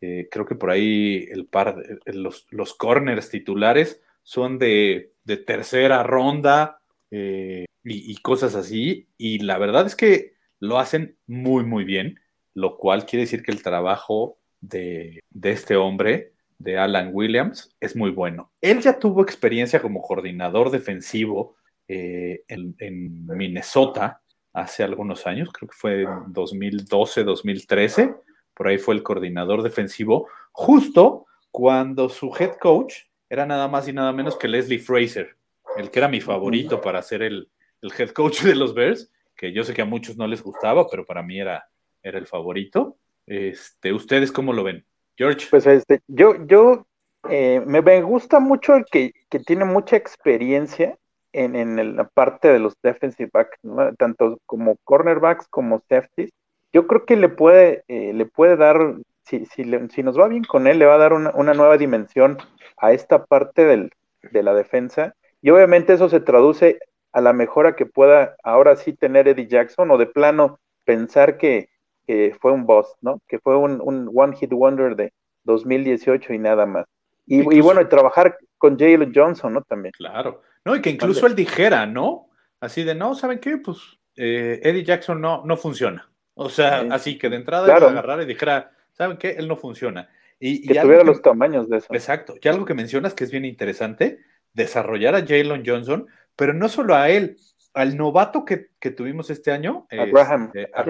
eh, 0.01 0.27
creo 0.29 0.45
que 0.45 0.55
por 0.55 0.69
ahí 0.69 1.27
el 1.31 1.45
par, 1.45 1.81
los, 2.05 2.47
los 2.49 2.73
corners 2.73 3.29
titulares 3.29 4.01
son 4.23 4.59
de, 4.59 5.13
tercera 5.45 6.03
ronda 6.03 6.79
eh, 7.11 7.65
y, 7.83 8.15
cosas 8.17 8.55
así. 8.55 9.07
Y 9.17 9.39
la 9.39 9.57
verdad 9.57 9.85
es 9.85 9.95
que 9.95 10.33
lo 10.59 10.79
hacen 10.79 11.17
muy, 11.27 11.63
muy 11.63 11.85
bien, 11.85 12.19
lo 12.53 12.77
cual 12.77 13.05
quiere 13.05 13.23
decir 13.23 13.43
que 13.43 13.51
el 13.51 13.63
trabajo 13.63 14.37
de, 14.61 15.21
este 15.43 15.75
hombre, 15.75 16.33
de 16.57 16.77
Alan 16.77 17.11
Williams, 17.13 17.75
es 17.79 17.95
muy 17.95 18.09
bueno. 18.09 18.51
Él 18.61 18.81
ya 18.81 18.97
tuvo 18.99 19.21
experiencia 19.21 19.81
como 19.81 20.01
coordinador 20.01 20.71
defensivo 20.71 21.55
eh, 21.87 22.43
en, 22.47 22.75
en 22.79 23.27
Minnesota 23.27 24.21
hace 24.53 24.83
algunos 24.83 25.27
años, 25.27 25.49
creo 25.51 25.69
que 25.69 25.75
fue 25.75 26.03
en 26.03 26.33
2012, 26.33 27.23
2013 27.25 28.15
por 28.55 28.67
ahí 28.67 28.77
fue 28.77 28.95
el 28.95 29.03
coordinador 29.03 29.61
defensivo, 29.61 30.27
justo 30.51 31.25
cuando 31.51 32.09
su 32.09 32.35
head 32.37 32.55
coach 32.57 32.95
era 33.29 33.45
nada 33.45 33.67
más 33.67 33.87
y 33.87 33.93
nada 33.93 34.11
menos 34.11 34.37
que 34.37 34.47
Leslie 34.47 34.79
Fraser, 34.79 35.35
el 35.77 35.91
que 35.91 35.99
era 35.99 36.07
mi 36.07 36.21
favorito 36.21 36.81
para 36.81 37.01
ser 37.01 37.21
el, 37.21 37.49
head 37.81 38.09
coach 38.09 38.41
de 38.41 38.55
los 38.55 38.73
Bears, 38.73 39.11
que 39.35 39.51
yo 39.51 39.63
sé 39.63 39.73
que 39.73 39.81
a 39.81 39.85
muchos 39.85 40.17
no 40.17 40.27
les 40.27 40.41
gustaba, 40.41 40.87
pero 40.89 41.05
para 41.05 41.21
mí 41.21 41.39
era, 41.39 41.69
era 42.01 42.17
el 42.17 42.25
favorito. 42.25 42.97
Este, 43.27 43.91
¿Ustedes 43.93 44.31
cómo 44.31 44.53
lo 44.53 44.63
ven? 44.63 44.85
George. 45.17 45.47
Pues 45.49 45.65
este, 45.67 46.01
yo, 46.07 46.45
yo 46.45 46.87
eh, 47.29 47.61
me, 47.65 48.01
gusta 48.01 48.39
mucho 48.39 48.75
el 48.75 48.85
que, 48.85 49.13
que 49.29 49.39
tiene 49.39 49.65
mucha 49.65 49.95
experiencia 49.95 50.97
en, 51.33 51.55
en 51.55 51.95
la 51.95 52.07
parte 52.07 52.47
de 52.49 52.59
los 52.59 52.73
defensive 52.81 53.29
backs, 53.31 53.59
tanto 53.97 54.39
como 54.45 54.77
cornerbacks 54.83 55.47
como 55.49 55.81
safeties. 55.89 56.31
Yo 56.75 56.87
creo 56.87 57.05
que 57.05 57.15
le 57.15 57.29
puede, 57.29 57.85
eh, 57.87 58.11
le 58.13 58.25
puede 58.25 58.57
dar, 58.57 58.95
si, 59.23 59.45
si, 59.45 59.63
le- 59.63 59.87
si 59.87 60.03
nos 60.03 60.19
va 60.19 60.27
bien 60.27 60.43
con 60.43 60.67
él, 60.67 60.77
le 60.77 60.85
va 60.85 60.95
a 60.95 60.97
dar 60.97 61.13
una, 61.13 61.31
una 61.33 61.53
nueva 61.53 61.77
dimensión 61.77 62.37
a 62.77 62.91
esta 62.91 63.23
parte 63.23 63.63
del, 63.63 63.91
de 64.33 64.43
la 64.43 64.53
defensa. 64.53 65.15
Y 65.41 65.51
obviamente 65.51 65.93
eso 65.93 66.09
se 66.09 66.19
traduce 66.19 66.79
a 67.13 67.21
la 67.21 67.31
mejora 67.31 67.77
que 67.77 67.85
pueda 67.85 68.35
ahora 68.43 68.75
sí 68.75 68.91
tener 68.91 69.29
Eddie 69.29 69.47
Jackson 69.47 69.89
o 69.89 69.97
de 69.97 70.05
plano 70.05 70.59
pensar 70.83 71.37
que, 71.37 71.69
que 72.05 72.35
fue 72.41 72.51
un 72.51 72.65
boss, 72.65 72.93
¿no? 72.99 73.21
Que 73.29 73.39
fue 73.39 73.55
un, 73.55 73.79
un 73.81 74.11
one 74.13 74.35
hit 74.35 74.51
wonder 74.51 74.97
de 74.97 75.13
2018 75.45 76.33
y 76.33 76.39
nada 76.39 76.65
más. 76.65 76.85
Y, 77.25 77.39
y 77.55 77.61
bueno, 77.61 77.79
y 77.79 77.85
trabajar 77.85 78.37
con 78.57 78.77
Jalen 78.77 79.13
Johnson, 79.15 79.53
¿no? 79.53 79.61
También. 79.61 79.93
Claro. 79.93 80.41
No, 80.65 80.75
y 80.75 80.81
que 80.81 80.89
incluso 80.89 81.25
él 81.25 81.35
dijera, 81.35 81.85
¿no? 81.85 82.27
Así 82.59 82.83
de, 82.83 82.95
no, 82.95 83.15
¿saben 83.15 83.39
qué? 83.39 83.57
Pues 83.59 83.77
eh, 84.17 84.59
Eddie 84.61 84.83
Jackson 84.83 85.21
no, 85.21 85.43
no 85.45 85.55
funciona. 85.55 86.09
O 86.35 86.49
sea, 86.49 86.81
Sí. 86.81 86.87
así 86.91 87.17
que 87.17 87.29
de 87.29 87.37
entrada 87.37 87.65
Claro. 87.65 87.87
agarrara 87.87 88.23
y 88.23 88.25
dijera, 88.27 88.71
¿saben 88.93 89.17
qué? 89.17 89.31
Él 89.31 89.47
no 89.47 89.55
funciona. 89.55 90.09
Y, 90.39 90.63
y 90.65 90.67
Que 90.67 90.79
algo 90.79 90.89
tuviera 90.89 91.03
que- 91.03 91.09
los 91.11 91.21
tamaños 91.21 91.69
de 91.69 91.77
eso. 91.77 91.87
Exacto. 91.93 92.35
Y 92.41 92.47
algo 92.47 92.65
que 92.65 92.73
mencionas 92.73 93.13
que 93.13 93.23
es 93.23 93.31
bien 93.31 93.45
interesante, 93.45 94.19
desarrollar 94.53 95.15
a 95.15 95.25
Jalen 95.25 95.63
Johnson, 95.65 96.07
pero 96.35 96.53
no 96.53 96.69
solo 96.69 96.95
a 96.95 97.09
él, 97.09 97.37
al 97.73 97.97
novato 97.97 98.45
que, 98.45 98.67
que 98.79 98.91
tuvimos 98.91 99.29
este 99.29 99.51
año, 99.51 99.87
A 99.91 100.05
Graham. 100.05 100.51
A 100.73 100.81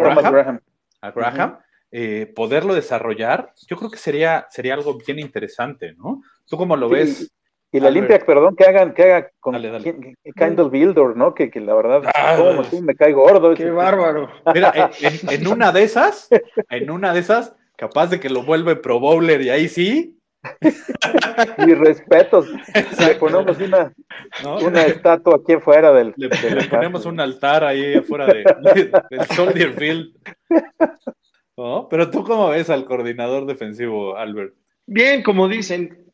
a 1.01 1.11
Graham, 1.11 1.57
eh, 1.91 2.31
poderlo 2.35 2.73
desarrollar, 2.73 3.53
yo 3.67 3.77
creo 3.77 3.89
que 3.91 3.97
sería, 3.97 4.47
sería 4.49 4.73
algo 4.73 4.97
bien 4.97 5.19
interesante, 5.19 5.93
¿no? 5.93 6.21
¿Tú 6.47 6.57
cómo 6.57 6.75
lo 6.75 6.89
Sí, 6.89 6.93
ves? 6.95 7.31
Y 7.75 7.79
la 7.81 7.89
limpia, 7.89 8.19
perdón, 8.19 8.55
que 8.55 8.63
hagan, 8.63 8.93
que 8.93 9.03
haga 9.03 9.29
con 9.41 9.51
Dale, 9.53 10.63
Builder, 10.69 11.17
¿no? 11.17 11.33
Que, 11.33 11.51
que 11.51 11.59
la 11.59 11.75
verdad, 11.75 12.03
Ah, 12.15 12.35
cómo 12.37 12.63
me, 12.71 12.81
me 12.81 12.95
cae 12.95 13.11
gordo. 13.11 13.53
Qué 13.53 13.69
bárbaro. 13.69 14.29
Mira, 14.53 14.91
en, 15.29 15.47
una 15.47 15.73
de 15.73 15.83
esas, 15.83 16.29
en 16.69 16.89
una 16.89 17.13
de 17.13 17.19
esas, 17.19 17.53
capaz 17.75 18.07
de 18.07 18.21
que 18.21 18.29
lo 18.29 18.43
vuelve 18.43 18.77
pro 18.77 19.01
bowler 19.01 19.41
y 19.41 19.49
ahí 19.49 19.67
sí, 19.67 20.17
Mis 21.65 21.77
respetos. 21.77 22.47
Le 22.99 23.15
ponemos 23.15 23.59
una, 23.59 23.93
¿no? 24.43 24.57
una 24.59 24.85
estatua 24.85 25.35
aquí 25.35 25.53
afuera 25.53 25.91
del. 25.91 26.13
Le, 26.15 26.29
del 26.29 26.39
le 26.41 26.47
espacio. 26.47 26.69
ponemos 26.69 27.05
un 27.05 27.19
altar 27.19 27.65
ahí 27.65 27.95
afuera 27.95 28.27
de, 28.27 28.43
del 29.09 29.25
Soldier 29.35 29.73
Field. 29.73 30.13
¿No? 31.57 31.87
Pero 31.89 32.09
tú 32.09 32.23
cómo 32.23 32.49
ves 32.49 32.69
al 32.69 32.85
coordinador 32.85 33.45
defensivo, 33.45 34.15
Albert? 34.15 34.53
Bien, 34.85 35.23
como 35.23 35.47
dicen, 35.47 36.04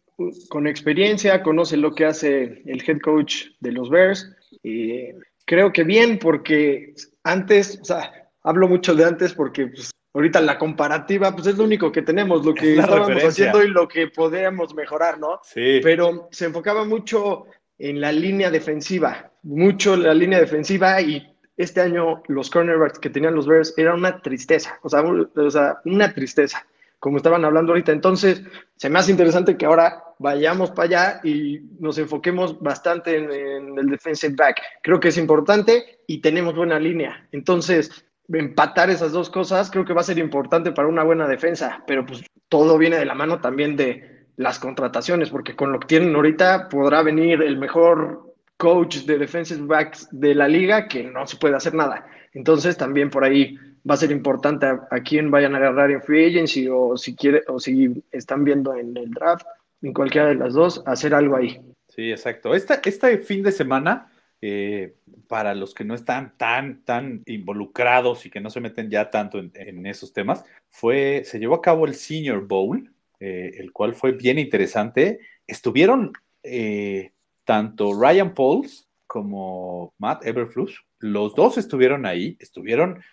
con 0.49 0.67
experiencia, 0.67 1.41
conoce 1.43 1.77
lo 1.77 1.93
que 1.93 2.05
hace 2.05 2.61
el 2.65 2.83
head 2.87 2.99
coach 3.01 3.45
de 3.59 3.71
los 3.71 3.89
Bears. 3.89 4.29
Y 4.63 5.09
creo 5.45 5.71
que 5.71 5.83
bien, 5.83 6.19
porque 6.19 6.93
antes, 7.23 7.79
o 7.81 7.85
sea, 7.85 8.11
hablo 8.43 8.67
mucho 8.67 8.95
de 8.95 9.05
antes 9.05 9.33
porque 9.33 9.67
pues, 9.67 9.91
ahorita 10.13 10.41
la 10.41 10.57
comparativa, 10.57 11.33
pues 11.33 11.47
es 11.47 11.57
lo 11.57 11.63
único 11.63 11.91
que 11.91 12.01
tenemos, 12.01 12.45
lo 12.45 12.53
que 12.53 12.73
Es 12.73 12.79
estábamos 12.79 13.07
referencia. 13.09 13.49
haciendo 13.51 13.63
y 13.63 13.71
lo 13.71 13.87
que 13.87 14.07
podíamos 14.07 14.73
mejorar, 14.75 15.19
¿no? 15.19 15.39
Sí. 15.43 15.79
pero 15.83 16.27
se 16.31 16.45
enfocaba 16.45 16.83
mucho 16.85 17.45
en 17.79 17.99
la 18.01 18.11
línea 18.11 18.51
defensiva, 18.51 19.31
mucho 19.43 19.93
en 19.95 20.03
la 20.03 20.13
línea 20.13 20.39
defensiva 20.39 21.01
y 21.01 21.27
este 21.57 21.81
año 21.81 22.21
los 22.27 22.49
cornerbacks 22.49 22.99
que 22.99 23.09
tenían 23.09 23.35
los 23.35 23.47
Bears 23.47 23.73
era 23.77 23.93
una 23.93 24.21
tristeza, 24.21 24.79
o 24.83 24.89
sea, 24.89 25.01
un- 25.01 25.29
o 25.35 25.49
sea, 25.51 25.77
una 25.85 26.13
tristeza, 26.13 26.65
como 26.99 27.17
estaban 27.17 27.43
hablando 27.45 27.71
ahorita. 27.71 27.91
Entonces, 27.91 28.41
se 28.75 28.89
me 28.89 28.99
hace 28.99 29.11
interesante 29.11 29.57
que 29.57 29.65
ahora 29.65 30.03
vayamos 30.21 30.71
para 30.71 30.85
allá 30.85 31.21
y 31.23 31.59
nos 31.79 31.97
enfoquemos 31.97 32.59
bastante 32.61 33.17
en, 33.17 33.77
el 33.77 33.89
defensive 33.89 34.35
back. 34.35 34.61
Creo 34.83 34.99
que 34.99 35.09
es 35.09 35.17
importante 35.17 35.99
y 36.07 36.21
tenemos 36.21 36.55
buena 36.55 36.79
línea. 36.79 37.27
Entonces, 37.31 38.05
empatar 38.31 38.89
esas 38.89 39.11
dos 39.11 39.29
cosas 39.29 39.71
creo 39.71 39.83
que 39.83 39.93
va 39.93 40.01
a 40.01 40.05
ser 40.05 40.19
importante 40.19 40.71
para 40.71 40.87
una 40.87 41.03
buena 41.03 41.27
defensa, 41.27 41.83
pero 41.87 42.05
pues 42.05 42.23
todo 42.49 42.77
viene 42.77 42.97
de 42.97 43.05
la 43.05 43.15
mano 43.15 43.41
también 43.41 43.75
de 43.75 44.27
las 44.37 44.59
contrataciones, 44.59 45.29
porque 45.29 45.55
con 45.55 45.71
lo 45.71 45.79
que 45.79 45.87
tienen 45.87 46.15
ahorita 46.15 46.69
podrá 46.69 47.01
venir 47.01 47.41
el 47.41 47.57
mejor 47.57 48.33
coach 48.57 48.97
de 48.99 49.17
defensive 49.17 49.65
backs 49.65 50.07
de 50.11 50.35
la 50.35 50.47
liga 50.47 50.87
que 50.87 51.03
no 51.03 51.25
se 51.25 51.37
puede 51.37 51.55
hacer 51.55 51.73
nada. 51.73 52.05
Entonces 52.33 52.77
también 52.77 53.09
por 53.09 53.23
ahí 53.23 53.57
va 53.89 53.95
a 53.95 53.97
ser 53.97 54.11
importante 54.11 54.67
a, 54.67 54.87
a 54.91 54.99
quién 55.01 55.31
vayan 55.31 55.55
a 55.55 55.57
agarrar 55.57 55.89
en 55.89 56.01
free 56.01 56.27
agency 56.27 56.67
o 56.69 56.95
si 56.95 57.15
quiere 57.15 57.43
o 57.47 57.59
si 57.59 58.03
están 58.11 58.43
viendo 58.43 58.75
en 58.75 58.95
el 58.95 59.09
draft, 59.11 59.45
en 59.81 59.93
cualquiera 59.93 60.27
de 60.27 60.35
las 60.35 60.53
dos, 60.53 60.83
hacer 60.85 61.13
algo 61.13 61.35
ahí. 61.35 61.59
Sí, 61.87 62.11
exacto. 62.11 62.53
Esta, 62.55 62.81
este 62.85 63.17
fin 63.17 63.43
de 63.43 63.51
semana, 63.51 64.11
eh, 64.41 64.95
para 65.27 65.53
los 65.55 65.73
que 65.73 65.83
no 65.83 65.93
están 65.93 66.37
tan, 66.37 66.83
tan 66.83 67.21
involucrados 67.25 68.25
y 68.25 68.29
que 68.29 68.39
no 68.39 68.49
se 68.49 68.61
meten 68.61 68.89
ya 68.89 69.09
tanto 69.09 69.39
en, 69.39 69.85
esos 69.85 70.13
temas, 70.13 70.45
fue, 70.69 71.23
se 71.25 71.39
llevó 71.39 71.55
a 71.55 71.61
cabo 71.61 71.85
el 71.85 71.95
Senior 71.95 72.47
Bowl, 72.47 72.91
eh, 73.19 73.51
el 73.57 73.73
cual 73.73 73.93
fue 73.93 74.13
bien 74.13 74.39
interesante. 74.39 75.19
Estuvieron 75.47 76.13
eh, 76.43 77.11
tanto 77.43 77.99
Ryan 77.99 78.33
Pauls 78.33 78.87
como 79.05 79.93
Matt 79.97 80.25
Eberflus, 80.25 80.85
los 80.99 81.35
dos 81.35 81.57
estuvieron 81.57 82.05
ahí, 82.05 82.37
estuvieron 82.39 83.03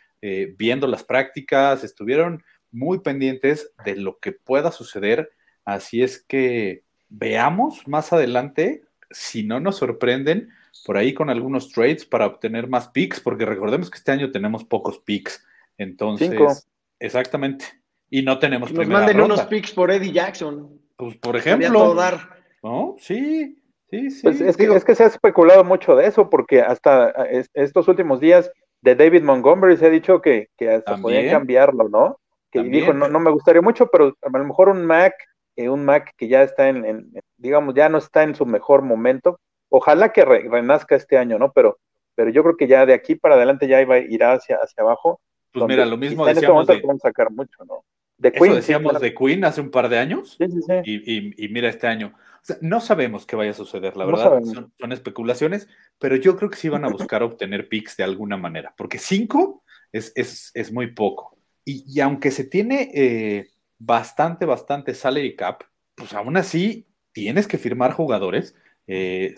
viendo 0.57 0.89
las 0.89 1.05
prácticas, 1.05 1.85
estuvieron 1.85 2.43
muy 2.73 3.01
pendientes 3.01 3.73
de 3.85 3.97
lo 3.97 4.19
que 4.19 4.33
pueda 4.33 4.73
suceder. 4.73 5.31
Así 5.69 6.03
es 6.03 6.23
que 6.23 6.83
veamos 7.11 7.87
más 7.87 8.13
adelante 8.15 8.85
si 9.11 9.43
no 9.43 9.61
nos 9.61 9.77
sorprenden 9.77 10.49
por 10.87 10.97
ahí 10.97 11.13
con 11.13 11.29
algunos 11.29 11.71
trades 11.71 12.07
para 12.07 12.27
obtener 12.27 12.69
más 12.69 12.89
picks, 12.89 13.21
porque 13.21 13.45
recordemos 13.45 13.91
que 13.91 13.99
este 13.99 14.13
año 14.13 14.31
tenemos 14.31 14.65
pocos 14.65 14.99
picks. 15.01 15.45
Entonces, 15.77 16.31
Cinco. 16.31 16.55
exactamente. 16.99 17.67
Y 18.09 18.23
no 18.23 18.39
tenemos 18.39 18.71
Nos 18.71 18.79
primera 18.79 19.01
manden 19.01 19.19
ronda. 19.19 19.35
unos 19.35 19.47
picks 19.47 19.73
por 19.73 19.91
Eddie 19.91 20.13
Jackson. 20.13 20.81
Pues, 20.97 21.17
por 21.19 21.37
ejemplo, 21.37 21.71
todo 21.73 21.95
dar. 21.95 22.39
¿no? 22.63 22.97
Sí, 22.99 23.61
sí, 23.91 24.11
sí. 24.11 24.23
Pues 24.23 24.41
es, 24.41 24.57
que, 24.57 24.65
es 24.75 24.85
que 24.87 24.95
se 24.95 25.05
ha 25.05 25.09
especulado 25.09 25.65
mucho 25.65 25.95
de 25.97 26.07
eso, 26.07 26.31
porque 26.31 26.63
hasta 26.63 27.11
es- 27.31 27.51
estos 27.53 27.87
últimos 27.89 28.21
días 28.21 28.51
de 28.81 28.95
David 28.95 29.23
Montgomery 29.23 29.77
se 29.77 29.87
ha 29.87 29.91
dicho 29.91 30.23
que, 30.23 30.49
que 30.57 30.71
hasta 30.71 30.97
podían 30.97 31.29
cambiarlo, 31.29 31.89
¿no? 31.91 32.19
Que 32.51 32.61
También, 32.61 32.85
dijo, 32.85 32.95
no, 32.95 33.09
no 33.09 33.21
me 33.21 33.31
gustaría 33.31 33.61
mucho, 33.61 33.91
pero 33.91 34.17
a 34.23 34.39
lo 34.39 34.45
mejor 34.47 34.71
un 34.71 34.87
Mac, 34.87 35.13
eh, 35.59 35.69
un 35.69 35.85
Mac 35.85 36.15
que 36.17 36.29
ya 36.29 36.43
está 36.43 36.69
en, 36.69 36.85
en- 36.85 37.11
digamos, 37.37 37.75
ya 37.75 37.89
no 37.89 37.99
está 37.99 38.23
en 38.23 38.35
su 38.35 38.47
mejor 38.47 38.83
momento. 38.83 39.39
Ojalá 39.71 40.13
que 40.13 40.25
re- 40.25 40.49
renazca 40.49 40.97
este 40.97 41.19
año, 41.19 41.39
¿no? 41.39 41.53
Pero, 41.53 41.79
pero 42.15 42.31
yo 42.31 42.43
creo 42.43 42.57
que 42.57 42.67
ya 42.67 42.87
de 42.87 42.95
aquí 42.95 43.15
para 43.17 43.35
adelante 43.35 43.69
ya 43.69 43.81
iba, 43.83 43.99
irá 43.99 44.33
hacia, 44.33 44.57
hacia 44.57 44.83
abajo. 44.83 45.21
pues 45.53 45.67
mira, 45.67 45.85
lo 45.85 45.97
mismo 45.97 46.27
este 46.27 46.35
decíamos 46.37 46.55
momento 46.67 46.73
de, 46.75 46.81
podemos 46.81 47.03
sacar 47.03 47.31
mucho, 47.31 47.65
¿no? 47.67 47.85
De 48.17 48.29
eso 48.29 48.39
Queen, 48.41 48.53
sí, 48.55 48.57
decíamos 48.61 48.91
claro. 48.91 49.05
de 49.05 49.15
Queen 49.15 49.45
hace 49.45 49.61
un 49.61 49.71
par 49.71 49.89
de 49.89 49.99
años. 49.99 50.37
Sí, 50.39 50.47
sí, 50.49 50.63
sí. 50.63 50.73
Y, 50.85 51.19
y- 51.19 51.45
y 51.45 51.49
mira 51.51 51.69
este 51.69 51.87
año. 51.87 52.15
O 52.17 52.45
sea, 52.49 52.57
no 52.63 52.81
sabemos 52.81 53.27
qué 53.27 53.37
vaya 53.37 53.51
a 53.53 53.55
suceder, 53.55 53.97
la 53.97 54.05
No 54.07 54.13
verdad. 54.13 54.41
son 54.81 54.93
especulaciones, 54.93 55.69
pero 55.99 56.17
yo 56.17 56.37
creo 56.37 56.51
que 56.51 56.57
sí 56.57 56.69
van 56.69 56.85
a 56.85 56.89
buscar 56.89 57.23
obtener 57.23 57.69
picks 57.69 57.97
de 57.97 58.05
alguna 58.05 58.37
manera, 58.37 58.75
porque 58.77 58.99
cinco 58.99 59.63
es, 59.93 60.13
es, 60.17 60.51
es 60.55 60.73
muy 60.73 60.89
poco. 60.95 61.37
Y, 61.65 61.85
y 61.87 62.01
aunque 62.01 62.31
se 62.31 62.45
tiene 62.45 62.91
eh, 62.95 63.49
bastante, 63.79 64.45
bastante 64.45 64.95
salary 64.95 65.37
cap, 65.37 65.65
pues 65.95 66.13
aún 66.13 66.37
así 66.37 66.87
tienes 67.13 67.47
que 67.47 67.59
firmar 67.59 67.93
jugadores. 67.93 68.55
Eh, 68.87 69.35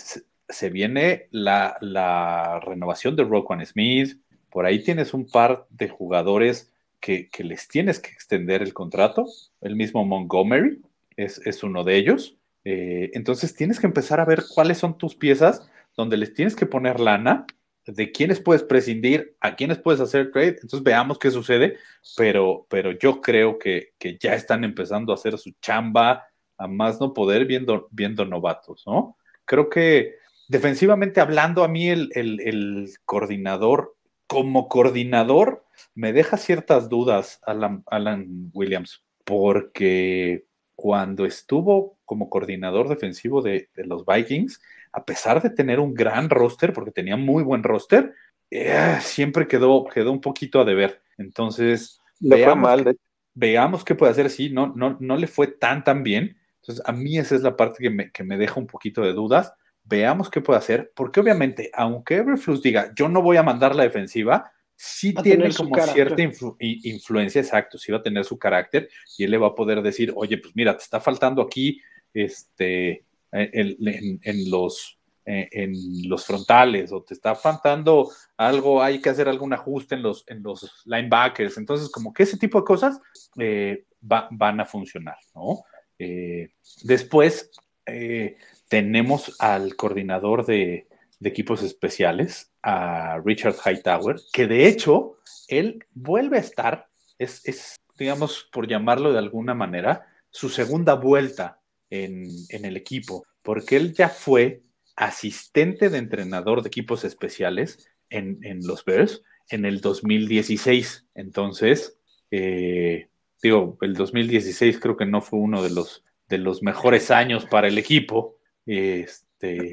se, 0.49 0.71
viene 0.71 1.29
la, 1.31 2.61
renovación 2.65 3.17
de 3.17 3.25
Roquan 3.25 3.65
Smith, 3.65 4.21
por 4.51 4.67
ahí 4.67 4.83
tienes 4.83 5.15
un 5.15 5.27
par 5.27 5.67
de 5.71 5.89
jugadores 5.89 6.73
que, 7.01 7.31
les 7.39 7.69
tienes 7.69 8.01
que 8.01 8.11
extender 8.11 8.63
el 8.63 8.75
contrato, 8.75 9.27
el 9.61 9.77
mismo 9.77 10.05
Montgomery 10.05 10.83
es, 11.17 11.41
es 11.47 11.63
uno 11.63 11.85
de 11.85 11.97
ellos. 11.97 12.37
Eh, 12.65 13.11
entonces 13.15 13.55
tienes 13.55 13.81
que 13.81 13.87
empezar 13.87 14.21
a 14.21 14.27
ver 14.27 14.43
cuáles 14.55 14.79
son 14.79 14.99
tus 14.99 15.15
piezas 15.15 15.67
donde 15.97 16.17
les 16.17 16.35
tienes 16.35 16.57
que 16.57 16.67
poner 16.67 17.01
lana, 17.01 17.47
de 17.87 18.13
quiénes 18.13 18.41
puedes 18.41 18.63
prescindir, 18.63 19.37
a 19.41 19.57
quiénes 19.57 19.79
puedes 19.79 20.01
hacer 20.01 20.31
trade. 20.31 20.59
Entonces 20.63 20.83
veamos 20.83 21.19
qué 21.19 21.31
sucede, 21.31 21.79
pero, 22.17 22.67
pero 22.69 22.93
yo 22.93 23.21
creo 23.21 23.59
que, 23.59 23.93
que 23.99 24.19
ya 24.19 24.35
están 24.35 24.65
empezando 24.65 25.13
a 25.13 25.17
hacer 25.17 25.39
su 25.39 25.53
chamba 25.61 26.27
a 26.57 26.69
más 26.69 27.01
no 27.01 27.15
poder 27.15 27.47
viendo, 27.47 27.89
viendo 27.91 28.25
novatos, 28.27 28.85
¿no? 28.87 29.17
Creo 29.47 29.71
que 29.71 30.17
defensivamente 30.49 31.21
hablando, 31.21 31.65
a 31.65 31.69
mí 31.69 31.89
el, 31.89 32.11
el, 32.15 32.91
coordinador, 33.05 33.97
como 34.27 34.69
coordinador, 34.69 35.65
me 35.95 36.13
deja 36.13 36.37
ciertas 36.37 36.89
dudas 36.89 37.41
Alan, 37.45 37.83
Alan 37.87 38.51
Williams, 38.53 39.03
porque 39.25 40.45
cuando 40.75 41.25
estuvo 41.25 41.99
como 42.05 42.29
coordinador 42.29 42.89
defensivo 42.89 43.43
de, 43.43 43.71
de, 43.75 43.87
los 43.87 44.05
Vikings, 44.05 44.61
a 44.93 45.05
pesar 45.05 45.43
de 45.43 45.51
tener 45.51 45.81
un 45.81 45.95
gran 45.95 46.31
roster, 46.31 46.73
porque 46.73 46.91
tenía 46.91 47.17
muy 47.17 47.43
buen 47.43 47.63
roster, 47.63 48.15
eh, 48.51 48.99
siempre 49.01 49.47
quedó, 49.47 49.85
quedó 49.87 50.13
un 50.13 50.21
poquito 50.21 50.61
a 50.61 50.65
deber. 50.65 51.03
Entonces, 51.19 52.01
le 52.19 52.45
fue 52.45 52.57
mal, 52.57 52.85
de... 52.85 52.97
veamos 53.35 53.85
qué 53.85 53.95
puede 53.95 54.13
hacer. 54.13 54.31
Sí, 54.31 54.51
no, 54.51 54.73
no, 54.75 54.97
no 55.01 55.17
le 55.17 55.27
fue 55.27 55.47
tan, 55.47 55.85
tan 55.85 56.03
bien. 56.03 56.37
Entonces, 56.61 56.85
a 56.87 56.93
mí 56.93 57.19
esa 57.19 57.37
es 57.37 57.43
la 57.43 57.57
parte 57.57 57.83
que 57.83 57.91
me, 57.91 58.11
que 58.11 58.25
me 58.25 58.37
deja 58.37 58.59
un 58.59 58.67
poquito 58.67 59.03
de 59.03 59.13
dudas. 59.13 59.55
Veamos 59.85 60.31
qué 60.31 60.41
puede 60.41 60.59
hacer, 60.59 60.93
porque 60.95 61.21
obviamente, 61.21 61.71
aunque 61.73 62.17
Everflux 62.17 62.63
diga, 62.63 62.93
yo 62.95 63.09
no 63.09 63.23
voy 63.23 63.39
a 63.39 63.43
mandar 63.43 63.75
la 63.75 63.83
defensiva, 63.83 64.53
sí 64.77 65.13
Va 65.13 65.23
tiene 65.23 65.53
como 65.53 65.75
cierta 65.81 66.23
influ- 66.23 66.57
influencia, 66.59 67.41
exacto, 67.41 67.77
sí 67.77 67.91
va 67.91 67.99
a 67.99 68.03
tener 68.03 68.25
su 68.25 68.39
carácter 68.39 68.89
y 69.17 69.25
él 69.25 69.31
le 69.31 69.39
va 69.39 69.49
a 69.49 69.55
poder 69.55 69.83
decir, 69.83 70.13
oye, 70.15 70.39
pues 70.39 70.55
mira, 70.55 70.77
te 70.77 70.85
está 70.85 71.01
faltando 71.01 71.43
aquí 71.43 71.81
este, 72.15 73.05
en, 73.33 74.19
en- 74.23 74.51
los, 74.51 74.99
en, 75.25 75.49
en 75.53 76.09
los 76.09 76.25
frontales 76.25 76.93
o 76.93 77.03
te 77.03 77.15
está 77.15 77.35
faltando 77.35 78.11
algo, 78.37 78.83
hay 78.83 79.01
que 79.01 79.11
hacer 79.11 79.29
algún 79.29 79.53
ajuste 79.53 79.95
en 79.95 80.03
los, 80.03 80.25
en 80.27 80.43
los 80.43 80.83
linebackers. 80.87 81.57
Entonces, 81.59 81.91
como 81.91 82.13
que 82.13 82.25
ese 82.25 82.39
tipo 82.39 82.59
de 82.59 82.65
cosas 82.65 83.01
eh, 83.39 83.85
va- 84.11 84.29
van 84.31 84.61
a 84.61 84.67
funcionar, 84.67 85.17
¿no? 85.35 85.65
Eh, 85.99 86.53
después 86.83 87.51
eh, 87.87 88.37
tenemos 88.69 89.37
al 89.41 89.77
coordinador 89.77 90.47
de, 90.47 90.87
equipos 91.23 91.63
especiales, 91.63 92.51
a 92.63 93.21
Richard 93.23 93.57
Hightower, 93.63 94.17
que 94.33 94.47
de 94.47 94.67
hecho 94.67 95.19
él 95.49 95.85
vuelve 95.93 96.39
a 96.39 96.41
estar, 96.41 96.89
es, 97.19 97.47
es, 97.47 97.77
digamos, 97.99 98.49
por 98.51 98.67
llamarlo 98.67 99.13
de 99.13 99.19
alguna 99.19 99.53
manera, 99.53 100.07
su 100.31 100.49
segunda 100.49 100.95
vuelta 100.95 101.60
en, 101.91 102.29
en 102.49 102.65
el 102.65 102.77
equipo, 102.77 103.25
porque 103.43 103.77
él 103.77 103.93
ya 103.93 104.09
fue 104.09 104.63
asistente 104.97 105.89
de 105.89 105.99
entrenador 105.99 106.63
de 106.63 106.69
equipos 106.69 107.05
especiales 107.05 107.89
en, 108.11 108.39
en 108.43 108.67
los 108.67 108.85
Bears 108.85 109.23
en 109.49 109.65
el 109.65 109.81
2016. 109.81 111.07
Entonces, 111.15 111.99
eh, 112.31 113.09
digo, 113.43 113.77
el 113.81 113.95
2016 113.95 114.79
creo 114.79 114.97
que 114.97 115.07
no 115.07 115.21
fue 115.21 115.39
uno 115.41 115.63
de 115.63 115.71
los, 115.71 116.05
de 116.29 116.39
los 116.39 116.63
mejores 116.63 117.11
años 117.11 117.47
para 117.47 117.69
el 117.69 117.79
equipo. 117.79 118.37
Este, 118.67 119.73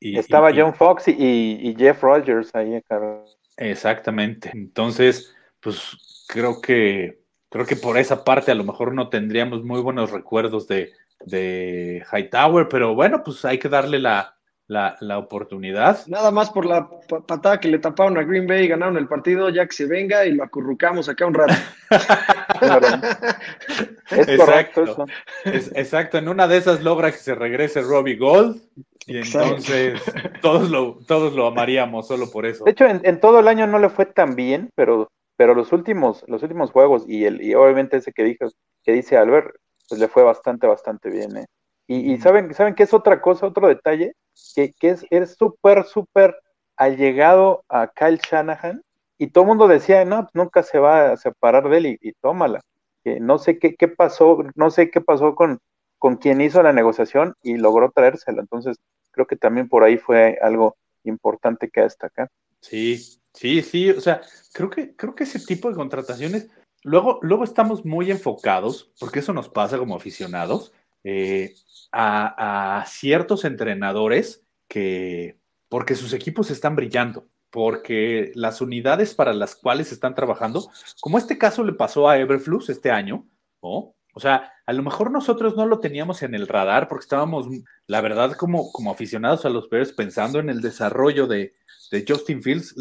y- 0.00 0.18
Estaba 0.18 0.50
y- 0.52 0.60
John 0.60 0.74
Fox 0.74 1.08
y, 1.08 1.12
y 1.60 1.74
Jeff 1.76 2.00
Rogers 2.02 2.54
ahí 2.54 2.74
a 2.76 2.82
cargo. 2.82 3.24
Exactamente. 3.56 4.50
Entonces, 4.54 5.34
pues 5.60 6.24
creo 6.28 6.60
que 6.60 7.18
creo 7.50 7.66
que 7.66 7.76
por 7.76 7.98
esa 7.98 8.24
parte 8.24 8.50
a 8.50 8.54
lo 8.54 8.62
mejor 8.64 8.94
no 8.94 9.08
tendríamos 9.08 9.64
muy 9.64 9.80
buenos 9.80 10.10
recuerdos 10.10 10.68
de, 10.68 10.92
de 11.24 12.04
Hightower, 12.12 12.68
pero 12.68 12.94
bueno, 12.94 13.22
pues 13.24 13.44
hay 13.44 13.58
que 13.58 13.68
darle 13.68 13.98
la, 13.98 14.36
la, 14.66 14.96
la 15.00 15.18
oportunidad. 15.18 16.06
Nada 16.06 16.30
más 16.30 16.50
por 16.50 16.64
la 16.66 16.88
pa- 17.08 17.20
patada 17.26 17.58
que 17.60 17.68
le 17.68 17.78
taparon 17.78 18.16
a 18.18 18.22
Green 18.22 18.46
Bay 18.46 18.64
y 18.64 18.68
ganaron 18.68 18.96
el 18.96 19.08
partido, 19.08 19.48
ya 19.50 19.66
que 19.66 19.72
se 19.72 19.86
venga 19.86 20.24
y 20.26 20.32
lo 20.32 20.44
acurrucamos 20.44 21.08
acá 21.08 21.26
un 21.26 21.34
rato. 21.34 21.54
Es 24.10 24.28
Exacto. 24.28 24.44
correcto 24.44 24.82
eso. 24.84 25.06
Es- 25.44 25.72
exacto, 25.74 26.18
en 26.18 26.28
una 26.28 26.48
de 26.48 26.56
esas 26.56 26.82
logra 26.82 27.10
que 27.10 27.18
se 27.18 27.34
regrese 27.34 27.82
Robbie 27.82 28.16
Gold 28.16 28.60
y 29.06 29.18
Exacto. 29.18 29.48
entonces 29.48 30.00
todos 30.42 30.70
lo, 30.70 30.98
todos 31.06 31.34
lo 31.34 31.46
amaríamos 31.46 32.06
solo 32.06 32.30
por 32.30 32.46
eso. 32.46 32.64
De 32.64 32.70
hecho, 32.70 32.86
en, 32.86 33.00
en 33.04 33.20
todo 33.20 33.40
el 33.40 33.48
año 33.48 33.66
no 33.66 33.78
le 33.78 33.88
fue 33.88 34.06
tan 34.06 34.34
bien, 34.34 34.70
pero, 34.74 35.10
pero 35.36 35.54
los 35.54 35.72
últimos, 35.72 36.24
los 36.28 36.42
últimos 36.42 36.70
juegos 36.70 37.04
y 37.08 37.24
el, 37.24 37.42
y 37.42 37.54
obviamente 37.54 37.96
ese 37.98 38.12
que 38.12 38.24
dijo, 38.24 38.48
que 38.84 38.92
dice 38.92 39.16
Albert, 39.16 39.54
pues 39.88 40.00
le 40.00 40.08
fue 40.08 40.22
bastante, 40.22 40.66
bastante 40.66 41.10
bien, 41.10 41.36
¿eh? 41.36 41.46
Y, 41.86 42.12
y 42.12 42.18
saben, 42.18 42.52
saben 42.52 42.74
que 42.74 42.82
es 42.82 42.92
otra 42.92 43.20
cosa, 43.22 43.46
otro 43.46 43.66
detalle, 43.66 44.12
que, 44.54 44.72
que 44.72 44.90
es, 44.90 45.06
es 45.10 45.36
súper, 45.36 45.84
súper 45.84 46.36
allegado 46.76 47.64
a 47.68 47.88
Kyle 47.88 48.18
Shanahan, 48.18 48.82
y 49.16 49.28
todo 49.28 49.44
el 49.44 49.48
mundo 49.48 49.66
decía, 49.66 50.04
no, 50.04 50.22
pues 50.22 50.34
nunca 50.34 50.62
se 50.62 50.78
va 50.78 51.12
a 51.12 51.16
separar 51.16 51.68
de 51.68 51.78
él 51.78 51.86
y, 51.86 51.98
y 52.00 52.12
tómala. 52.12 52.60
Que 53.02 53.18
no 53.20 53.38
sé 53.38 53.58
qué, 53.58 53.74
qué 53.74 53.88
pasó, 53.88 54.38
no 54.54 54.70
sé 54.70 54.90
qué 54.90 55.00
pasó 55.00 55.34
con, 55.34 55.58
con 55.98 56.16
quien 56.16 56.40
hizo 56.40 56.62
la 56.62 56.72
negociación 56.72 57.34
y 57.42 57.56
logró 57.56 57.90
traérsela. 57.90 58.42
Entonces, 58.42 58.76
creo 59.10 59.26
que 59.26 59.36
también 59.36 59.68
por 59.68 59.82
ahí 59.82 59.98
fue 59.98 60.38
algo 60.40 60.76
importante 61.04 61.68
que 61.68 61.80
destacar. 61.80 62.28
Sí, 62.60 62.96
sí, 63.32 63.62
sí, 63.62 63.90
o 63.90 64.00
sea, 64.00 64.20
creo 64.52 64.70
que, 64.70 64.94
creo 64.94 65.14
que 65.14 65.24
ese 65.24 65.40
tipo 65.40 65.68
de 65.68 65.74
contrataciones, 65.74 66.48
luego, 66.88 67.18
luego 67.22 67.44
estamos 67.44 67.84
muy 67.84 68.10
enfocados, 68.10 68.90
porque 68.98 69.20
eso 69.20 69.32
nos 69.32 69.48
pasa 69.48 69.78
como 69.78 69.94
aficionados, 69.94 70.72
eh, 71.04 71.54
a, 71.92 72.84
ciertos 72.86 73.44
entrenadores 73.44 74.44
que, 74.68 75.38
porque 75.68 75.94
sus 75.94 76.12
equipos 76.12 76.50
están 76.50 76.76
brillando, 76.76 77.26
porque 77.50 78.32
las 78.34 78.60
unidades 78.60 79.14
para 79.14 79.32
las 79.32 79.56
cuales 79.56 79.92
están 79.92 80.14
trabajando, 80.14 80.70
como 81.00 81.18
este 81.18 81.38
caso 81.38 81.62
le 81.64 81.72
pasó 81.72 82.08
a 82.08 82.18
Everflux 82.18 82.68
este 82.68 82.90
año. 82.90 83.26
O 83.60 84.20
sea, 84.20 84.52
a 84.66 84.72
lo 84.72 84.82
mejor 84.82 85.10
nosotros 85.10 85.56
no 85.56 85.64
lo 85.66 85.80
teníamos 85.80 86.22
en 86.22 86.34
el 86.34 86.48
radar 86.48 86.88
porque 86.88 87.04
estábamos, 87.04 87.46
la 87.86 88.00
verdad, 88.00 88.32
como, 88.32 88.72
como 88.72 88.90
aficionados 88.90 89.44
a 89.44 89.50
los 89.50 89.70
Bears, 89.70 89.92
pensando 89.92 90.40
en 90.40 90.48
el 90.48 90.60
desarrollo 90.60 91.26
de, 91.26 91.54
Justin 92.06 92.42
Fields, 92.42 92.74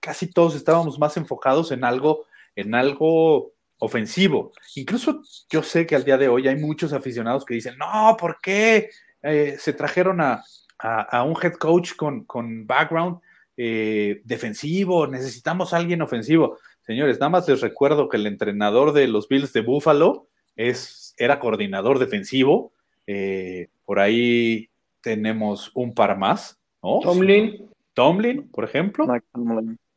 casi 0.00 0.30
todos 0.30 0.54
estábamos 0.54 0.98
más 0.98 1.18
enfocados 1.18 1.70
en 1.70 1.84
algo, 1.84 2.24
en 2.56 2.74
algo 2.74 3.53
ofensivo. 3.78 4.52
Incluso 4.76 5.22
yo 5.50 5.62
sé 5.62 5.86
que 5.86 5.94
al 5.96 6.04
día 6.04 6.16
de 6.18 6.28
hoy 6.28 6.48
hay 6.48 6.56
muchos 6.56 6.92
aficionados 6.92 7.44
que 7.44 7.54
dicen, 7.54 7.76
no, 7.78 8.16
¿por 8.18 8.38
qué 8.42 8.90
eh, 9.22 9.56
se 9.58 9.72
trajeron 9.72 10.20
a, 10.20 10.42
a- 10.78 11.02
a 11.02 11.22
un 11.24 11.34
head 11.42 11.54
coach 11.54 11.94
con, 11.96 12.24
con 12.24 12.66
background 12.66 13.18
eh, 13.56 14.20
defensivo? 14.24 15.06
Necesitamos 15.06 15.72
a 15.72 15.76
alguien 15.78 16.02
ofensivo. 16.02 16.58
Señores, 16.82 17.18
nada 17.18 17.30
más 17.30 17.48
les 17.48 17.60
recuerdo 17.60 18.08
que 18.08 18.16
el 18.16 18.26
entrenador 18.26 18.92
de 18.92 19.08
los 19.08 19.28
Bills 19.28 19.52
de 19.52 19.60
Buffalo 19.62 20.28
es, 20.56 21.14
era 21.18 21.40
coordinador 21.40 21.98
defensivo. 21.98 22.72
Eh, 23.06 23.68
por 23.84 23.98
ahí 24.00 24.68
tenemos 25.02 25.70
un 25.74 25.94
par 25.94 26.16
más, 26.16 26.58
¿no? 26.82 27.00
Tomlin, 27.02 27.68
Tomlin, 27.92 28.48
por 28.50 28.64
ejemplo. 28.64 29.06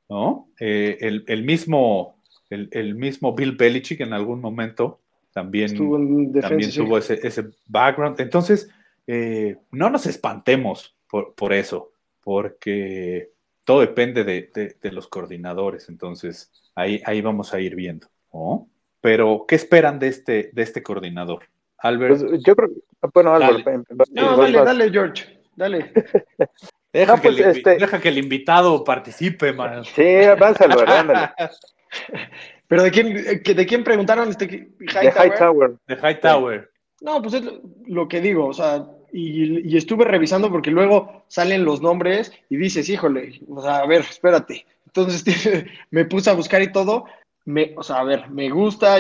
¿no? 0.09 0.49
El, 0.57 1.23
el 1.27 1.43
mismo, 1.43 2.16
el, 2.49 2.69
el 2.71 2.95
mismo 2.95 3.33
Bill 3.35 3.55
Belichick 3.55 4.01
en 4.01 4.13
algún 4.13 4.39
momento 4.41 4.99
también, 5.33 5.65
estuvo 5.65 5.97
en 5.97 6.31
defensa. 6.31 6.47
también 6.49 6.71
sí. 6.71 6.79
tuvo 6.79 6.97
ese, 6.97 7.19
ese 7.27 7.45
background. 7.67 8.19
Entonces, 8.19 8.69
eh, 9.05 9.57
no 9.71 9.89
nos 9.89 10.05
espantemos 10.07 10.95
por, 11.09 11.33
por 11.35 11.53
eso, 11.53 11.91
porque 12.23 13.29
todo 13.65 13.81
depende 13.81 14.23
de, 14.23 14.49
de- 14.53 14.75
de 14.81 14.91
los 14.91 15.07
coordinadores. 15.07 15.89
Entonces, 15.89 16.51
ahí, 16.75 17.01
ahí 17.05 17.21
vamos 17.21 17.53
a 17.53 17.59
ir 17.59 17.75
viendo, 17.75 18.07
¿no? 18.33 18.67
Pero, 19.01 19.45
¿qué 19.47 19.55
esperan 19.55 19.99
de 19.99 20.07
este, 20.07 20.49
de 20.53 20.61
este 20.63 20.81
coordinador? 20.83 21.43
Albert, 21.79 22.19
Pues 22.27 22.43
yo 22.43 22.55
creo, 22.55 22.69
bueno, 23.13 23.33
Álvaro, 23.35 23.59
Dale. 23.59 23.75
em- 23.75 23.83
em- 23.89 23.97
No, 24.11 24.37
vas- 24.37 24.51
dale, 24.51 24.65
dale, 24.65 24.89
George. 24.91 25.39
Dale. 25.55 25.91
deja, 26.91 27.15
no, 27.15 27.21
que 27.21 27.29
pues, 27.29 27.39
el, 27.39 27.57
este- 27.57 27.77
deja 27.77 27.99
que 28.01 28.09
el 28.09 28.17
invitado 28.17 28.83
participe, 28.83 29.53
man. 29.53 29.83
Sí, 29.85 30.01
Álvaro, 30.01 30.91
ándale. 30.91 31.29
Pero 32.67 32.83
¿de 32.83 32.91
quién, 32.91 33.15
eh, 33.17 33.41
de 33.53 33.65
quién 33.65 33.83
preguntaron 33.83 34.29
este 34.29 34.45
De 34.47 34.69
Hightower? 34.79 35.31
Hightower. 35.31 35.75
De 35.87 35.95
Hightower. 35.95 36.71
No, 37.01 37.21
pues 37.21 37.35
es 37.35 37.43
lo- 37.45 37.61
lo 37.87 38.07
que 38.07 38.19
digo, 38.21 38.47
o 38.47 38.53
sea, 38.53 38.85
y, 39.13 39.67
y 39.71 39.77
estuve 39.77 40.03
revisando 40.05 40.51
porque 40.51 40.71
luego 40.71 41.23
salen 41.27 41.63
los 41.63 41.81
nombres 41.81 42.31
y 42.49 42.57
dices, 42.57 42.89
híjole, 42.89 43.39
o 43.47 43.61
sea, 43.61 43.77
a 43.77 43.87
ver, 43.87 44.01
espérate. 44.01 44.65
Entonces 44.87 45.23
me 45.91 46.05
puse 46.05 46.29
a 46.29 46.33
buscar 46.33 46.61
y 46.61 46.71
todo. 46.71 47.05
Me, 47.45 47.73
o 47.77 47.83
sea, 47.83 47.97
a 47.99 48.03
ver, 48.03 48.29
me 48.29 48.49
gusta, 48.49 48.97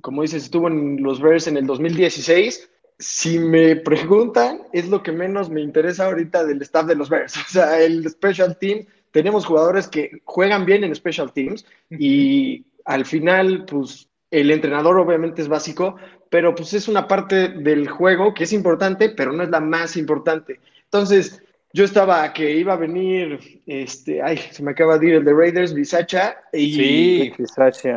como 0.00 0.22
dices, 0.22 0.44
estuvo 0.44 0.68
en 0.68 1.02
los 1.02 1.20
Bears 1.20 1.48
en 1.48 1.56
el 1.56 1.66
2016. 1.66 2.70
Si 2.98 3.38
me 3.38 3.74
preguntan, 3.76 4.60
es 4.72 4.88
lo 4.88 5.02
que 5.02 5.10
menos 5.10 5.48
me 5.50 5.62
interesa 5.62 6.04
ahorita 6.06 6.44
del 6.44 6.62
staff 6.62 6.86
de 6.86 6.94
los 6.94 7.08
Bears. 7.08 7.36
O 7.48 7.48
sea, 7.50 7.80
el 7.80 8.08
Special 8.08 8.56
Team, 8.58 8.86
tenemos 9.10 9.46
jugadores 9.46 9.88
que 9.88 10.22
juegan 10.24 10.64
bien 10.64 10.84
en 10.84 10.94
Special 10.94 11.32
Teams 11.32 11.66
y 11.90 12.64
al 12.84 13.04
final, 13.04 13.64
pues 13.66 14.08
el 14.30 14.50
entrenador 14.50 14.98
obviamente 14.98 15.42
es 15.42 15.48
básico, 15.48 15.96
pero 16.30 16.54
pues 16.54 16.72
es 16.74 16.88
una 16.88 17.08
parte 17.08 17.48
del 17.48 17.88
juego 17.88 18.32
que 18.34 18.44
es 18.44 18.52
importante, 18.52 19.10
pero 19.10 19.32
no 19.32 19.42
es 19.42 19.50
la 19.50 19.60
más 19.60 19.96
importante. 19.96 20.60
Entonces, 20.84 21.42
yo 21.72 21.84
estaba 21.84 22.32
que 22.32 22.50
iba 22.56 22.72
a 22.72 22.76
venir, 22.76 23.62
este, 23.66 24.22
ay, 24.22 24.38
se 24.38 24.62
me 24.62 24.72
acaba 24.72 24.98
de 24.98 25.08
ir 25.08 25.14
el 25.14 25.24
de 25.24 25.32
Raiders, 25.32 25.74
Bisacha, 25.74 26.36
y, 26.52 26.74
Sí. 26.74 27.32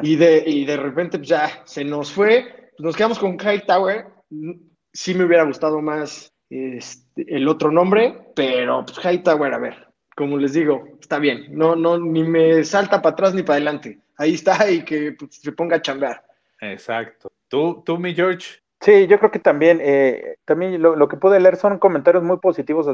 Y, 0.04 0.15
de, 0.15 0.43
y 0.45 0.65
de 0.65 0.78
repente 0.78 1.17
pues 1.17 1.30
ya 1.30 1.62
se 1.65 1.84
nos 1.84 2.12
fue, 2.12 2.71
nos 2.78 2.95
quedamos 2.95 3.19
con 3.19 3.38
Hightower, 3.39 4.08
sí 4.91 5.13
me 5.13 5.26
hubiera 5.26 5.43
gustado 5.43 5.82
más 5.82 6.34
este, 6.49 7.26
el 7.28 7.47
otro 7.47 7.71
nombre, 7.71 8.32
pero 8.36 8.86
pues 8.86 8.99
Hightower, 9.04 9.54
a 9.54 9.60
ver, 9.60 9.88
como 10.15 10.38
les 10.38 10.54
digo, 10.54 10.92
está 11.03 11.19
bien, 11.19 11.47
no, 11.51 11.75
no, 11.75 11.99
ni 11.99 12.23
me 12.23 12.63
salta 12.63 13.01
para 13.01 13.13
atrás 13.13 13.33
ni 13.33 13.43
para 13.43 13.55
adelante, 13.55 13.99
ahí 14.17 14.33
está 14.33 14.55
y 14.71 14.83
que 14.83 15.11
pues, 15.11 15.35
se 15.35 15.51
ponga 15.51 15.77
a 15.77 15.81
chambear. 15.81 16.23
Exacto. 16.61 17.31
¿Tú, 17.49 17.83
tú, 17.85 17.97
mi 17.97 18.15
George? 18.15 18.59
Sí, 18.79 19.07
yo 19.07 19.19
creo 19.19 19.31
que 19.31 19.39
también, 19.39 19.79
eh, 19.81 20.37
también 20.45 20.81
lo, 20.81 20.95
lo 20.95 21.07
que 21.07 21.17
pude 21.17 21.39
leer 21.39 21.57
son 21.57 21.77
comentarios 21.77 22.23
muy 22.23 22.37
positivos 22.37 22.87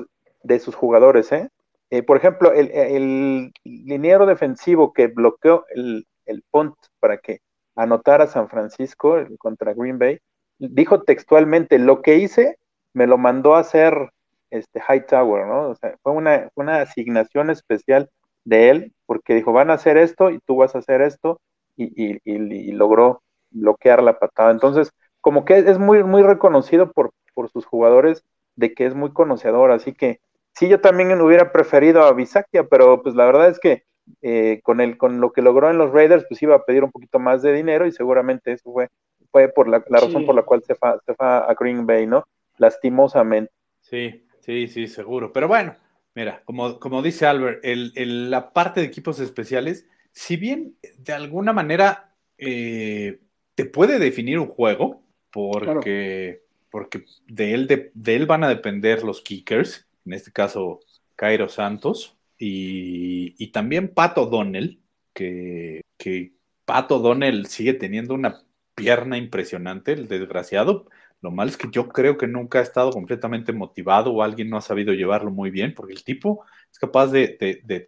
de 0.43 0.59
sus 0.59 0.75
jugadores, 0.75 1.31
¿eh? 1.31 1.49
Eh, 1.91 2.03
por 2.03 2.17
ejemplo, 2.17 2.53
el, 2.53 2.69
el 2.71 3.51
liniero 3.63 4.25
defensivo 4.25 4.93
que 4.93 5.07
bloqueó 5.07 5.65
el, 5.73 6.05
el 6.25 6.43
punt 6.51 6.75
para 6.99 7.17
que 7.17 7.39
anotar 7.75 8.21
a 8.21 8.27
San 8.27 8.49
Francisco 8.49 9.17
contra 9.39 9.73
Green 9.73 9.97
Bay, 9.97 10.19
dijo 10.59 11.01
textualmente, 11.03 11.79
lo 11.79 12.01
que 12.01 12.17
hice 12.17 12.57
me 12.93 13.07
lo 13.07 13.17
mandó 13.17 13.55
a 13.55 13.59
hacer 13.59 14.11
este 14.51 14.81
Hightower, 14.81 15.45
¿no? 15.47 15.69
O 15.69 15.75
sea, 15.75 15.95
fue 16.01 16.13
una, 16.13 16.49
una 16.55 16.81
asignación 16.81 17.49
especial 17.49 18.09
de 18.45 18.69
él, 18.69 18.93
porque 19.05 19.35
dijo, 19.35 19.53
van 19.53 19.69
a 19.69 19.75
hacer 19.75 19.97
esto 19.97 20.31
y 20.31 20.39
tú 20.39 20.57
vas 20.57 20.75
a 20.75 20.79
hacer 20.79 21.01
esto, 21.01 21.39
y, 21.75 22.19
y, 22.25 22.71
logró 22.73 23.21
bloquear 23.51 24.03
la 24.03 24.19
patada. 24.19 24.51
Entonces, 24.51 24.91
como 25.21 25.45
que 25.45 25.57
es 25.57 25.79
muy, 25.79 26.03
muy 26.03 26.23
reconocido 26.23 26.91
por, 26.91 27.11
por 27.33 27.49
sus 27.49 27.65
jugadores 27.65 28.23
de 28.55 28.73
que 28.73 28.85
es 28.85 28.95
muy 28.95 29.13
conocedor, 29.13 29.71
así 29.71 29.93
que 29.93 30.19
sí, 30.53 30.67
yo 30.67 30.81
también 30.81 31.19
hubiera 31.21 31.53
preferido 31.53 32.03
a 32.03 32.13
Bisakia, 32.13 32.65
pero 32.65 33.01
pues 33.01 33.15
la 33.15 33.25
verdad 33.25 33.47
es 33.47 33.59
que 33.59 33.83
eh, 34.21 34.59
con, 34.63 34.81
el, 34.81 34.97
con 34.97 35.21
lo 35.21 35.31
que 35.31 35.41
logró 35.41 35.69
en 35.69 35.77
los 35.77 35.93
Raiders, 35.93 36.25
pues 36.27 36.41
iba 36.41 36.55
a 36.55 36.65
pedir 36.65 36.83
un 36.83 36.91
poquito 36.91 37.19
más 37.19 37.41
de 37.41 37.53
dinero 37.53 37.85
y 37.85 37.91
seguramente 37.91 38.51
eso 38.51 38.71
fue, 38.73 38.89
fue 39.31 39.47
por 39.47 39.69
la, 39.69 39.79
razón 39.87 40.25
por 40.25 40.35
la 40.35 40.43
cual 40.43 40.63
se 40.63 40.75
fue, 40.75 40.97
se 41.05 41.13
fue 41.13 41.25
a 41.25 41.55
Green 41.57 41.85
Bay, 41.85 42.07
¿no? 42.07 42.25
Lastimosamente. 42.57 43.51
Sí, 43.79 44.27
sí, 44.41 44.67
sí, 44.67 44.87
seguro. 44.87 45.31
Pero 45.33 45.47
bueno, 45.47 45.75
mira, 46.15 46.41
como, 46.45 46.79
como 46.79 47.01
dice 47.01 47.25
Albert, 47.25 47.59
el, 47.63 48.29
la 48.29 48.53
parte 48.53 48.79
de 48.79 48.87
equipos 48.87 49.19
especiales, 49.19 49.87
si 50.11 50.37
bien 50.37 50.75
de 50.97 51.13
alguna 51.13 51.53
manera 51.53 52.15
eh, 52.37 53.19
te 53.55 53.65
puede 53.65 53.99
definir 53.99 54.39
un 54.39 54.47
juego, 54.47 55.03
porque, 55.31 56.43
porque 56.71 57.05
de, 57.27 57.53
él, 57.53 57.67
de, 57.67 58.15
él 58.15 58.25
van 58.25 58.43
a 58.43 58.49
depender 58.49 59.03
los 59.03 59.21
kickers, 59.21 59.87
en 60.05 60.13
este 60.13 60.31
caso 60.31 60.79
Cairo 61.15 61.49
Santos, 61.49 62.17
y, 62.37 63.51
también 63.51 63.93
Pato 63.93 64.27
Donnell, 64.27 64.79
que, 65.13 65.81
que 65.97 66.33
Pato 66.65 66.99
Donnell 66.99 67.47
sigue 67.47 67.73
teniendo 67.73 68.13
una 68.13 68.43
pierna 68.75 69.17
impresionante, 69.17 69.91
el 69.91 70.07
desgraciado, 70.07 70.85
lo 71.21 71.31
malo 71.31 71.49
es 71.49 71.57
que 71.57 71.67
yo 71.71 71.89
creo 71.89 72.17
que 72.17 72.27
nunca 72.27 72.59
ha 72.59 72.61
estado 72.63 72.91
completamente 72.91 73.51
motivado 73.51 74.13
o 74.13 74.23
alguien 74.23 74.49
no 74.49 74.57
ha 74.57 74.61
sabido 74.61 74.93
llevarlo 74.93 75.31
muy 75.31 75.51
bien, 75.51 75.73
porque 75.73 75.93
el 75.93 76.03
tipo 76.03 76.45
es 76.71 76.79
capaz 76.79 77.07
de, 77.07 77.27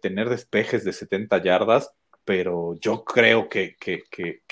tener 0.02 0.28
despejes 0.28 0.84
de 0.84 0.92
70 0.92 1.42
yardas, 1.42 1.90
pero 2.24 2.76
yo 2.80 3.04
creo 3.04 3.48
que, 3.48 3.76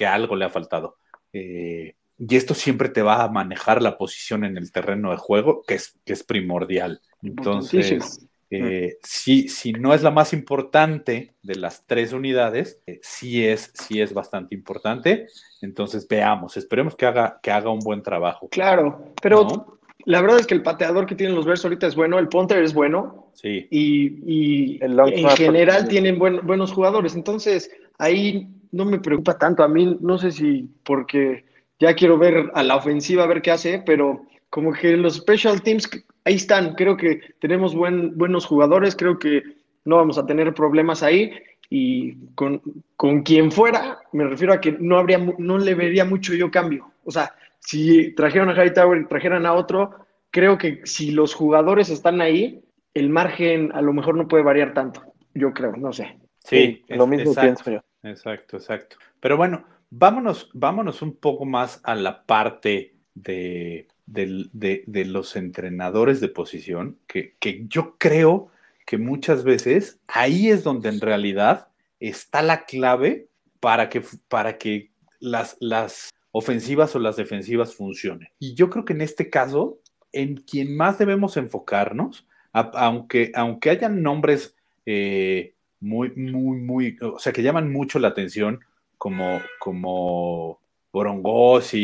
algo 0.06 0.36
le 0.36 0.44
ha 0.46 0.50
faltado. 0.50 0.96
Eh, 1.32 1.94
y 2.18 2.36
esto 2.36 2.54
siempre 2.54 2.88
te 2.88 3.02
va 3.02 3.22
a 3.22 3.30
manejar 3.30 3.82
la 3.82 3.96
posición 3.96 4.44
en 4.44 4.56
el 4.56 4.72
terreno 4.72 5.10
de 5.10 5.16
juego, 5.16 5.62
que 5.66 5.74
es, 5.74 5.98
que 6.04 6.12
es 6.12 6.22
primordial. 6.22 7.00
Entonces, 7.22 8.28
eh, 8.50 8.96
si, 9.02 9.48
si, 9.48 9.72
no 9.72 9.94
es 9.94 10.02
la 10.02 10.10
más 10.10 10.32
importante 10.32 11.34
de 11.42 11.54
las 11.54 11.86
tres 11.86 12.12
unidades, 12.12 12.82
eh, 12.86 12.98
sí, 13.02 13.46
es, 13.46 13.72
sí 13.74 14.00
es 14.00 14.12
bastante 14.12 14.54
importante. 14.54 15.28
Entonces 15.60 16.06
veamos, 16.08 16.56
esperemos 16.56 16.96
que 16.96 17.06
haga, 17.06 17.38
que 17.42 17.50
haga 17.50 17.70
un 17.70 17.80
buen 17.80 18.02
trabajo. 18.02 18.48
Claro, 18.48 19.12
pero 19.22 19.78
la 20.04 20.20
verdad 20.20 20.40
es 20.40 20.46
que 20.46 20.54
el 20.54 20.62
pateador 20.62 21.06
que 21.06 21.14
tienen 21.14 21.36
los 21.36 21.46
Bears 21.46 21.64
ahorita 21.64 21.86
es 21.86 21.94
bueno, 21.94 22.18
el 22.18 22.28
punter 22.28 22.62
es 22.62 22.74
bueno. 22.74 23.30
Sí. 23.34 23.68
Y, 23.70 24.78
en 24.82 25.28
general 25.36 25.88
tienen 25.88 26.18
buenos 26.18 26.72
jugadores. 26.72 27.14
Entonces 27.14 27.70
ahí 27.98 28.48
no 28.72 28.84
me 28.84 28.98
preocupa 28.98 29.38
tanto. 29.38 29.62
A 29.62 29.68
mí 29.68 29.96
no 30.00 30.18
sé 30.18 30.32
si 30.32 30.68
porque 30.84 31.44
ya 31.78 31.94
quiero 31.94 32.18
ver 32.18 32.50
a 32.54 32.62
la 32.62 32.76
ofensiva, 32.76 33.24
a 33.24 33.28
ver 33.28 33.42
qué 33.42 33.50
hace, 33.50 33.82
pero 33.84 34.26
como 34.48 34.72
que 34.72 34.96
los 34.96 35.14
special 35.16 35.62
teams 35.62 35.88
ahí 36.24 36.34
están. 36.34 36.74
Creo 36.74 36.96
que 36.96 37.20
tenemos 37.40 37.74
buen, 37.74 38.16
buenos 38.16 38.46
jugadores, 38.46 38.96
creo 38.96 39.18
que 39.18 39.42
no 39.84 39.96
vamos 39.96 40.18
a 40.18 40.26
tener 40.26 40.52
problemas 40.54 41.02
ahí. 41.02 41.32
Y 41.72 42.16
con, 42.34 42.60
con 42.96 43.22
quien 43.22 43.52
fuera, 43.52 43.98
me 44.12 44.24
refiero 44.24 44.52
a 44.52 44.60
que 44.60 44.72
no, 44.72 44.98
habría, 44.98 45.18
no 45.38 45.58
le 45.58 45.74
vería 45.74 46.04
mucho 46.04 46.34
yo 46.34 46.50
cambio. 46.50 46.92
O 47.04 47.12
sea, 47.12 47.34
si 47.60 48.12
trajeron 48.14 48.48
a 48.48 48.64
Hightower 48.64 49.00
y 49.00 49.06
trajeran 49.06 49.46
a 49.46 49.52
otro, 49.52 49.94
creo 50.30 50.58
que 50.58 50.80
si 50.84 51.12
los 51.12 51.34
jugadores 51.34 51.88
están 51.88 52.20
ahí, 52.20 52.62
el 52.94 53.08
margen 53.08 53.70
a 53.72 53.82
lo 53.82 53.92
mejor 53.92 54.16
no 54.16 54.26
puede 54.26 54.42
variar 54.42 54.74
tanto. 54.74 55.02
Yo 55.34 55.52
creo, 55.52 55.76
no 55.76 55.92
sé. 55.92 56.18
Sí, 56.40 56.84
lo 56.88 57.06
mismo 57.06 57.34
pienso 57.34 57.70
yo. 57.70 57.80
Exacto, 58.02 58.56
exacto. 58.56 58.96
Pero 59.20 59.36
bueno, 59.36 59.64
vámonos, 59.90 60.50
vámonos 60.54 61.02
un 61.02 61.16
poco 61.16 61.44
más 61.44 61.80
a 61.84 61.94
la 61.94 62.24
parte 62.24 62.94
de, 63.22 63.86
de, 64.06 65.04
los 65.04 65.36
entrenadores 65.36 66.20
de 66.20 66.28
posición, 66.28 66.98
que, 67.06 67.34
yo 67.68 67.96
creo 67.98 68.48
que 68.86 68.98
muchas 68.98 69.44
veces 69.44 69.98
ahí 70.08 70.48
es 70.48 70.64
donde 70.64 70.88
en 70.88 71.00
realidad 71.00 71.68
está 72.00 72.42
la 72.42 72.64
clave 72.64 73.28
para 73.60 73.88
que, 73.88 74.02
para 74.28 74.58
que 74.58 74.90
las, 75.20 75.56
las 75.60 76.10
ofensivas 76.32 76.94
o 76.96 76.98
las 76.98 77.16
defensivas 77.16 77.74
funcionen. 77.74 78.28
Y 78.38 78.54
yo 78.54 78.70
creo 78.70 78.84
que 78.84 78.94
en 78.94 79.02
este 79.02 79.30
caso, 79.30 79.78
en 80.12 80.36
quien 80.36 80.76
más 80.76 80.98
debemos 80.98 81.36
enfocarnos, 81.36 82.26
aunque, 82.52 83.30
aunque 83.34 83.70
hayan 83.70 84.02
nombres 84.02 84.56
eh, 84.86 85.54
muy, 85.78 86.10
muy, 86.16 86.58
muy, 86.58 86.96
o 87.00 87.18
sea, 87.18 87.32
que 87.32 87.42
llaman 87.42 87.70
mucho 87.70 87.98
la 87.98 88.08
atención, 88.08 88.60
como, 88.98 89.40
como 89.60 90.58
Borongos 90.92 91.74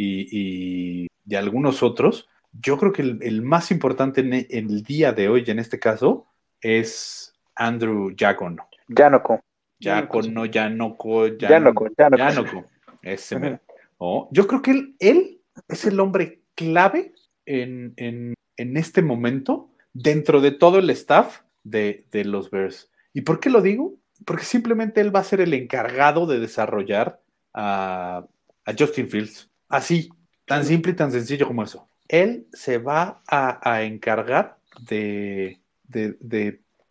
y, 0.00 0.28
y, 0.30 1.08
y 1.26 1.34
algunos 1.34 1.82
otros, 1.82 2.28
yo 2.52 2.78
creo 2.78 2.92
que 2.92 3.02
el, 3.02 3.42
más 3.42 3.72
importante 3.72 4.20
en, 4.20 4.46
el 4.48 4.82
día 4.84 5.12
de 5.12 5.28
hoy, 5.28 5.42
en 5.48 5.58
este 5.58 5.80
caso, 5.80 6.26
es 6.60 7.34
Andrew 7.56 8.14
Jacono. 8.16 8.68
Janoko. 8.88 9.40
Jacono, 9.80 10.44
Janoko, 10.50 11.26
Janoko. 11.38 11.88
Janoko. 11.96 12.64
Ese 13.02 13.60
oh, 13.98 14.28
yo 14.30 14.46
creo 14.46 14.62
que 14.62 14.70
él, 14.70 14.96
él, 15.00 15.40
es 15.66 15.84
el 15.84 15.98
hombre 15.98 16.42
clave 16.54 17.12
en, 17.44 18.34
este 18.56 19.02
momento 19.02 19.70
dentro 19.92 20.40
de 20.40 20.52
todo 20.52 20.78
el 20.78 20.90
staff 20.90 21.40
de, 21.64 22.04
los 22.12 22.50
Bears. 22.50 22.88
¿Y 23.12 23.22
por 23.22 23.40
qué 23.40 23.50
lo 23.50 23.62
digo? 23.62 23.96
Porque 24.24 24.44
simplemente 24.44 25.00
él 25.00 25.14
va 25.14 25.20
a 25.20 25.24
ser 25.24 25.40
el 25.40 25.54
encargado 25.54 26.26
de 26.26 26.38
desarrollar 26.38 27.20
a, 27.52 28.24
a 28.64 28.74
Justin 28.78 29.08
Fields. 29.08 29.48
Así, 29.68 30.10
Tan 30.48 30.64
simple 30.64 30.92
y 30.92 30.96
tan 30.96 31.12
sencillo 31.12 31.46
como 31.46 31.62
eso. 31.62 31.86
Él 32.08 32.46
se 32.54 32.78
va 32.78 33.22
a, 33.28 33.82
encargar 33.82 34.58
de, 34.80 35.60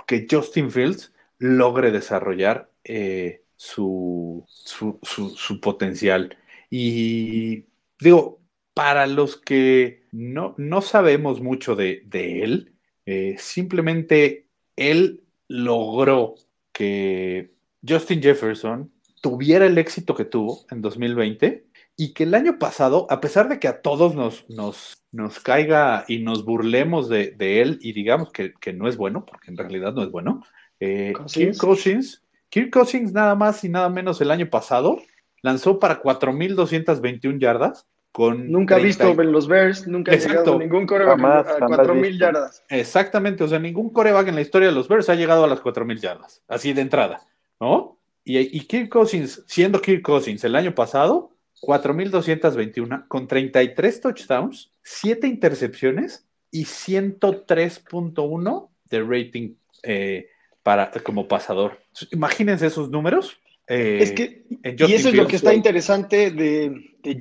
que 0.05 0.27
Justin 0.29 0.71
Fields 0.71 1.11
logre 1.39 1.89
desarrollar 1.89 2.69
eh, 2.83 3.41
su, 3.55 4.45
su, 4.47 5.59
potencial. 5.59 6.37
Y 6.69 7.65
digo, 7.99 8.39
para 8.75 9.07
los 9.07 9.37
que 9.37 10.03
no, 10.11 10.53
no 10.57 10.81
sabemos 10.81 11.41
mucho 11.41 11.75
de, 11.75 12.03
él, 12.11 12.73
eh, 13.07 13.37
simplemente 13.39 14.45
él 14.75 15.23
logró 15.47 16.35
que 16.71 17.53
Justin 17.87 18.21
Jefferson 18.21 18.91
tuviera 19.19 19.65
el 19.65 19.79
éxito 19.79 20.13
que 20.13 20.25
tuvo 20.25 20.67
en 20.69 20.83
2020 20.83 21.65
y 21.99 22.13
que 22.13 22.23
el 22.23 22.36
año 22.36 22.60
pasado, 22.60 23.07
a 23.10 23.19
pesar 23.19 23.49
de 23.49 23.60
que 23.60 23.67
a 23.67 23.81
todos 23.81 24.13
nos, 24.13 24.47
nos, 24.47 25.03
nos 25.12 25.39
caiga 25.39 26.05
y 26.07 26.19
nos 26.19 26.45
burlemos 26.45 27.10
de, 27.10 27.36
él 27.39 27.79
y 27.81 27.91
digamos 27.91 28.31
que, 28.31 28.53
no 28.73 28.88
es 28.88 28.97
bueno, 28.97 29.25
porque 29.25 29.49
en 29.49 29.57
realidad 29.57 29.93
no 29.93 30.03
es 30.03 30.12
bueno, 30.12 30.43
eh, 30.79 31.13
Kirk 31.25 31.57
Cousins, 31.57 32.23
Kirk 32.49 32.69
Cousins 32.69 33.12
nada 33.13 33.33
más 33.33 33.63
y 33.63 33.69
nada 33.69 33.89
menos 33.89 34.21
el 34.21 34.29
año 34.29 34.47
pasado 34.47 34.99
lanzó 35.41 35.79
para 35.79 36.01
4.221 36.01 37.39
yardas. 37.39 37.88
Con 38.12 38.51
nunca 38.51 38.77
visto 38.77 39.10
en 39.21 39.31
los 39.31 39.47
Bears, 39.47 39.86
nunca 39.86 40.12
ha 40.12 40.15
llegado 40.15 40.57
ningún 40.57 40.88
coreback 40.88 41.19
a 41.19 41.67
4.000 41.67 42.17
yardas. 42.17 42.63
Exactamente, 42.69 43.43
o 43.43 43.47
sea, 43.47 43.60
ningún 43.60 43.91
coreback 43.91 44.29
en 44.29 44.36
la 44.36 44.41
historia 44.41 44.69
de 44.69 44.73
los 44.73 44.88
Bears 44.88 45.10
ha 45.10 45.15
llegado 45.15 45.43
a 45.43 45.47
las 45.47 45.62
4.000 45.62 45.99
yardas, 45.99 46.43
así 46.47 46.73
de 46.73 46.81
entrada, 46.81 47.27
¿no? 47.60 47.99
Y, 48.23 48.38
y 48.39 48.62
Kirk 48.62 48.89
Cousins, 48.89 49.43
siendo 49.45 49.81
Kirk 49.81 50.02
Cousins 50.02 50.43
el 50.43 50.56
año 50.56 50.73
pasado, 50.73 51.37
4.221 51.62 53.08
con 53.08 53.27
33 53.27 54.01
touchdowns, 54.01 54.71
7 54.83 55.27
intercepciones 55.27 56.25
y 56.51 56.65
103.1 56.65 58.69
de 58.89 59.03
rating 59.03 59.53
eh, 59.83 60.29
para, 60.63 60.91
como 61.03 61.27
pasador. 61.27 61.79
Imagínense 62.12 62.67
esos 62.67 62.89
números. 62.89 63.37
Eh, 63.67 63.99
es 64.01 64.13
que, 64.13 64.45
y 64.63 64.93
eso 64.93 65.10
es 65.10 65.15
lo 65.15 65.27
que 65.27 65.35
está 65.35 65.53
interesante 65.53 66.31
de, 66.31 66.69
de 67.03 67.12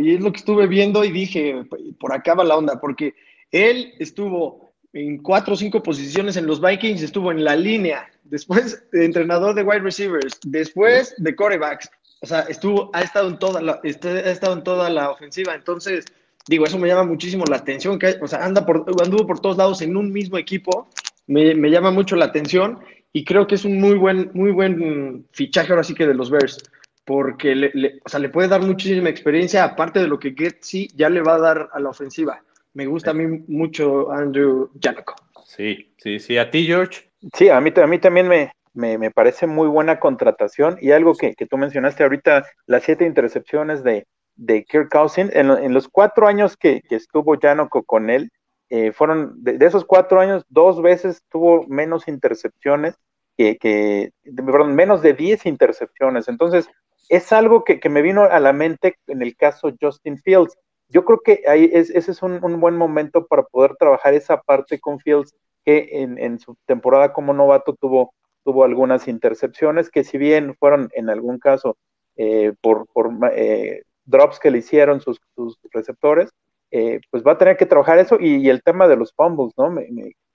y 0.00 0.14
es 0.14 0.20
lo 0.20 0.32
que 0.32 0.38
estuve 0.38 0.66
viendo 0.66 1.04
y 1.04 1.10
dije, 1.10 1.64
por 1.98 2.12
acá 2.12 2.34
va 2.34 2.44
la 2.44 2.56
onda, 2.56 2.80
porque 2.80 3.14
él 3.50 3.94
estuvo 3.98 4.74
en 4.92 5.18
cuatro 5.18 5.54
o 5.54 5.56
cinco 5.56 5.82
posiciones 5.82 6.36
en 6.36 6.46
los 6.46 6.60
Vikings, 6.60 7.02
estuvo 7.02 7.30
en 7.30 7.44
la 7.44 7.56
línea, 7.56 8.10
después 8.24 8.82
de 8.92 9.04
entrenador 9.04 9.54
de 9.54 9.62
wide 9.62 9.80
receivers, 9.80 10.38
después 10.44 11.14
de 11.18 11.34
corebacks, 11.34 11.90
o 12.20 12.26
sea, 12.26 12.40
estuvo, 12.40 12.90
ha 12.92 13.02
estado 13.02 13.28
en 13.28 13.38
toda 13.38 13.60
la, 13.62 13.80
este, 13.82 14.08
ha 14.08 14.30
estado 14.30 14.54
en 14.54 14.64
toda 14.64 14.90
la 14.90 15.10
ofensiva. 15.10 15.54
Entonces, 15.54 16.06
digo, 16.48 16.64
eso 16.64 16.78
me 16.78 16.88
llama 16.88 17.04
muchísimo 17.04 17.44
la 17.48 17.56
atención. 17.56 17.98
Que, 17.98 18.16
o 18.20 18.26
sea, 18.26 18.44
anda 18.44 18.64
por, 18.64 18.84
anduvo 19.02 19.26
por 19.26 19.40
todos 19.40 19.56
lados 19.56 19.82
en 19.82 19.96
un 19.96 20.12
mismo 20.12 20.38
equipo. 20.38 20.88
Me, 21.26 21.54
llama 21.70 21.90
mucho 21.90 22.16
la 22.16 22.26
atención 22.26 22.78
y 23.12 23.24
creo 23.24 23.46
que 23.46 23.56
es 23.56 23.64
un 23.64 23.80
muy 23.80 23.96
buen, 23.96 24.30
muy 24.34 24.52
buen 24.52 25.26
fichaje 25.32 25.72
ahora 25.72 25.84
sí 25.84 25.94
que 25.94 26.06
de 26.06 26.14
los 26.14 26.30
Bears. 26.30 26.62
porque 27.04 27.54
le, 27.54 27.70
le- 27.74 28.00
o 28.04 28.08
sea, 28.08 28.18
le 28.20 28.28
puede 28.28 28.48
dar 28.48 28.62
muchísima 28.62 29.08
experiencia, 29.08 29.64
aparte 29.64 30.00
de 30.00 30.08
lo 30.08 30.18
que 30.18 30.34
Getsi 30.36 30.88
ya 30.94 31.08
le 31.08 31.22
va 31.22 31.34
a 31.34 31.38
dar 31.38 31.68
a 31.72 31.80
la 31.80 31.90
ofensiva. 31.90 32.42
Me 32.74 32.86
gusta 32.86 33.10
a 33.10 33.14
mí 33.14 33.44
mucho 33.48 34.10
Andrew 34.10 34.70
Janko. 34.82 35.14
Sí, 35.46 35.92
sí, 35.96 36.18
sí. 36.18 36.36
A 36.36 36.50
ti, 36.50 36.66
George. 36.66 37.08
Sí, 37.32 37.48
a 37.48 37.60
mí, 37.60 37.72
a 37.74 37.86
mí 37.86 37.98
también 37.98 38.28
me, 38.28 38.52
me, 38.76 38.98
me 38.98 39.10
parece 39.10 39.46
muy 39.46 39.68
buena 39.68 39.98
contratación 39.98 40.78
y 40.80 40.92
algo 40.92 41.14
que, 41.14 41.34
que 41.34 41.46
tú 41.46 41.56
mencionaste 41.56 42.02
ahorita, 42.02 42.46
las 42.66 42.82
siete 42.84 43.04
intercepciones 43.06 43.82
de, 43.82 44.06
de 44.36 44.64
Kirk 44.64 44.90
Cousins, 44.90 45.34
en, 45.34 45.50
en 45.50 45.74
los 45.74 45.88
cuatro 45.88 46.26
años 46.26 46.56
que, 46.56 46.82
estuvo 46.90 47.36
Janoko 47.40 47.84
con 47.84 48.10
él, 48.10 48.30
eh, 48.68 48.92
fueron, 48.92 49.42
de, 49.42 49.64
esos 49.64 49.84
cuatro 49.84 50.20
años, 50.20 50.44
dos 50.48 50.82
veces 50.82 51.22
tuvo 51.30 51.64
menos 51.68 52.06
intercepciones 52.08 52.96
que, 53.36 53.56
que 53.56 54.12
perdón, 54.34 54.74
menos 54.74 55.02
de 55.02 55.14
10 55.14 55.46
intercepciones. 55.46 56.28
Entonces, 56.28 56.68
es 57.08 57.32
algo 57.32 57.64
que, 57.64 57.80
que 57.80 57.88
me 57.88 58.02
vino 58.02 58.24
a 58.24 58.40
la 58.40 58.52
mente 58.52 58.96
en 59.06 59.22
el 59.22 59.36
caso 59.36 59.72
Justin 59.80 60.18
Fields. 60.18 60.56
Yo 60.88 61.04
creo 61.04 61.20
que 61.20 61.42
ahí 61.48 61.70
es, 61.72 61.90
ese 61.90 62.12
es 62.12 62.22
un, 62.22 62.42
un 62.42 62.60
buen 62.60 62.76
momento 62.76 63.26
para 63.26 63.42
poder 63.44 63.76
trabajar 63.76 64.14
esa 64.14 64.40
parte 64.40 64.78
con 64.78 65.00
Fields, 65.00 65.34
que 65.64 65.88
en, 65.92 66.18
en 66.18 66.38
su 66.38 66.56
temporada 66.66 67.12
como 67.12 67.32
novato 67.32 67.74
tuvo, 67.74 68.14
tuvo 68.46 68.64
algunas 68.64 69.08
intercepciones, 69.08 69.90
que 69.90 70.04
si 70.04 70.18
bien 70.18 70.54
fueron 70.54 70.88
en 70.94 71.10
algún 71.10 71.40
caso 71.40 71.76
eh, 72.16 72.52
por, 72.60 72.86
eh, 73.32 73.82
drops 74.04 74.38
que 74.38 74.52
le 74.52 74.58
hicieron 74.58 75.00
sus, 75.00 75.20
receptores, 75.72 76.30
eh, 76.70 77.00
pues 77.10 77.24
va 77.24 77.32
a 77.32 77.38
tener 77.38 77.56
que 77.56 77.66
trabajar 77.66 77.98
eso 77.98 78.18
y, 78.20 78.48
el 78.48 78.62
tema 78.62 78.86
de 78.86 78.96
los 78.96 79.12
fumbles, 79.12 79.52
¿no? 79.58 79.74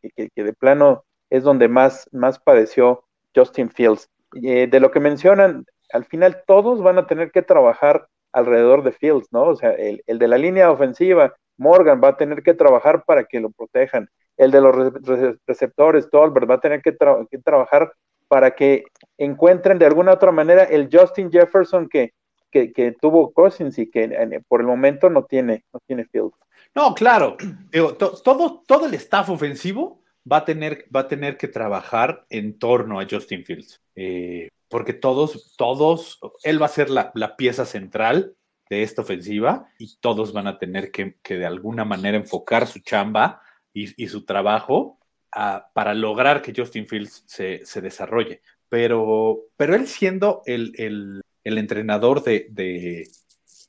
Que, 0.01 0.30
que 0.36 0.43
de 0.43 0.53
plano 0.53 1.05
es 1.30 1.43
donde 1.43 1.70
más, 1.70 2.09
más 2.12 2.38
padeció 2.38 3.05
Justin 3.34 3.70
Fields. 3.70 4.09
Eh, 4.43 4.68
de 4.68 4.80
lo 4.80 4.91
que 4.91 4.99
mencionan, 4.99 5.66
al 5.93 6.05
final 6.05 6.43
todos 6.45 6.84
van 6.84 6.97
a 6.97 7.07
tener 7.07 7.32
que 7.32 7.41
trabajar 7.41 8.07
alrededor 8.34 8.84
de 8.84 8.91
Fields, 8.91 9.28
¿no? 9.32 9.43
O 9.43 9.55
sea, 9.55 9.72
el, 9.72 10.03
el 10.05 10.20
de 10.20 10.28
la 10.28 10.38
línea 10.38 10.70
ofensiva, 10.70 11.34
Morgan 11.57 12.01
va 12.03 12.09
a 12.09 12.18
tener 12.18 12.43
que 12.43 12.53
trabajar 12.53 13.03
para 13.05 13.24
que 13.24 13.39
lo 13.39 13.51
protejan. 13.51 14.09
El 14.42 14.50
de 14.50 14.60
los 14.60 14.76
re- 14.76 14.92
re- 15.04 15.38
receptores, 15.46 16.10
Tolbert, 16.10 16.50
va 16.50 16.56
a 16.56 16.60
tener 16.60 16.82
que, 16.82 16.98
tra- 16.98 17.28
que 17.30 17.38
trabajar 17.38 17.94
para 18.28 18.56
que 18.56 18.86
encuentren 19.20 19.78
de 19.78 19.86
alguna 19.86 20.14
otra 20.14 20.32
manera 20.32 20.64
el 20.64 20.89
Justin 20.92 21.32
Jefferson 21.32 21.88
que, 21.88 22.14
que, 22.50 22.96
tuvo 23.00 23.32
Cousins 23.34 23.78
y 23.78 23.92
que 23.92 24.42
por 24.48 24.62
el 24.62 24.68
momento 24.68 25.10
no 25.12 25.26
tiene, 25.26 25.64
no 25.72 25.80
tiene 25.86 26.06
Fields. 26.06 26.38
No, 26.74 26.96
claro. 26.96 27.38
Digo, 27.72 27.94
to- 27.94 28.20
todo, 28.24 28.64
todo 28.66 28.88
el 28.88 28.96
staff 28.96 29.30
ofensivo 29.30 30.02
va 30.30 30.38
a 30.38 30.46
tener, 30.46 30.86
va 30.96 31.02
a 31.02 31.08
tener 31.08 31.38
que 31.38 31.48
trabajar 31.48 32.26
en 32.30 32.58
torno 32.58 33.00
a 33.00 33.06
Justin 33.10 33.44
Fields. 33.44 33.80
Eh, 33.96 34.50
porque 34.70 34.94
todos, 34.94 35.56
todos, 35.56 36.20
él 36.44 36.60
va 36.60 36.66
a 36.66 36.70
ser 36.70 36.89
la, 36.89 37.12
la 37.14 37.36
pieza 37.36 37.66
central 37.66 38.36
de 38.72 38.82
esta 38.82 39.04
ofensiva 39.04 39.68
y 39.78 39.98
todos 40.00 40.34
van 40.34 40.48
a 40.48 40.58
tener 40.58 40.89
que, 40.89 41.18
que 41.22 41.36
de 41.38 41.46
alguna 41.46 41.86
manera 41.86 42.18
enfocar 42.18 42.66
su 42.66 42.80
chamba 42.80 43.42
y, 43.74 44.08
su 44.08 44.26
trabajo 44.26 45.00
a- 45.32 45.70
para 45.74 45.94
lograr 45.94 46.42
que 46.42 46.54
Justin 46.56 46.88
Fields 46.88 47.24
se, 47.28 47.66
se 47.66 47.82
desarrolle. 47.82 48.42
Pero, 48.70 49.42
pero 49.58 49.76
él 49.76 49.88
siendo 49.88 50.42
el, 50.46 50.74
el- 50.78 51.22
el 51.44 51.58
entrenador 51.58 52.24
de, 52.24 52.48
de, 52.52 53.08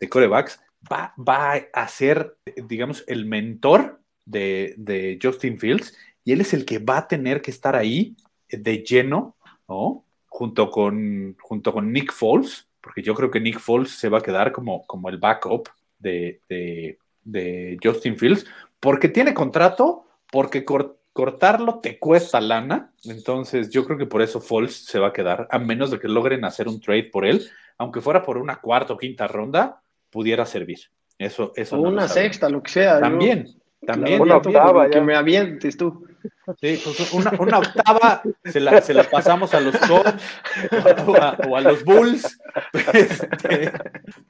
de 0.00 0.08
corebacks, 0.08 0.60
va, 0.90 1.14
va 1.18 1.54
a 1.72 1.88
ser, 1.88 2.36
digamos, 2.68 3.04
el 3.06 3.24
mentor 3.26 4.00
de, 4.24 4.74
de 4.76 5.18
Justin 5.22 5.58
Fields 5.58 5.96
y 6.24 6.32
él 6.32 6.40
es 6.40 6.54
el 6.54 6.64
que 6.64 6.78
va 6.78 6.98
a 6.98 7.08
tener 7.08 7.42
que 7.42 7.50
estar 7.50 7.76
ahí 7.76 8.16
de 8.48 8.78
lleno, 8.84 9.36
¿no? 9.68 10.04
Junto 10.28 10.70
con, 10.70 11.36
junto 11.40 11.72
con 11.72 11.92
Nick 11.92 12.12
Foles, 12.12 12.68
porque 12.80 13.02
yo 13.02 13.14
creo 13.14 13.30
que 13.30 13.40
Nick 13.40 13.58
Foles 13.58 13.90
se 13.92 14.08
va 14.08 14.18
a 14.18 14.22
quedar 14.22 14.52
como, 14.52 14.86
como 14.86 15.08
el 15.08 15.18
backup 15.18 15.68
de, 15.98 16.40
de, 16.48 16.98
de 17.22 17.78
Justin 17.82 18.18
Fields, 18.18 18.46
porque 18.82 19.08
tiene 19.08 19.32
contrato, 19.32 20.06
porque 20.30 20.64
cor- 20.64 20.98
cortarlo 21.12 21.78
te 21.78 21.98
cuesta 22.00 22.40
lana, 22.40 22.92
entonces 23.04 23.70
yo 23.70 23.84
creo 23.84 23.96
que 23.96 24.06
por 24.06 24.22
eso 24.22 24.40
Foles 24.40 24.84
se 24.84 24.98
va 24.98 25.08
a 25.08 25.12
quedar, 25.12 25.46
a 25.50 25.58
menos 25.60 25.92
de 25.92 26.00
que 26.00 26.08
logren 26.08 26.44
hacer 26.44 26.66
un 26.66 26.80
trade 26.80 27.04
por 27.04 27.24
él, 27.24 27.48
aunque 27.78 28.00
fuera 28.00 28.22
por 28.24 28.38
una 28.38 28.56
cuarta 28.56 28.92
o 28.94 28.98
quinta 28.98 29.28
ronda, 29.28 29.80
pudiera 30.10 30.44
servir. 30.44 30.78
Eso, 31.16 31.52
eso 31.54 31.76
O 31.78 31.82
no 31.84 31.90
una 31.90 32.08
sexta, 32.08 32.48
lo 32.48 32.60
que 32.60 32.72
sea. 32.72 32.94
yo- 32.96 33.00
También, 33.02 33.46
también. 33.86 34.20
Una 34.20 34.38
octava, 34.38 34.90
que 34.90 35.00
me 35.00 35.14
avientes 35.14 35.76
tú. 35.76 36.04
Sí, 36.60 36.80
pues 36.84 37.12
una, 37.12 37.32
una 37.38 37.58
octava 37.58 38.22
se 38.44 38.60
la, 38.60 38.80
se 38.80 38.94
la 38.94 39.04
pasamos 39.04 39.54
a 39.54 39.60
los 39.60 39.76
Cubs 39.76 40.14
o 41.06 41.16
a, 41.16 41.38
o 41.48 41.56
a 41.56 41.60
los 41.60 41.84
Bulls. 41.84 42.38
Este, 42.92 43.72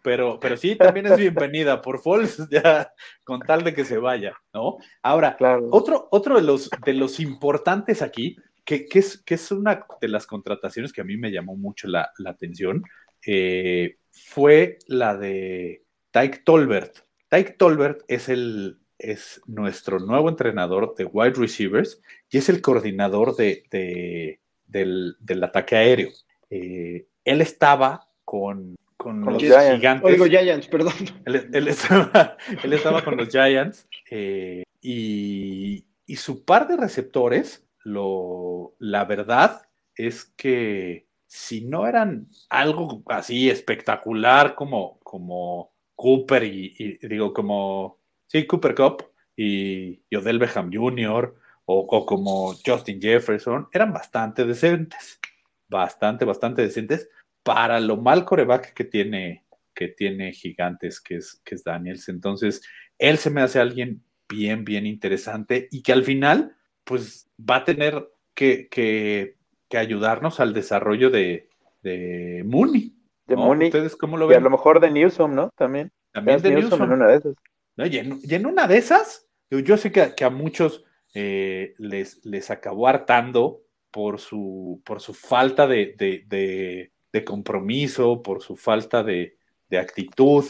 pero, 0.03 0.39
pero 0.41 0.57
sí, 0.57 0.77
también 0.77 1.07
es 1.07 1.17
bienvenida 1.17 1.81
por 1.81 2.01
Foles, 2.01 2.39
ya 2.51 2.93
con 3.25 3.41
tal 3.41 3.65
de 3.65 3.75
que 3.75 3.85
se 3.85 3.99
vaya, 3.99 4.35
¿no? 4.53 4.77
Ahora, 5.03 5.37
Claro. 5.37 5.69
otro, 5.71 6.09
otro 6.11 6.37
de, 6.37 6.43
los, 6.43 6.71
de 6.85 6.93
los 6.95 7.19
importantes 7.21 8.03
aquí, 8.03 8.37
que, 8.65 8.87
que 8.87 8.99
es, 9.01 9.23
que 9.23 9.35
es 9.35 9.51
una 9.51 9.87
de 10.01 10.09
las 10.09 10.27
contrataciones 10.27 10.93
que 10.93 11.01
a 11.01 11.05
mí 11.05 11.17
me 11.17 11.31
llamó 11.33 11.57
mucho 11.57 11.89
la, 11.89 12.11
la 12.19 12.31
atención, 12.31 12.83
eh, 13.27 13.97
fue 14.11 14.79
la 14.87 15.17
de 15.17 15.85
Tyke 16.11 16.43
Tolbert. 16.45 16.99
Tyke 17.29 17.57
Tolbert 17.57 18.03
es, 18.09 18.29
el, 18.29 18.79
es 19.03 19.41
nuestro 19.47 19.99
nuevo 19.99 20.29
entrenador 20.29 20.95
de 20.97 21.05
wide 21.05 21.35
receivers 21.35 22.01
y 22.31 22.39
es 22.39 22.49
el 22.49 22.61
coordinador 22.63 23.37
de, 23.37 23.65
de- 23.71 24.41
del, 24.67 25.17
del 25.21 25.45
ataque 25.45 25.77
aéreo. 25.77 26.11
Eh, 26.49 27.07
él 27.25 27.41
estaba 27.41 28.09
con, 28.25 28.77
con 28.97 29.23
Con 29.23 29.35
los 29.35 29.43
los 29.43 29.53
Giants. 29.53 29.77
gigantes. 29.77 30.11
Oigo 30.13 30.25
Giants, 30.27 30.69
perdón. 30.69 30.93
Él, 31.27 31.49
él 31.53 31.69
estaba, 31.69 32.37
él 32.65 32.73
estaba 32.73 33.05
con 33.05 33.17
los 33.17 33.29
Giants 33.29 33.87
eh, 34.11 34.63
y, 34.81 35.85
y 36.07 36.17
su 36.17 36.45
par 36.45 36.67
de 36.69 36.77
receptores, 36.77 37.67
lo, 37.85 38.75
la 38.79 39.05
verdad 39.05 39.63
es 39.97 40.25
que 40.37 41.07
si 41.27 41.63
no 41.63 41.87
eran 41.87 42.29
algo 42.49 43.03
así 43.07 43.51
espectacular 43.51 44.55
como, 44.55 44.99
como 45.01 45.73
Cooper 45.95 46.45
y, 46.45 46.75
y 46.79 47.07
digo 47.09 47.33
como, 47.33 47.99
sí, 48.33 48.47
Cooper 48.47 48.75
Cup 48.75 49.05
y, 49.37 50.03
y 50.09 50.17
Odell 50.17 50.39
Beckham 50.39 50.71
Jr. 50.73 51.35
O, 51.65 51.79
o 51.79 52.07
como 52.07 52.55
Justin 52.67 53.01
Jefferson, 53.01 53.69
eran 53.73 53.93
bastante 53.93 54.45
decentes, 54.45 55.21
bastante, 55.69 56.25
bastante 56.25 56.63
decentes 56.63 57.09
para 57.45 57.79
lo 57.79 57.97
mal 57.99 58.25
coreback 58.25 58.73
que 58.75 58.85
tiene 58.85 59.45
que 59.75 59.89
tiene 59.89 60.33
gigantes, 60.33 61.01
que 61.01 61.17
es, 61.17 61.41
que 61.45 61.55
es 61.55 61.65
Daniels. 61.65 62.09
Entonces, 62.09 62.63
él 62.99 63.17
se 63.19 63.31
me 63.31 63.41
hace 63.43 63.59
alguien 63.59 64.03
bien, 64.29 64.65
bien 64.65 64.87
interesante 64.87 65.69
y 65.71 65.83
que 65.83 65.93
al 65.93 66.05
final, 66.05 66.57
pues 66.85 67.31
va 67.39 67.57
a 67.57 67.65
tener 67.65 68.09
que, 68.35 68.69
que, 68.69 69.37
que 69.69 69.79
ayudarnos 69.79 70.41
al 70.41 70.53
desarrollo 70.53 71.11
de, 71.11 71.49
de 71.83 72.43
Mooney. 72.45 72.95
De. 73.27 73.37
Mooney. 73.37 73.69
¿Ustedes 73.69 73.97
cómo 73.97 74.17
lo 74.19 74.29
Y 74.29 74.35
a 74.35 74.37
ven? 74.37 74.45
lo 74.45 74.51
mejor 74.51 74.81
de 74.81 74.91
Newsom, 74.91 75.35
¿no? 75.35 75.51
También. 75.57 75.91
También 76.13 76.43
de 76.43 76.51
Newsom 76.51 76.81
Newsom. 76.81 76.83
en 76.83 76.93
una 76.93 77.07
de 77.09 77.17
esas. 77.17 77.35
¿No? 77.77 77.87
Y, 77.87 77.99
en, 77.99 78.21
una 78.47 78.67
de 78.67 78.79
esas, 78.79 79.27
yo, 79.51 79.77
sé 79.77 79.93
que, 79.93 80.03
a- 80.25 80.31
muchos 80.31 80.85
eh, 81.15 81.75
les, 81.79 82.25
les 82.25 82.51
acabó 82.51 82.89
hartando 82.89 83.63
por 83.91 84.19
su, 84.21 84.81
por 84.85 85.01
su 85.01 85.15
falta 85.15 85.67
de, 85.67 85.95
de- 85.99 86.25
de- 86.27 86.93
de 87.13 87.25
compromiso, 87.25 88.23
por 88.23 88.43
su 88.43 88.57
falta 88.57 89.03
de, 89.03 89.37
de 89.69 89.79
actitud, 89.79 90.45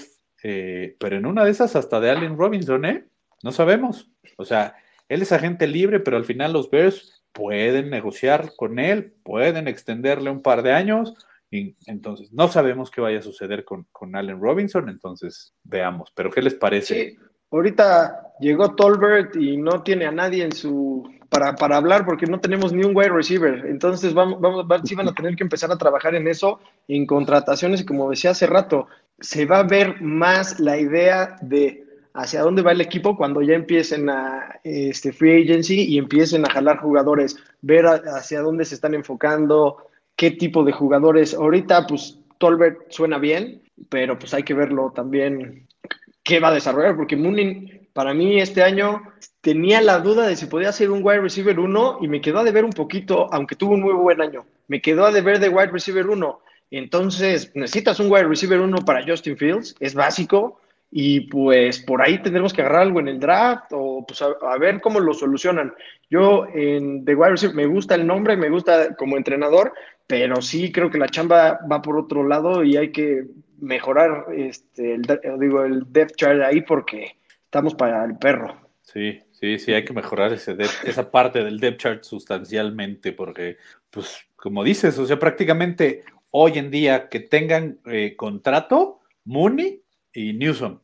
eh, 0.44 0.96
pero 1.00 1.16
en 1.16 1.26
una 1.26 1.44
de 1.44 1.50
esas 1.50 1.74
hasta 1.76 1.98
de 2.00 2.10
Allen 2.10 2.36
Robinson, 2.36 2.84
¿eh? 2.84 3.04
No 3.42 3.50
sabemos. 3.50 4.10
O 4.36 4.44
sea, 4.44 4.76
él 5.08 5.22
es 5.22 5.32
agente 5.32 5.66
libre, 5.66 5.98
pero 6.00 6.16
al 6.16 6.24
final 6.24 6.52
los 6.52 6.70
Bears 6.70 7.24
pueden 7.32 7.90
negociar 7.90 8.52
con 8.56 8.78
él, 8.78 9.14
pueden 9.24 9.66
extenderle 9.66 10.30
un 10.30 10.42
par 10.42 10.62
de 10.62 10.72
años. 10.72 11.14
Entonces, 11.86 12.32
no 12.32 12.48
sabemos 12.48 12.90
qué 12.90 13.00
vaya 13.00 13.18
a 13.18 13.22
suceder 13.22 13.64
con, 13.64 13.86
con 13.92 14.16
Allen 14.16 14.40
Robinson, 14.40 14.88
entonces 14.88 15.54
veamos. 15.62 16.10
Pero, 16.14 16.30
¿qué 16.30 16.40
les 16.42 16.54
parece? 16.54 17.16
Ahorita 17.50 18.32
llegó 18.40 18.74
Tolbert 18.74 19.36
y 19.36 19.58
no 19.58 19.82
tiene 19.82 20.06
a 20.06 20.10
nadie 20.12 20.44
en 20.44 20.52
su 20.52 21.06
para, 21.28 21.54
para 21.54 21.76
hablar 21.76 22.04
porque 22.04 22.26
no 22.26 22.40
tenemos 22.40 22.72
ni 22.72 22.84
un 22.84 22.96
wide 22.96 23.10
receiver. 23.10 23.66
Entonces 23.66 24.12
vamos, 24.14 24.40
vamos, 24.40 24.66
va- 24.70 24.80
sí 24.84 24.94
van 24.94 25.08
a 25.08 25.14
tener 25.14 25.34
que 25.36 25.42
empezar 25.44 25.70
a 25.70 25.78
trabajar 25.78 26.14
en 26.14 26.28
eso, 26.28 26.60
en 26.88 27.06
contrataciones, 27.06 27.80
y 27.82 27.84
como 27.86 28.10
decía 28.10 28.30
hace 28.30 28.46
rato, 28.46 28.86
se 29.18 29.44
va 29.46 29.60
a 29.60 29.62
ver 29.62 30.00
más 30.02 30.60
la 30.60 30.78
idea 30.78 31.36
de 31.42 31.84
hacia 32.14 32.42
dónde 32.42 32.60
va 32.62 32.72
el 32.72 32.82
equipo 32.82 33.16
cuando 33.16 33.40
ya 33.40 33.54
empiecen 33.54 34.10
a 34.10 34.60
este 34.64 35.12
free 35.12 35.42
agency 35.42 35.82
y 35.84 35.96
empiecen 35.98 36.44
a 36.44 36.50
jalar 36.52 36.78
jugadores, 36.78 37.36
ver 37.62 37.86
hacia 37.86 38.40
dónde 38.42 38.66
se 38.66 38.74
están 38.74 38.92
enfocando, 38.94 39.88
qué 40.22 40.30
tipo 40.30 40.62
de 40.62 40.70
jugadores. 40.70 41.34
Ahorita, 41.34 41.84
pues, 41.84 42.16
Tolbert 42.38 42.92
suena 42.92 43.18
bien, 43.18 43.60
pero 43.88 44.16
pues 44.16 44.32
hay 44.32 44.44
que 44.44 44.54
verlo 44.54 44.92
también 44.94 45.66
qué 46.22 46.38
va 46.38 46.50
a 46.50 46.54
desarrollar, 46.54 46.94
porque 46.94 47.16
Mooney, 47.16 47.88
para 47.92 48.14
mí 48.14 48.40
este 48.40 48.62
año 48.62 49.02
tenía 49.40 49.82
la 49.82 49.98
duda 49.98 50.28
de 50.28 50.36
si 50.36 50.46
podía 50.46 50.70
ser 50.70 50.92
un 50.92 51.00
wide 51.02 51.22
receiver 51.22 51.58
1 51.58 51.98
y 52.02 52.06
me 52.06 52.20
quedó 52.20 52.38
a 52.38 52.44
deber 52.44 52.64
un 52.64 52.70
poquito, 52.70 53.34
aunque 53.34 53.56
tuvo 53.56 53.74
un 53.74 53.80
muy 53.80 53.94
buen 53.94 54.20
año, 54.20 54.44
me 54.68 54.80
quedó 54.80 55.06
a 55.06 55.10
deber 55.10 55.40
de 55.40 55.48
wide 55.48 55.72
receiver 55.72 56.08
1. 56.08 56.40
Entonces, 56.70 57.50
necesitas 57.56 57.98
un 57.98 58.08
wide 58.08 58.28
receiver 58.28 58.60
uno 58.60 58.78
para 58.84 59.04
Justin 59.04 59.36
Fields, 59.36 59.74
es 59.80 59.92
básico, 59.92 60.60
y 60.94 61.20
pues 61.20 61.80
por 61.80 62.00
ahí 62.00 62.22
tendremos 62.22 62.52
que 62.52 62.60
agarrar 62.60 62.82
algo 62.82 63.00
en 63.00 63.08
el 63.08 63.18
draft 63.18 63.72
o 63.72 64.04
pues 64.06 64.20
a, 64.20 64.26
a 64.52 64.58
ver 64.58 64.80
cómo 64.82 65.00
lo 65.00 65.14
solucionan. 65.14 65.74
Yo 66.10 66.46
en 66.54 67.06
The 67.06 67.14
Wide 67.14 67.30
Receiver 67.30 67.56
me 67.56 67.66
gusta 67.66 67.94
el 67.94 68.06
nombre, 68.06 68.36
me 68.36 68.50
gusta 68.50 68.94
como 68.96 69.16
entrenador, 69.16 69.72
pero 70.12 70.42
sí 70.42 70.70
creo 70.70 70.90
que 70.90 70.98
la 70.98 71.08
chamba 71.08 71.58
va 71.72 71.80
por 71.80 71.96
otro 71.96 72.28
lado 72.28 72.62
y 72.62 72.76
hay 72.76 72.92
que 72.92 73.24
mejorar 73.62 74.26
este, 74.36 74.92
el, 74.92 75.02
digo, 75.40 75.64
el 75.64 75.90
depth 75.90 76.16
chart 76.16 76.42
ahí 76.42 76.60
porque 76.60 77.16
estamos 77.44 77.74
para 77.74 78.04
el 78.04 78.18
perro. 78.18 78.54
Sí, 78.82 79.20
sí, 79.30 79.58
sí, 79.58 79.72
hay 79.72 79.86
que 79.86 79.94
mejorar 79.94 80.30
ese 80.34 80.54
depth- 80.54 80.86
esa 80.86 81.10
parte 81.10 81.42
del 81.42 81.58
depth 81.58 81.78
chart 81.80 82.02
sustancialmente, 82.04 83.12
porque, 83.12 83.56
pues, 83.90 84.18
como 84.36 84.62
dices, 84.62 84.98
o 84.98 85.06
sea, 85.06 85.18
prácticamente 85.18 86.04
hoy 86.30 86.58
en 86.58 86.70
día 86.70 87.08
que 87.08 87.20
tengan 87.20 87.78
eh, 87.86 88.14
contrato, 88.14 89.00
Mooney 89.24 89.80
y 90.12 90.34
Newsom. 90.34 90.78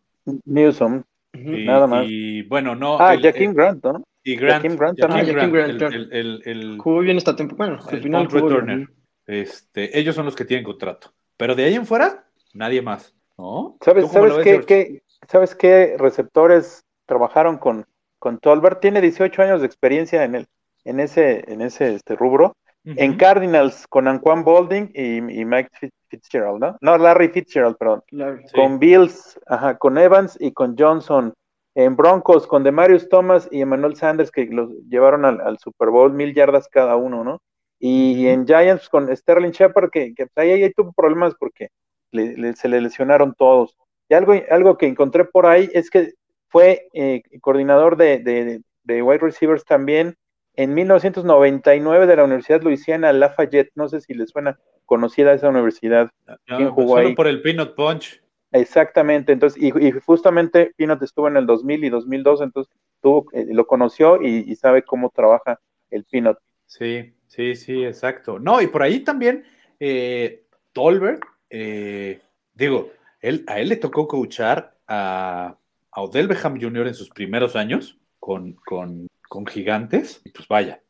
Newsom. 0.46 1.02
Y, 1.34 1.66
Nada 1.66 1.86
más. 1.86 2.06
y, 2.08 2.44
bueno, 2.44 2.74
no. 2.74 2.96
Ah, 2.98 3.12
el- 3.12 3.20
Jaquim 3.20 3.52
Grant, 3.52 3.84
¿no? 3.84 4.02
y 4.24 4.36
Grant. 4.36 4.62
Jaquim 4.62 4.78
Grant 4.78 4.98
Jaquim 4.98 5.14
también. 5.16 5.36
Jaquim 5.36 5.52
Grant, 5.52 5.82
el- 5.82 5.92
el- 5.92 6.12
el- 6.12 6.42
el- 6.46 6.78
Jugó 6.78 7.00
bien 7.00 7.18
esta 7.18 7.36
temporada. 7.36 7.76
Bueno, 7.76 7.86
al 7.86 7.94
el 7.94 8.02
final 8.02 8.26
jugó 8.26 8.48
bien. 8.62 8.88
Este, 9.28 9.96
ellos 9.96 10.16
son 10.16 10.24
los 10.24 10.34
que 10.34 10.46
tienen 10.46 10.64
contrato. 10.64 11.12
Pero 11.36 11.54
de 11.54 11.64
ahí 11.64 11.74
en 11.74 11.86
fuera, 11.86 12.24
nadie 12.54 12.82
más. 12.82 13.14
¿No? 13.36 13.76
¿Sabes, 13.82 14.06
¿Tú 14.06 14.10
cómo 14.10 14.26
lo 14.26 14.30
sabes, 14.36 14.46
ves, 14.58 14.66
qué, 14.66 15.02
¿Sabes 15.28 15.54
qué 15.54 15.94
receptores 15.98 16.84
trabajaron 17.06 17.58
con, 17.58 17.86
con 18.18 18.38
Tolbert? 18.38 18.80
Tiene 18.80 19.00
18 19.00 19.42
años 19.42 19.60
de 19.60 19.66
experiencia 19.66 20.24
en, 20.24 20.34
el, 20.34 20.46
en 20.84 20.98
ese, 20.98 21.44
en 21.46 21.60
ese 21.60 21.94
este, 21.94 22.16
rubro. 22.16 22.56
En. 22.84 23.18
Cardinals 23.18 23.86
con 23.86 24.08
Anquan 24.08 24.44
Bolding 24.44 24.90
y, 24.94 25.18
y 25.18 25.44
Mike 25.44 25.68
Fitz- 25.78 25.92
Fitzgerald, 26.08 26.58
¿no? 26.58 26.78
No, 26.80 26.96
Larry 26.96 27.28
Fitzgerald, 27.28 27.76
perdón. 27.76 28.02
Sí. 28.10 28.16
Con 28.54 28.78
Bills, 28.78 29.38
ajá, 29.46 29.76
con 29.76 29.98
Evans 29.98 30.38
y 30.40 30.52
con 30.52 30.74
Johnson. 30.78 31.34
En 31.74 31.96
Broncos 31.96 32.46
con 32.46 32.64
Demarius 32.64 33.08
Thomas 33.10 33.46
y 33.52 33.60
Emmanuel 33.60 33.94
Sanders 33.94 34.30
que 34.30 34.46
los 34.46 34.70
llevaron 34.88 35.26
al, 35.26 35.40
al 35.42 35.58
Super 35.58 35.90
Bowl, 35.90 36.12
mil 36.12 36.34
yardas 36.34 36.66
cada 36.68 36.96
uno, 36.96 37.22
¿no? 37.22 37.42
Y 37.78 38.26
en 38.28 38.46
Giants 38.46 38.88
con 38.88 39.14
Sterling 39.16 39.50
Shepard 39.52 39.90
que, 39.90 40.14
que 40.14 40.26
ahí, 40.36 40.50
ahí 40.50 40.72
tuvo 40.72 40.92
problemas 40.92 41.34
porque 41.38 41.68
le- 42.10 42.36
le- 42.36 42.56
se 42.56 42.68
le 42.68 42.80
lesionaron 42.80 43.34
todos. 43.34 43.76
Y 44.08 44.14
algo, 44.14 44.34
algo 44.50 44.76
que 44.78 44.86
encontré 44.86 45.24
por 45.24 45.46
ahí 45.46 45.68
es 45.72 45.90
que 45.90 46.12
fue 46.48 46.88
eh, 46.92 47.22
coordinador 47.40 47.96
de, 47.96 48.18
de- 48.18 48.62
de 48.84 49.02
wide 49.02 49.18
receivers 49.18 49.64
también 49.64 50.16
en 50.54 50.74
1999 50.74 52.06
de 52.06 52.16
la 52.16 52.24
Universidad 52.24 52.62
Louisiana 52.62 53.12
Lafayette. 53.12 53.70
No 53.74 53.88
sé 53.88 54.00
si 54.00 54.14
les 54.14 54.30
suena 54.30 54.58
conocida 54.86 55.32
esa 55.34 55.50
universidad. 55.50 56.10
¿quién 56.46 56.70
jugó 56.70 56.96
ahí? 56.96 57.14
por 57.14 57.26
el 57.28 57.42
Peanut 57.42 57.74
Punch. 57.74 58.22
Exactamente, 58.50 59.32
entonces, 59.32 59.62
y, 59.62 59.66
y 59.86 59.90
justamente 59.92 60.72
Pinot 60.74 61.02
estuvo 61.02 61.28
en 61.28 61.36
el 61.36 61.44
2000 61.44 61.84
y 61.84 61.90
2002, 61.90 62.40
entonces 62.40 62.74
tuvo, 63.02 63.26
eh, 63.32 63.46
lo 63.50 63.66
conoció 63.66 64.22
y, 64.22 64.50
y 64.50 64.54
sabe 64.56 64.82
cómo 64.82 65.10
trabaja 65.10 65.60
el 65.90 66.04
Pinot. 66.04 66.38
Sí, 66.64 67.12
sí, 67.28 67.54
sí, 67.54 67.84
exacto. 67.84 68.38
No, 68.38 68.60
y 68.60 68.66
por 68.66 68.82
ahí 68.82 69.00
también, 69.00 69.44
eh, 69.78 70.42
Tolbert, 70.72 71.22
eh, 71.50 72.20
digo, 72.54 72.90
él, 73.20 73.44
a 73.46 73.60
él 73.60 73.68
le 73.68 73.76
tocó 73.76 74.08
coachar 74.08 74.76
a, 74.86 75.56
a 75.90 76.02
Odell 76.02 76.28
Beckham 76.28 76.60
Jr. 76.60 76.88
en 76.88 76.94
sus 76.94 77.10
primeros 77.10 77.56
años 77.56 77.98
con, 78.18 78.54
con, 78.64 79.06
con 79.28 79.46
gigantes. 79.46 80.20
Y 80.24 80.30
pues 80.30 80.48
vaya, 80.48 80.80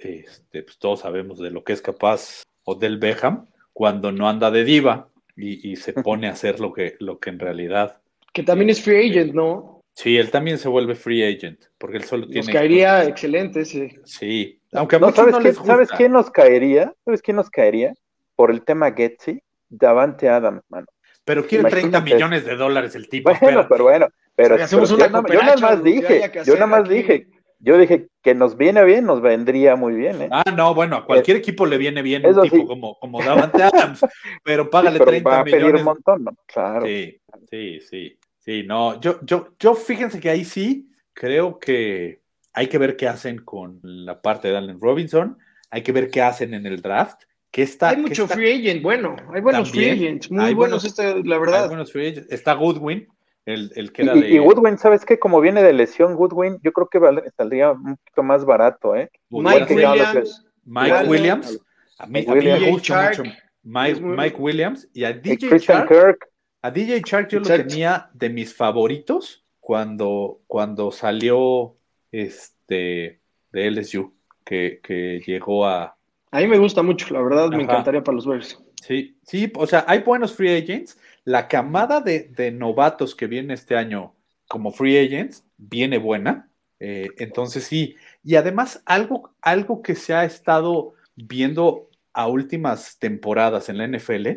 este, 0.00 0.62
pues 0.62 0.78
todos 0.78 1.00
sabemos 1.00 1.38
de 1.38 1.50
lo 1.50 1.64
que 1.64 1.72
es 1.72 1.82
capaz 1.82 2.42
Odell 2.64 2.98
Beckham 2.98 3.46
cuando 3.72 4.12
no 4.12 4.28
anda 4.28 4.50
de 4.50 4.64
diva 4.64 5.08
y, 5.36 5.70
y 5.70 5.76
se 5.76 5.92
pone 5.92 6.26
a 6.26 6.32
hacer 6.32 6.60
lo 6.60 6.72
que, 6.72 6.96
lo 7.00 7.18
que 7.18 7.30
en 7.30 7.38
realidad. 7.38 8.00
Que 8.32 8.42
también 8.42 8.70
es 8.70 8.82
free 8.82 9.10
agent, 9.10 9.34
¿no? 9.34 9.77
Sí, 10.00 10.16
él 10.16 10.30
también 10.30 10.58
se 10.58 10.68
vuelve 10.68 10.94
free 10.94 11.24
agent, 11.24 11.60
porque 11.76 11.96
él 11.96 12.04
solo 12.04 12.22
Nos 12.26 12.30
tiene. 12.30 12.52
caería 12.52 13.04
excelente 13.04 13.62
ese. 13.62 13.98
Sí, 14.04 14.60
aunque 14.72 14.94
a 14.94 15.00
No, 15.00 15.10
¿sabes, 15.10 15.32
no 15.32 15.38
qué- 15.38 15.48
les 15.48 15.58
gusta. 15.58 15.72
¿Sabes 15.72 15.90
quién 15.90 16.12
nos 16.12 16.30
caería? 16.30 16.94
¿Sabes 17.04 17.20
quién 17.20 17.36
nos 17.36 17.50
caería? 17.50 17.92
Por 18.36 18.52
el 18.52 18.64
tema 18.64 18.92
Getsy, 18.92 19.42
Davante 19.68 20.28
Adams, 20.28 20.62
mano. 20.68 20.86
Pero 21.24 21.44
quiere 21.44 21.64
30 21.68 21.98
Imagínate. 21.98 22.14
millones 22.14 22.44
de 22.44 22.54
dólares 22.54 22.94
el 22.94 23.08
tipo. 23.08 23.28
Bueno, 23.30 23.44
espérate. 23.44 23.68
pero 23.68 23.84
bueno, 23.84 24.06
pero, 24.36 24.54
Oye, 24.54 24.62
hacemos 24.64 24.88
pero 24.88 24.96
una 24.98 25.06
yo, 25.06 25.10
nada- 25.10 25.18
yo 25.18 25.34
cooperacha, 25.34 25.60
nada 25.60 25.74
más 25.76 25.82
dije, 25.84 26.30
yo 26.46 26.54
nada 26.54 26.66
más 26.66 26.80
aquí. 26.84 26.94
dije, 26.94 27.26
yo 27.58 27.76
dije 27.76 28.06
que 28.22 28.34
nos 28.36 28.56
viene 28.56 28.84
bien, 28.84 29.04
nos 29.04 29.20
vendría 29.20 29.74
muy 29.74 29.94
bien, 29.94 30.22
¿eh? 30.22 30.28
Ah, 30.30 30.44
no, 30.56 30.76
bueno, 30.76 30.94
a 30.94 31.04
cualquier 31.04 31.38
equipo 31.38 31.66
le 31.66 31.76
viene 31.76 32.02
bien 32.02 32.24
un 32.24 32.40
tipo 32.42 32.56
sí. 32.56 32.64
como, 32.66 32.96
como 33.00 33.20
Davante 33.20 33.64
Adams, 33.64 34.06
pero 34.44 34.70
págale 34.70 34.98
Sí, 34.98 34.98
pero 35.00 35.10
30 35.10 35.28
va 35.30 35.40
a 35.40 35.44
pedir 35.44 35.74
un 35.74 35.82
montón, 35.82 36.22
¿no? 36.22 36.30
Claro. 36.46 36.86
Sí, 36.86 37.20
sí, 37.50 37.80
sí. 37.80 38.17
Sí, 38.48 38.62
no, 38.66 38.98
yo, 38.98 39.18
yo, 39.26 39.48
yo 39.58 39.74
fíjense 39.74 40.20
que 40.20 40.30
ahí 40.30 40.42
sí 40.42 40.88
creo 41.12 41.58
que 41.58 42.22
hay 42.54 42.66
que 42.68 42.78
ver 42.78 42.96
qué 42.96 43.06
hacen 43.06 43.44
con 43.44 43.78
la 43.82 44.22
parte 44.22 44.48
de 44.48 44.56
Allen 44.56 44.80
Robinson, 44.80 45.36
hay 45.70 45.82
que 45.82 45.92
ver 45.92 46.08
qué 46.10 46.22
hacen 46.22 46.54
en 46.54 46.64
el 46.64 46.80
draft, 46.80 47.24
que 47.50 47.60
está, 47.60 47.90
Hay 47.90 47.96
que 47.96 48.02
mucho 48.02 48.22
está- 48.22 48.36
free 48.36 48.52
agent, 48.66 48.82
bueno, 48.82 49.16
hay 49.34 49.42
buenos 49.42 49.70
También, 49.70 49.96
free 49.98 50.06
agents, 50.06 50.30
muy 50.30 50.42
hay 50.42 50.54
buenos, 50.54 50.82
buenos- 50.82 50.98
este, 50.98 51.28
la 51.28 51.34
hay 51.36 51.40
verdad. 51.42 51.68
buenos 51.68 51.92
free 51.92 52.08
agents. 52.08 52.32
está 52.32 52.54
Goodwin, 52.54 53.06
el, 53.44 53.70
el 53.76 53.92
que 53.92 54.00
era 54.00 54.16
y- 54.16 54.20
de 54.22 54.30
y 54.30 54.38
Goodwin, 54.38 54.78
¿sabes 54.78 55.04
qué? 55.04 55.18
Como 55.18 55.42
viene 55.42 55.62
de 55.62 55.74
lesión 55.74 56.16
Goodwin, 56.16 56.58
yo 56.62 56.72
creo 56.72 56.88
que 56.88 57.00
saldría 57.36 57.72
un 57.72 57.96
poquito 57.98 58.22
más 58.22 58.46
barato, 58.46 58.96
¿eh? 58.96 59.10
Mike 59.28 59.74
Williams, 59.74 60.46
Mike 60.64 61.04
Williams, 61.06 61.60
a 61.98 62.06
mí, 62.06 62.20
a 62.26 62.32
mí 62.32 62.38
Williams. 62.38 62.60
me 62.62 62.70
gusta 62.70 63.08
mucho 63.08 63.22
Mike, 63.62 64.36
Williams 64.38 64.88
y 64.94 65.04
a 65.04 65.12
DJ 65.12 65.48
Christian 65.50 65.86
Chark, 65.86 65.88
Kirk, 65.90 66.27
a 66.62 66.70
DJ 66.70 67.02
Chark 67.02 67.28
yo 67.30 67.40
lo 67.40 67.46
tenía 67.46 68.10
de 68.12 68.30
mis 68.30 68.54
favoritos 68.54 69.44
cuando, 69.60 70.40
cuando 70.46 70.90
salió 70.90 71.76
este 72.10 73.20
de 73.52 73.70
LSU, 73.70 74.14
que, 74.44 74.80
que 74.82 75.20
llegó 75.26 75.66
a, 75.66 75.98
a 76.30 76.40
mí 76.40 76.46
me 76.46 76.58
gusta 76.58 76.82
mucho, 76.82 77.12
la 77.14 77.22
verdad, 77.22 77.48
me 77.48 77.62
encantaría 77.62 78.02
para 78.02 78.16
los 78.16 78.26
Bears. 78.26 78.62
Sí, 78.82 79.16
sí, 79.22 79.50
o 79.56 79.66
sea, 79.66 79.84
hay 79.88 80.00
buenos 80.00 80.34
free 80.34 80.56
agents. 80.56 80.98
La 81.24 81.48
camada 81.48 82.00
de, 82.00 82.30
de 82.36 82.50
novatos 82.50 83.14
que 83.14 83.26
viene 83.26 83.54
este 83.54 83.76
año 83.76 84.14
como 84.46 84.70
free 84.70 84.98
agents 84.98 85.44
viene 85.56 85.98
buena. 85.98 86.50
Eh, 86.80 87.08
entonces 87.16 87.64
sí, 87.64 87.96
y 88.22 88.36
además 88.36 88.82
algo, 88.84 89.34
algo 89.40 89.82
que 89.82 89.94
se 89.94 90.14
ha 90.14 90.24
estado 90.24 90.94
viendo 91.16 91.88
a 92.12 92.28
últimas 92.28 92.98
temporadas 92.98 93.68
en 93.68 93.78
la 93.78 93.88
NFL 93.88 94.28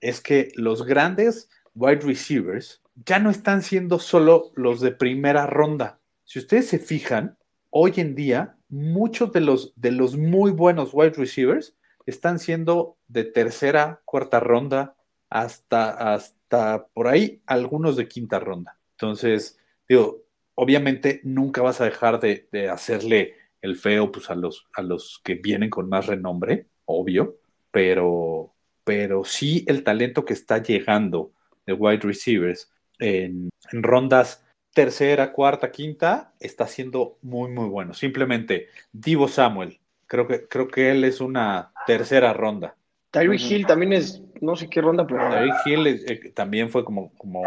es 0.00 0.20
que 0.20 0.50
los 0.54 0.86
grandes 0.86 1.50
wide 1.74 2.00
receivers 2.00 2.82
ya 3.06 3.18
no 3.18 3.30
están 3.30 3.62
siendo 3.62 3.98
solo 3.98 4.52
los 4.54 4.80
de 4.80 4.92
primera 4.92 5.46
ronda. 5.46 6.00
Si 6.24 6.38
ustedes 6.38 6.68
se 6.68 6.78
fijan, 6.78 7.38
hoy 7.70 7.94
en 7.96 8.14
día 8.14 8.56
muchos 8.68 9.32
de 9.32 9.40
los, 9.40 9.72
de 9.76 9.90
los 9.92 10.16
muy 10.16 10.50
buenos 10.50 10.90
wide 10.92 11.14
receivers 11.16 11.76
están 12.06 12.38
siendo 12.38 12.96
de 13.08 13.24
tercera, 13.24 14.02
cuarta 14.04 14.40
ronda, 14.40 14.96
hasta, 15.28 16.14
hasta 16.14 16.86
por 16.92 17.08
ahí 17.08 17.42
algunos 17.46 17.96
de 17.96 18.08
quinta 18.08 18.38
ronda. 18.40 18.78
Entonces, 18.92 19.58
digo, 19.88 20.24
obviamente 20.54 21.20
nunca 21.24 21.62
vas 21.62 21.80
a 21.80 21.84
dejar 21.84 22.20
de, 22.20 22.48
de 22.52 22.68
hacerle 22.68 23.34
el 23.62 23.76
feo 23.76 24.10
pues, 24.10 24.30
a, 24.30 24.34
los, 24.34 24.66
a 24.74 24.82
los 24.82 25.20
que 25.22 25.34
vienen 25.34 25.70
con 25.70 25.88
más 25.88 26.06
renombre, 26.06 26.66
obvio, 26.84 27.38
pero, 27.70 28.54
pero 28.84 29.24
sí 29.24 29.64
el 29.68 29.84
talento 29.84 30.24
que 30.24 30.32
está 30.32 30.62
llegando 30.62 31.32
de 31.70 31.74
wide 31.74 32.00
receivers 32.02 32.70
en, 32.98 33.48
en 33.72 33.82
rondas 33.82 34.44
tercera, 34.74 35.32
cuarta, 35.32 35.70
quinta, 35.70 36.32
está 36.40 36.66
siendo 36.66 37.18
muy, 37.22 37.50
muy 37.50 37.68
bueno. 37.68 37.92
Simplemente 37.94 38.68
Divo 38.92 39.26
Samuel, 39.28 39.80
creo 40.06 40.26
que, 40.28 40.46
creo 40.48 40.68
que 40.68 40.90
él 40.90 41.04
es 41.04 41.20
una 41.20 41.72
tercera 41.86 42.32
ronda. 42.32 42.76
Tyreek 43.12 43.40
Ujú. 43.40 43.54
Hill 43.54 43.66
también 43.66 43.92
es, 43.92 44.22
no 44.40 44.54
sé 44.54 44.68
qué 44.70 44.80
ronda, 44.80 45.06
pero 45.06 45.28
David 45.28 45.52
Hill 45.64 45.86
eh, 45.86 46.00
eh, 46.06 46.30
también 46.32 46.70
fue 46.70 46.84
como, 46.84 47.12
como, 47.16 47.42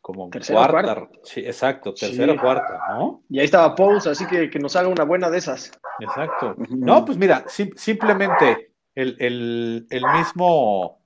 como 0.00 0.30
Tercera, 0.30 0.66
cuarta. 0.68 0.94
cuarta. 0.94 1.18
Sí, 1.24 1.40
exacto, 1.40 1.92
tercera, 1.92 2.32
Sí. 2.32 2.38
cuarta, 2.38 2.80
¿no? 2.88 3.22
y 3.28 3.38
ahí 3.38 3.44
estaba 3.44 3.74
Pose, 3.74 4.08
así 4.08 4.26
que 4.26 4.48
que 4.50 4.58
nos 4.58 4.74
haga 4.76 4.88
una 4.88 5.04
buena 5.04 5.28
de 5.30 5.38
esas. 5.38 5.72
Exacto. 6.00 6.56
No, 6.70 7.04
pues 7.04 7.18
mira, 7.18 7.44
sim- 7.48 7.74
simplemente 7.76 8.72
el, 8.94 9.16
el- 9.18 9.86
el 9.90 10.02
mismo 10.14 11.02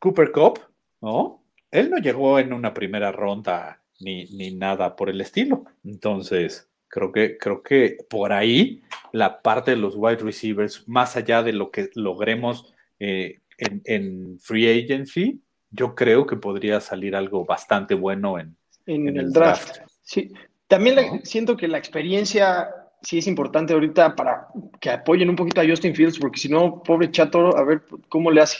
Cooper 0.00 0.30
Cup, 0.30 0.60
¿no? 1.00 1.41
Él 1.72 1.90
no 1.90 1.96
llegó 1.98 2.38
en 2.38 2.52
una 2.52 2.72
primera 2.72 3.10
ronda 3.10 3.80
ni, 3.98 4.26
ni 4.26 4.54
nada 4.54 4.94
por 4.94 5.10
el 5.10 5.20
estilo. 5.20 5.64
Entonces, 5.84 6.68
creo 6.88 7.10
que, 7.10 7.38
creo 7.38 7.62
que 7.62 7.96
por 8.08 8.32
ahí 8.32 8.82
la 9.12 9.40
parte 9.42 9.72
de 9.72 9.78
los 9.78 9.94
wide 9.96 10.18
receivers, 10.18 10.86
más 10.86 11.16
allá 11.16 11.42
de 11.42 11.52
lo 11.52 11.70
que 11.70 11.90
logremos 11.94 12.72
eh, 13.00 13.40
en, 13.58 13.82
en 13.84 14.38
free 14.40 14.84
agency, 14.84 15.40
yo 15.70 15.94
creo 15.94 16.26
que 16.26 16.36
podría 16.36 16.80
salir 16.80 17.16
algo 17.16 17.44
bastante 17.44 17.94
bueno 17.94 18.38
en, 18.38 18.54
en, 18.86 19.08
en 19.08 19.16
el 19.16 19.32
draft. 19.32 19.76
draft. 19.76 19.90
Sí, 20.02 20.30
también 20.68 21.24
siento 21.24 21.56
que 21.56 21.68
la 21.68 21.78
experiencia 21.78 22.68
sí 23.02 23.18
es 23.18 23.26
importante 23.26 23.72
ahorita 23.72 24.14
para 24.14 24.48
que 24.80 24.90
apoyen 24.90 25.30
un 25.30 25.36
poquito 25.36 25.60
a 25.60 25.66
Justin 25.66 25.94
Fields, 25.94 26.18
porque 26.18 26.38
si 26.38 26.48
no, 26.48 26.82
pobre 26.82 27.10
chato, 27.10 27.56
a 27.56 27.64
ver 27.64 27.82
cómo 28.08 28.30
le 28.30 28.42
hace. 28.42 28.58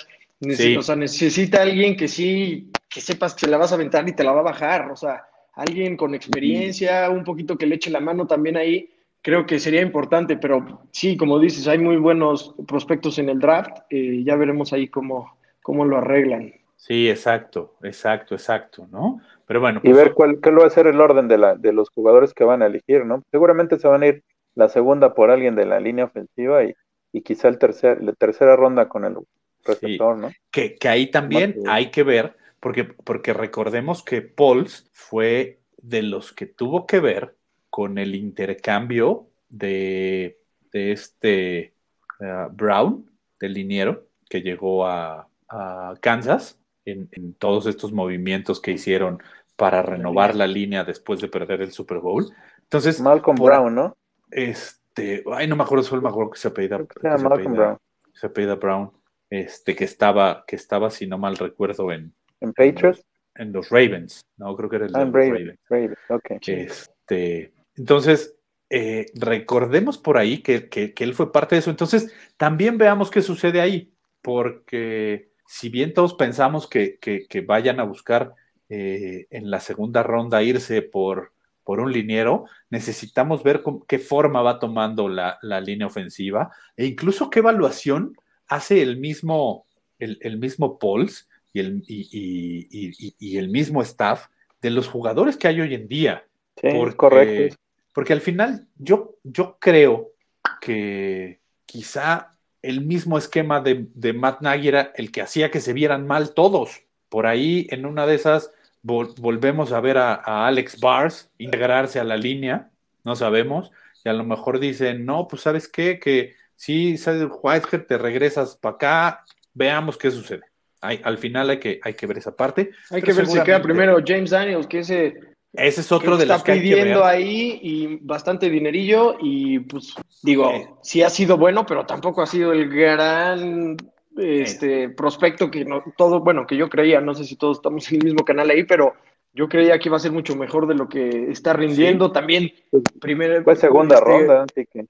O 0.76 0.82
sea, 0.82 0.96
necesita 0.96 1.62
alguien 1.62 1.96
que 1.96 2.08
sí, 2.08 2.71
que 2.92 3.00
sepas 3.00 3.34
que 3.34 3.46
se 3.46 3.50
la 3.50 3.56
vas 3.56 3.72
a 3.72 3.76
aventar 3.76 4.06
y 4.08 4.12
te 4.12 4.24
la 4.24 4.32
va 4.32 4.40
a 4.40 4.44
bajar. 4.44 4.90
O 4.90 4.96
sea, 4.96 5.24
alguien 5.54 5.96
con 5.96 6.14
experiencia, 6.14 7.08
un 7.10 7.24
poquito 7.24 7.56
que 7.56 7.66
le 7.66 7.76
eche 7.76 7.90
la 7.90 8.00
mano 8.00 8.26
también 8.26 8.56
ahí, 8.56 8.90
creo 9.22 9.46
que 9.46 9.58
sería 9.58 9.80
importante. 9.80 10.36
Pero 10.36 10.82
sí, 10.90 11.16
como 11.16 11.38
dices, 11.38 11.66
hay 11.68 11.78
muy 11.78 11.96
buenos 11.96 12.54
prospectos 12.68 13.18
en 13.18 13.28
el 13.30 13.38
draft. 13.38 13.78
Eh, 13.88 14.22
ya 14.24 14.36
veremos 14.36 14.72
ahí 14.72 14.88
cómo, 14.88 15.38
cómo 15.62 15.84
lo 15.84 15.98
arreglan. 15.98 16.52
Sí, 16.76 17.08
exacto, 17.08 17.76
exacto, 17.82 18.34
exacto, 18.34 18.88
¿no? 18.90 19.20
Pero 19.46 19.60
bueno. 19.60 19.80
y 19.82 19.90
pues, 19.90 19.96
ver 19.96 20.14
cuál, 20.14 20.40
qué 20.42 20.50
va 20.50 20.66
a 20.66 20.70
ser 20.70 20.88
el 20.88 21.00
orden 21.00 21.28
de, 21.28 21.38
la, 21.38 21.54
de 21.54 21.72
los 21.72 21.88
jugadores 21.90 22.34
que 22.34 22.44
van 22.44 22.60
a 22.60 22.66
elegir, 22.66 23.06
¿no? 23.06 23.22
Seguramente 23.30 23.78
se 23.78 23.86
van 23.86 24.02
a 24.02 24.08
ir 24.08 24.24
la 24.54 24.68
segunda 24.68 25.14
por 25.14 25.30
alguien 25.30 25.54
de 25.54 25.64
la 25.64 25.80
línea 25.80 26.06
ofensiva 26.06 26.64
y, 26.64 26.74
y 27.12 27.22
quizá 27.22 27.48
el 27.48 27.58
tercer, 27.58 28.02
la 28.02 28.12
tercera 28.12 28.56
ronda 28.56 28.88
con 28.88 29.04
el 29.04 29.16
receptor, 29.64 30.18
¿no? 30.18 30.32
Que, 30.50 30.74
que, 30.74 30.88
ahí 30.88 31.10
también 31.10 31.54
hay 31.68 31.90
que 31.90 32.02
ver, 32.02 32.34
porque, 32.62 32.84
porque 32.84 33.32
recordemos 33.32 34.04
que 34.04 34.22
Pauls 34.22 34.88
fue 34.92 35.58
de 35.78 36.02
los 36.02 36.32
que 36.32 36.46
tuvo 36.46 36.86
que 36.86 37.00
ver 37.00 37.36
con 37.70 37.98
el 37.98 38.14
intercambio 38.14 39.26
de, 39.48 40.38
de 40.70 40.92
este 40.92 41.74
uh, 42.20 42.48
Brown, 42.52 43.10
del 43.40 43.54
liniero, 43.54 44.06
que 44.30 44.42
llegó 44.42 44.86
a, 44.86 45.28
a 45.48 45.94
Kansas 46.00 46.60
en, 46.84 47.08
en, 47.10 47.34
todos 47.34 47.66
estos 47.66 47.90
movimientos 47.90 48.60
que 48.60 48.70
hicieron 48.70 49.20
para 49.56 49.82
renovar 49.82 50.36
la 50.36 50.46
línea 50.46 50.84
después 50.84 51.20
de 51.20 51.26
perder 51.26 51.62
el 51.62 51.72
Super 51.72 51.98
Bowl. 51.98 52.32
Entonces, 52.60 53.00
Malcolm 53.00 53.38
Brown, 53.42 53.74
¿no? 53.74 53.96
Este, 54.30 55.24
ay, 55.34 55.48
no 55.48 55.56
me 55.56 55.64
acuerdo, 55.64 55.82
solo 55.82 56.00
me 56.00 56.10
acuerdo 56.10 56.30
que 56.30 56.38
se 56.38 56.46
apellida, 56.46 56.78
que 56.78 57.00
se 57.00 57.08
apellida, 57.08 57.50
Brown. 57.50 57.78
Se 58.12 58.26
apellida 58.28 58.54
Brown, 58.54 58.92
este, 59.30 59.74
que 59.74 59.82
estaba, 59.82 60.44
que 60.46 60.54
estaba, 60.54 60.90
si 60.90 61.08
no 61.08 61.18
mal 61.18 61.36
recuerdo, 61.36 61.90
en, 61.90 62.14
¿En 62.42 62.52
Patriots? 62.52 63.04
En, 63.34 63.52
los 63.52 63.70
Ravens, 63.70 64.26
no, 64.36 64.54
creo 64.56 64.68
que 64.68 64.76
era 64.76 64.86
el 64.86 64.94
ah, 64.94 65.04
de 65.04 65.10
Ravens. 65.10 65.58
Ravens. 65.70 65.98
Okay. 66.08 66.38
Este, 66.46 67.54
entonces, 67.76 68.36
eh, 68.68 69.06
recordemos 69.14 69.96
por 69.96 70.18
ahí 70.18 70.42
que, 70.42 70.68
que, 70.68 70.92
que 70.92 71.04
él 71.04 71.14
fue 71.14 71.32
parte 71.32 71.54
de 71.54 71.60
eso. 71.60 71.70
Entonces, 71.70 72.12
también 72.36 72.76
veamos 72.76 73.10
qué 73.10 73.22
sucede 73.22 73.60
ahí, 73.60 73.94
porque 74.20 75.32
si 75.46 75.68
bien 75.68 75.94
todos 75.94 76.14
pensamos 76.14 76.66
que, 76.66 76.98
que, 76.98 77.26
que 77.26 77.40
vayan 77.42 77.80
a 77.80 77.84
buscar 77.84 78.34
eh, 78.68 79.26
en 79.28 79.50
la 79.50 79.60
segunda 79.60 80.02
ronda 80.02 80.42
irse 80.42 80.80
por, 80.80 81.32
por 81.64 81.80
un 81.80 81.92
liniero, 81.92 82.46
necesitamos 82.70 83.42
ver 83.42 83.62
qué 83.86 83.98
forma 83.98 84.40
va 84.40 84.58
tomando 84.58 85.10
la, 85.10 85.38
la, 85.42 85.60
línea 85.60 85.86
ofensiva 85.86 86.50
e 86.74 86.86
incluso 86.86 87.28
qué 87.28 87.40
evaluación 87.40 88.16
hace 88.46 88.80
el 88.80 88.96
mismo, 88.96 89.66
el, 89.98 90.16
el 90.22 90.38
mismo 90.38 90.78
Pauls 90.78 91.28
y 91.52 91.60
el, 91.60 91.84
y, 91.86 92.68
y, 92.70 93.14
y, 93.18 93.36
el, 93.38 93.48
mismo 93.48 93.82
staff 93.82 94.28
de 94.60 94.70
los 94.70 94.88
jugadores 94.88 95.36
que 95.36 95.48
hay 95.48 95.60
hoy 95.60 95.74
en 95.74 95.88
día. 95.88 96.24
Sí, 96.56 96.68
porque, 96.74 96.96
correcto. 96.96 97.56
Porque 97.92 98.12
al 98.12 98.20
final 98.20 98.68
yo, 98.76 99.16
yo 99.22 99.58
creo 99.60 100.12
que 100.60 101.40
quizá 101.66 102.32
el 102.62 102.80
mismo 102.84 103.18
esquema 103.18 103.60
de, 103.60 103.86
de 103.94 104.12
Matt 104.12 104.40
Nagy 104.40 104.68
era 104.68 104.92
el 104.96 105.10
que 105.10 105.22
hacía 105.22 105.50
que 105.50 105.60
se 105.60 105.72
vieran 105.72 106.06
mal 106.06 106.32
todos. 106.32 106.82
Por 107.08 107.26
ahí, 107.26 107.66
en 107.70 107.84
una 107.84 108.06
de 108.06 108.14
esas, 108.14 108.52
vol 108.82 109.14
volvemos 109.18 109.72
a 109.72 109.80
ver 109.80 109.98
a, 109.98 110.14
a, 110.14 110.46
Alex 110.46 110.80
Bars 110.80 111.30
integrarse 111.38 112.00
a 112.00 112.04
la 112.04 112.16
línea, 112.16 112.70
no 113.04 113.16
sabemos, 113.16 113.70
y 114.04 114.08
a 114.08 114.12
lo 114.12 114.24
mejor 114.24 114.58
dicen, 114.58 115.04
no, 115.04 115.28
pues 115.28 115.42
sabes 115.42 115.68
qué, 115.68 115.98
que 115.98 116.34
si 116.56 116.96
Whitehead 117.42 117.86
te 117.86 117.98
regresas 117.98 118.56
para 118.56 118.74
acá, 118.76 119.24
veamos 119.52 119.98
qué 119.98 120.10
sucede. 120.10 120.51
Hay, 120.82 121.00
al 121.02 121.16
final 121.16 121.48
hay 121.48 121.58
que, 121.58 121.80
hay 121.82 121.94
que 121.94 122.06
ver 122.06 122.18
esa 122.18 122.36
parte. 122.36 122.70
Hay 122.90 123.00
que 123.00 123.12
ver 123.12 123.26
si 123.26 123.40
queda 123.40 123.62
primero 123.62 123.98
James 124.04 124.30
Daniels, 124.30 124.66
que 124.66 124.80
ese 124.80 125.32
ese 125.52 125.82
es 125.82 125.92
otro 125.92 126.16
de 126.16 126.24
los 126.24 126.42
que 126.42 126.52
está 126.52 126.62
pidiendo 126.62 127.04
ahí 127.04 127.58
y 127.62 127.98
bastante 128.00 128.48
dinerillo 128.48 129.16
y 129.20 129.58
pues 129.60 129.94
digo, 130.22 130.50
eh. 130.50 130.68
sí 130.82 131.02
ha 131.02 131.10
sido 131.10 131.36
bueno, 131.36 131.66
pero 131.66 131.84
tampoco 131.84 132.22
ha 132.22 132.26
sido 132.26 132.52
el 132.52 132.70
gran 132.70 133.76
este 134.16 134.84
eh. 134.84 134.88
prospecto 134.88 135.50
que 135.50 135.64
no 135.66 135.84
todo, 135.96 136.20
bueno, 136.20 136.46
que 136.46 136.56
yo 136.56 136.70
creía, 136.70 137.02
no 137.02 137.14
sé 137.14 137.24
si 137.24 137.36
todos 137.36 137.58
estamos 137.58 137.90
en 137.90 137.98
el 137.98 138.04
mismo 138.04 138.24
canal 138.24 138.48
ahí, 138.48 138.64
pero 138.64 138.94
yo 139.34 139.48
creía 139.48 139.78
que 139.78 139.88
iba 139.88 139.96
a 139.96 140.00
ser 140.00 140.12
mucho 140.12 140.36
mejor 140.36 140.66
de 140.66 140.74
lo 140.74 140.88
que 140.88 141.30
está 141.30 141.52
rindiendo. 141.52 142.08
Sí. 142.08 142.12
También 142.12 142.52
primero 143.00 143.42
fue 143.42 143.56
segunda 143.56 143.96
este, 143.96 144.06
ronda, 144.06 144.44
así 144.44 144.66
que 144.66 144.86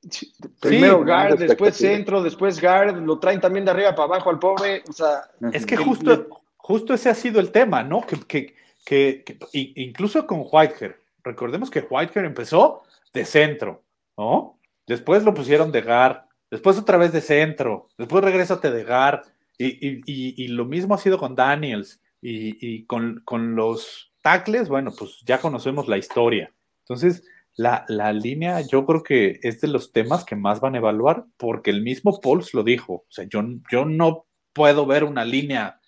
primero 0.61 0.99
sí, 0.99 1.05
guard, 1.05 1.39
después 1.39 1.77
centro, 1.77 2.23
después 2.23 2.61
guard, 2.61 2.97
lo 3.03 3.19
traen 3.19 3.41
también 3.41 3.65
de 3.65 3.71
arriba 3.71 3.95
para 3.95 4.05
abajo 4.05 4.31
al 4.31 4.39
pobre, 4.39 4.83
o 4.89 4.93
sea, 4.93 5.23
es 5.53 5.67
que 5.67 5.77
justo 5.77 6.29
justo 6.57 6.95
ese 6.95 7.11
ha 7.11 7.15
sido 7.15 7.41
el 7.41 7.51
tema, 7.51 7.83
¿no? 7.83 8.07
Que, 8.07 8.17
que 8.21 8.55
que, 8.85 9.23
que, 9.25 9.39
incluso 9.53 10.27
con 10.27 10.45
Whitehair, 10.51 10.97
recordemos 11.23 11.71
que 11.71 11.87
Whitehair 11.89 12.27
empezó 12.27 12.83
de 13.13 13.25
centro, 13.25 13.83
¿no? 14.17 14.59
Después 14.87 15.25
lo 15.25 15.35
pusieron 15.35 15.71
de 15.71 15.83
gar, 15.83 16.27
después 16.51 16.79
otra 16.79 16.99
vez 16.99 17.13
de 17.13 17.21
centro, 17.21 17.89
después 17.97 18.25
regrésate 18.25 18.71
de 18.71 18.85
gar, 18.85 19.23
y, 19.57 19.67
y, 19.67 20.03
y, 20.07 20.45
y 20.45 20.49
lo 20.49 20.65
mismo 20.65 20.95
ha 20.95 20.99
sido 20.99 21.19
con 21.19 21.35
Daniels, 21.35 22.01
y, 22.25 22.85
con, 22.85 23.21
con, 23.25 23.57
los 23.57 24.12
tackles, 24.23 24.69
bueno, 24.69 24.93
pues 24.97 25.21
ya 25.27 25.41
conocemos 25.41 25.89
la 25.89 25.99
historia. 25.99 26.53
Entonces, 26.81 27.25
la, 27.55 27.85
la, 27.89 28.13
línea 28.13 28.61
yo 28.63 28.87
creo 28.87 29.03
que 29.03 29.39
es 29.43 29.61
de 29.61 29.69
los 29.69 29.93
temas 29.93 30.25
que 30.25 30.37
más 30.37 30.61
van 30.61 30.75
a 30.75 30.79
evaluar, 30.79 31.27
porque 31.37 31.71
el 31.71 31.83
mismo 31.83 32.21
Pauls 32.21 32.55
lo 32.55 32.63
dijo, 32.63 32.95
o 32.95 33.07
sea, 33.11 33.27
yo, 33.29 33.43
yo 33.71 33.85
no 33.85 34.27
puedo 34.53 34.87
ver 34.87 35.05
una 35.05 35.25
línea 35.25 35.81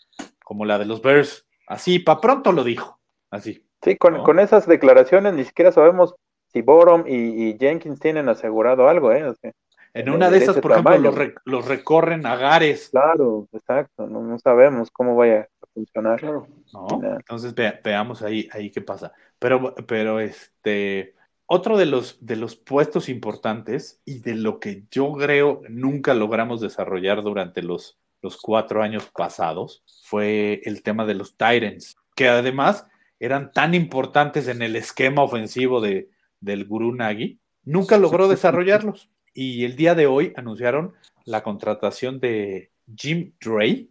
como 0.45 0.65
la 0.65 0.79
de 0.79 0.85
los 0.85 1.01
Bears 1.01 1.47
Así, 1.67 1.99
para 1.99 2.21
pronto 2.21 2.53
lo 2.53 2.65
dijo. 2.65 3.01
Así. 3.31 3.67
Sí, 3.83 3.97
con, 3.97 4.15
¿no? 4.15 4.23
con, 4.23 4.39
esas 4.39 4.67
declaraciones 4.67 5.35
ni 5.35 5.45
siquiera 5.45 5.73
sabemos 5.73 6.15
si 6.53 6.63
Borom 6.63 7.05
y, 7.07 7.49
y 7.49 7.59
Jenkins 7.59 8.01
tienen 8.01 8.29
asegurado 8.29 8.89
algo, 8.89 9.13
¿eh? 9.13 9.25
O 9.25 9.35
sea, 9.35 9.53
en 9.95 10.11
una 10.11 10.29
de, 10.29 10.39
de 10.39 10.45
esas, 10.45 10.59
por 10.59 10.73
tamaño. 10.73 10.97
ejemplo, 10.97 11.11
los, 11.11 11.19
re, 11.19 11.35
los, 11.45 11.67
recorren 11.67 12.27
a 12.27 12.37
Gares. 12.37 12.89
Claro, 12.91 13.49
exacto. 13.53 14.07
No, 14.07 14.23
no 14.23 14.39
sabemos 14.39 14.91
cómo 14.91 15.15
vaya 15.15 15.49
a 15.63 15.67
funcionar. 15.73 16.21
Claro. 16.21 16.49
¿No? 16.73 17.01
Entonces 17.17 17.55
ve, 17.55 17.81
veamos 17.83 18.21
ahí, 18.23 18.49
ahí 18.53 18.71
qué 18.71 18.81
pasa. 18.81 19.13
Pero, 19.39 19.75
pero 19.87 20.21
este. 20.21 21.15
Otro 21.47 21.77
de 21.77 21.85
los, 21.85 22.25
de 22.25 22.37
los 22.37 22.57
puestos 22.57 23.11
importantes 23.11 24.01
y 24.07 24.21
de 24.21 24.35
lo 24.35 24.61
que 24.61 24.85
yo 24.91 25.13
creo 25.13 25.61
nunca 25.69 26.15
logramos 26.15 26.63
desarrollar 26.63 27.23
durante 27.23 27.63
los, 27.63 27.99
los 28.23 28.39
cuatro 28.39 28.83
años 28.83 29.11
pasados 29.15 29.85
fue 30.05 30.63
el 30.65 30.83
tema 30.83 31.05
de 31.05 31.13
los 31.13 31.37
Titans, 31.37 31.97
que 32.17 32.29
además 32.29 32.87
eran 33.21 33.53
tan 33.53 33.75
importantes 33.75 34.49
en 34.49 34.63
el 34.63 34.77
esquema 34.77 35.23
ofensivo 35.23 35.83
de, 35.83 36.09
del 36.41 36.65
Guru 36.65 36.95
Nagy, 36.95 37.39
nunca 37.65 37.99
logró 37.99 38.27
desarrollarlos. 38.29 39.11
Y 39.35 39.65
el 39.65 39.77
día 39.77 39.95
de 39.95 40.07
hoy 40.07 40.33
anunciaron 40.37 40.95
la 41.25 41.43
contratación 41.43 42.21
de 42.21 42.71
Jim 42.97 43.33
Dray. 43.45 43.91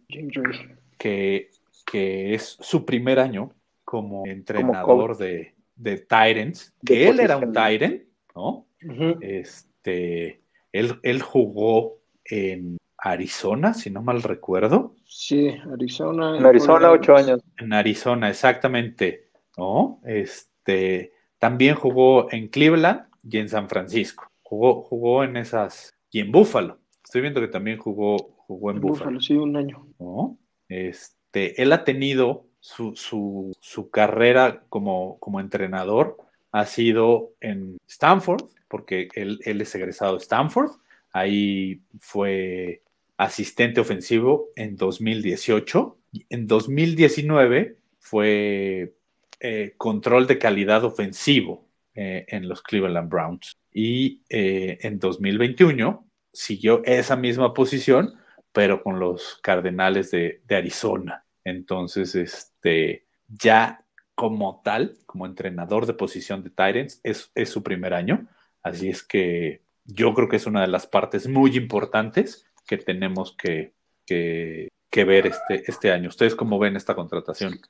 Que, 0.98 1.50
que, 1.84 2.34
es 2.34 2.56
su 2.60 2.84
primer 2.84 3.18
año 3.18 3.52
como 3.84 4.26
entrenador 4.26 5.10
como 5.10 5.14
de, 5.14 5.54
de 5.76 5.98
Titans, 5.98 6.74
que 6.84 6.94
de 6.94 7.08
él 7.08 7.20
era 7.20 7.36
un 7.36 7.52
Titan, 7.52 8.02
¿no? 8.34 8.66
Uh 8.82 8.88
-huh. 8.88 9.18
Este, 9.20 10.40
él, 10.72 10.98
él 11.02 11.22
jugó 11.22 11.98
en 12.24 12.78
Arizona, 12.96 13.74
si 13.74 13.90
no 13.90 14.02
mal 14.02 14.22
recuerdo. 14.22 14.94
Sí, 15.04 15.54
Arizona. 15.70 16.38
En 16.38 16.46
Arizona, 16.46 16.90
ocho 16.90 17.14
años. 17.14 17.40
En 17.58 17.72
Arizona, 17.72 18.30
exactamente. 18.30 19.28
¿No? 19.56 20.00
Este, 20.04 21.12
también 21.38 21.74
jugó 21.74 22.32
en 22.32 22.48
Cleveland 22.48 23.04
y 23.22 23.38
en 23.38 23.48
San 23.48 23.68
Francisco. 23.68 24.26
Jugó, 24.54 24.82
jugó 24.82 25.24
en 25.24 25.36
esas. 25.36 25.96
Y 26.12 26.20
en 26.20 26.30
Buffalo. 26.30 26.78
Estoy 27.02 27.22
viendo 27.22 27.40
que 27.40 27.48
también 27.48 27.76
jugó, 27.76 28.16
jugó 28.46 28.70
en, 28.70 28.76
en 28.76 28.82
Buffalo. 28.82 28.98
Buffalo. 28.98 29.20
Sí, 29.20 29.34
un 29.34 29.56
año. 29.56 29.84
¿No? 29.98 30.38
Este, 30.68 31.60
él 31.60 31.72
ha 31.72 31.82
tenido 31.82 32.46
su, 32.60 32.94
su, 32.94 33.52
su 33.58 33.90
carrera 33.90 34.62
como, 34.68 35.18
como 35.18 35.40
entrenador, 35.40 36.18
ha 36.52 36.66
sido 36.66 37.32
en 37.40 37.78
Stanford, 37.88 38.44
porque 38.68 39.08
él, 39.16 39.40
él 39.44 39.60
es 39.60 39.74
egresado 39.74 40.12
de 40.12 40.22
Stanford. 40.22 40.70
Ahí 41.10 41.80
fue 41.98 42.82
asistente 43.16 43.80
ofensivo 43.80 44.50
en 44.54 44.76
2018. 44.76 45.98
En 46.30 46.46
2019 46.46 47.76
fue 47.98 48.94
eh, 49.40 49.74
control 49.78 50.28
de 50.28 50.38
calidad 50.38 50.84
ofensivo 50.84 51.64
eh, 51.96 52.26
en 52.28 52.48
los 52.48 52.60
Cleveland 52.60 53.08
Browns. 53.08 53.56
Y 53.72 54.22
eh, 54.28 54.78
en 54.80 54.98
2021 54.98 56.04
siguió 56.32 56.82
esa 56.84 57.14
misma 57.14 57.54
posición, 57.54 58.14
pero 58.52 58.82
con 58.82 58.98
los 58.98 59.38
Cardenales 59.42 60.10
de, 60.10 60.40
Arizona. 60.50 61.24
Entonces, 61.44 62.16
este, 62.16 63.06
ya 63.28 63.84
como 64.16 64.60
tal, 64.64 64.98
como 65.06 65.26
entrenador 65.26 65.86
de 65.86 65.94
posición 65.94 66.42
de 66.42 66.50
Titans, 66.50 67.00
es, 67.04 67.30
es 67.34 67.50
su 67.50 67.62
primer 67.62 67.94
año. 67.94 68.26
Así 68.64 68.88
es 68.88 69.04
que 69.04 69.62
yo 69.84 70.14
creo 70.14 70.28
que 70.28 70.36
es 70.36 70.46
una 70.46 70.62
de 70.62 70.68
las 70.68 70.88
partes 70.88 71.28
muy 71.28 71.56
importantes 71.56 72.44
que 72.66 72.76
tenemos 72.76 73.36
que, 73.36 73.72
que, 74.04 74.68
que 74.90 75.04
ver 75.04 75.28
este, 75.28 75.62
este 75.70 75.92
año. 75.92 76.08
¿Ustedes 76.08 76.34
cómo 76.34 76.58
ven 76.58 76.74
esta 76.74 76.96
contratación? 76.96 77.60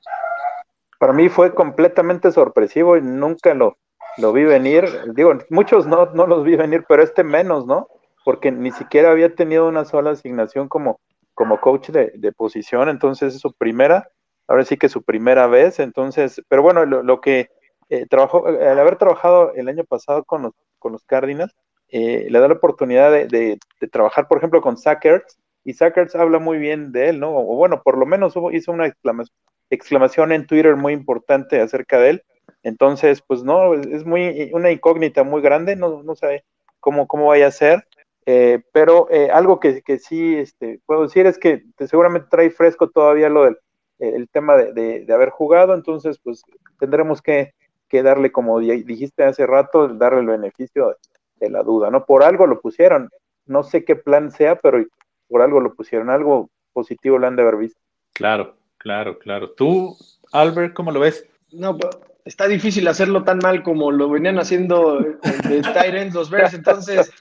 Para 0.97 1.13
mí 1.13 1.29
fue 1.29 1.53
completamente 1.53 2.31
sorpresivo 2.31 2.97
y 2.97 3.01
nunca 3.01 3.53
lo, 3.53 3.77
lo 4.17 4.33
vi 4.33 4.43
venir. 4.43 4.85
Digo, 5.13 5.33
muchos 5.49 5.87
no, 5.87 6.07
no 6.07 6.27
los 6.27 6.43
vi 6.43 6.55
venir, 6.55 6.85
pero 6.87 7.03
este 7.03 7.23
menos, 7.23 7.65
¿no? 7.65 7.87
Porque 8.23 8.51
ni 8.51 8.71
siquiera 8.71 9.11
había 9.11 9.33
tenido 9.35 9.67
una 9.67 9.85
sola 9.85 10.11
asignación 10.11 10.67
como, 10.67 10.99
como 11.33 11.59
coach 11.59 11.89
de, 11.89 12.11
de 12.15 12.31
posición, 12.31 12.89
entonces 12.89 13.35
es 13.35 13.41
su 13.41 13.53
primera, 13.53 14.09
ahora 14.47 14.65
sí 14.65 14.77
que 14.77 14.89
su 14.89 15.03
primera 15.03 15.47
vez, 15.47 15.79
entonces, 15.79 16.41
pero 16.47 16.61
bueno, 16.61 16.85
lo, 16.85 17.21
que 17.21 17.49
eh, 17.89 18.05
trabajó, 18.09 18.47
al 18.47 18.79
haber 18.79 18.97
trabajado 18.97 19.53
el 19.53 19.67
año 19.67 19.83
pasado 19.83 20.23
con 20.23 20.43
los, 20.43 20.53
con 20.79 20.93
los 20.93 21.03
Cardinals, 21.03 21.53
eh, 21.89 22.27
le 22.29 22.39
da 22.39 22.47
la 22.47 22.55
oportunidad 22.55 23.11
de, 23.11 23.27
de, 23.27 23.59
de, 23.79 23.87
trabajar, 23.87 24.27
por 24.27 24.37
ejemplo, 24.37 24.61
con 24.61 24.77
Sackers, 24.77 25.37
y 25.63 25.73
Sackers 25.73 26.15
habla 26.15 26.39
muy 26.39 26.57
bien 26.57 26.91
de 26.91 27.09
él, 27.09 27.19
¿no? 27.19 27.35
O 27.35 27.55
bueno, 27.55 27.81
por 27.83 27.97
lo 27.97 28.05
menos 28.05 28.35
hubo, 28.35 28.51
hizo 28.51 28.71
una 28.71 28.87
exclamación, 28.87 29.35
exclamación 29.69 30.31
en 30.31 30.45
Twitter 30.45 30.75
muy 30.75 30.93
importante 30.93 31.59
acerca 31.59 31.99
de 31.99 32.09
él. 32.11 32.23
Entonces, 32.65 33.21
pues 33.21 33.43
no, 33.43 33.75
es 33.75 34.05
muy 34.05 34.49
una 34.51 34.71
incógnita 34.71 35.23
muy 35.23 35.39
grande, 35.39 35.75
no, 35.75 36.01
no 36.01 36.15
sabe 36.15 36.43
cómo, 36.79 37.07
cómo 37.07 37.27
vaya 37.27 37.45
a 37.45 37.51
ser. 37.51 37.87
Eh, 38.25 38.63
pero 38.73 39.07
eh, 39.11 39.29
algo 39.31 39.59
que, 39.59 39.83
que, 39.83 39.99
sí 39.99 40.35
este, 40.35 40.79
puedo 40.87 41.03
decir 41.03 41.27
es 41.27 41.37
que 41.37 41.63
seguramente 41.87 42.27
trae 42.29 42.49
fresco 42.49 42.89
todavía 42.89 43.29
lo 43.29 43.43
del 43.43 43.57
el 43.99 44.27
tema 44.29 44.57
de, 44.57 44.73
de, 44.73 45.05
de, 45.05 45.13
haber 45.13 45.29
jugado, 45.29 45.73
entonces 45.73 46.19
pues 46.21 46.41
tendremos 46.79 47.21
que, 47.21 47.53
que, 47.87 48.03
darle, 48.03 48.29
como 48.31 48.59
dijiste 48.59 49.23
hace 49.23 49.47
rato, 49.47 49.87
darle 49.87 50.19
el 50.19 50.27
beneficio 50.27 50.97
de 51.37 51.49
la 51.49 51.63
duda, 51.63 51.91
¿no? 51.91 52.05
Por 52.05 52.23
algo 52.23 52.45
lo 52.45 52.59
pusieron, 52.59 53.09
no 53.45 53.63
sé 53.63 53.85
qué 53.85 53.95
plan 53.95 54.31
sea, 54.31 54.57
pero 54.57 54.83
por 55.29 55.41
algo 55.41 55.61
lo 55.61 55.75
pusieron, 55.75 56.09
algo 56.09 56.49
positivo 56.73 57.17
lo 57.19 57.27
han 57.27 57.37
de 57.37 57.43
haber 57.43 57.55
visto. 57.55 57.79
Claro, 58.13 58.55
claro, 58.77 59.17
claro. 59.17 59.51
¿Tú, 59.51 59.95
Albert, 60.33 60.73
cómo 60.73 60.91
lo 60.91 60.99
ves? 60.99 61.25
No, 61.53 61.77
está 62.25 62.47
difícil 62.47 62.87
hacerlo 62.87 63.23
tan 63.23 63.37
mal 63.37 63.61
como 63.61 63.91
lo 63.91 64.09
venían 64.09 64.39
haciendo 64.39 64.99
de 64.99 65.61
Tyrants 65.61 66.15
los 66.15 66.29
Bears, 66.29 66.55
entonces 66.55 67.11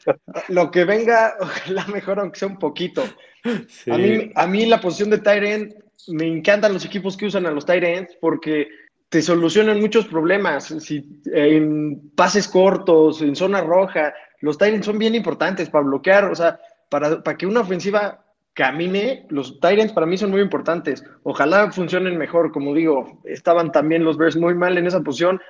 lo 0.49 0.71
que 0.71 0.85
venga, 0.85 1.35
ojalá 1.41 1.87
mejor 1.87 2.19
aunque 2.19 2.39
sea 2.39 2.49
un 2.49 2.59
poquito. 2.59 3.05
Sí. 3.69 3.91
A, 3.91 3.99
mí, 3.99 4.33
a 4.35 4.47
mí 4.47 4.65
la 4.65 4.81
posición 4.81 5.11
de 5.11 5.19
Tyrant, 5.19 5.75
me 6.09 6.27
encantan 6.27 6.73
los 6.73 6.85
equipos 6.85 7.17
que 7.17 7.27
usan 7.27 7.45
a 7.45 7.51
los 7.51 7.67
Tyrants 7.67 8.17
porque 8.21 8.69
te 9.11 9.21
solucionan 9.21 9.81
muchos 9.81 10.07
problemas. 10.07 10.75
Si, 10.81 11.21
en 11.27 12.11
pases 12.17 12.49
cortos, 12.49 13.21
en 13.21 13.37
zona 13.37 13.61
roja, 13.61 14.15
los 14.41 14.57
Tyrants 14.57 14.87
son 14.87 14.99
bien 14.99 15.15
importantes 15.15 15.69
para 15.69 15.85
bloquear, 15.85 16.25
o 16.25 16.35
sea, 16.35 16.59
para, 16.89 17.23
para 17.23 17.37
que 17.37 17.47
una 17.47 17.61
ofensiva 17.61 18.24
camine, 18.55 19.27
los 19.29 19.61
Tyrants 19.61 19.93
para 19.93 20.07
mí 20.07 20.17
son 20.17 20.31
muy 20.31 20.41
importantes. 20.41 21.05
Ojalá 21.25 21.71
funcionen 21.73 22.17
mejor, 22.17 22.53
como 22.53 22.73
digo, 22.73 23.21
estaban 23.25 23.73
también 23.73 24.05
los 24.05 24.17
Bears 24.17 24.37
muy 24.37 24.55
mal 24.55 24.79
en 24.79 24.87
esa 24.87 25.01
posición. 25.01 25.41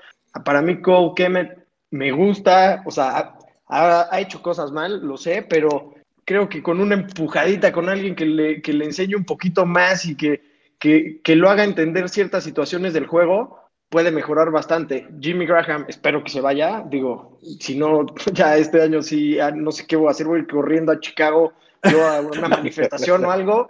Para 0.45 0.63
mí 0.63 0.81
Cole 0.81 1.13
Kemet 1.15 1.67
me 1.91 2.11
gusta, 2.13 2.83
o 2.87 2.91
sea, 2.91 3.37
ha, 3.69 4.21
hecho 4.21 4.43
cosas 4.43 4.73
mal, 4.73 5.07
lo 5.07 5.17
sé, 5.17 5.47
pero 5.49 5.95
creo 6.25 6.49
que 6.49 6.63
con 6.63 6.81
una 6.81 6.95
empujadita, 6.95 7.73
con 7.73 7.89
alguien 7.89 8.17
que 8.17 8.27
le, 8.27 8.63
que 8.63 8.73
le 8.73 8.87
enseñe 8.87 9.15
un 9.15 9.25
poquito 9.25 9.67
más 9.67 10.07
y 10.07 10.17
que, 10.17 10.43
que, 10.79 11.21
que 11.23 11.37
lo 11.37 11.51
haga 11.51 11.63
entender 11.63 12.09
ciertas 12.09 12.43
situaciones 12.43 12.95
del 12.95 13.07
juego, 13.07 13.61
puede 13.91 14.11
mejorar 14.11 14.51
bastante. 14.51 15.09
Jimmy 15.21 15.47
Graham, 15.47 15.85
espero 15.89 16.25
que 16.25 16.31
se 16.31 16.41
vaya. 16.41 16.83
Digo, 16.89 17.39
si 17.61 17.77
no, 17.77 18.07
ya 18.33 18.57
este 18.57 18.81
año 18.83 19.03
sí, 19.03 19.37
no 19.55 19.71
sé 19.71 19.87
qué 19.87 19.97
voy 19.97 20.09
a 20.09 20.13
hacer, 20.13 20.27
voy 20.27 20.47
corriendo 20.47 20.91
a 20.91 21.01
Chicago 21.01 21.53
yo 21.91 22.07
a 22.07 22.21
una 22.21 22.49
manifestación 22.49 23.25
o 23.25 23.31
algo, 23.31 23.69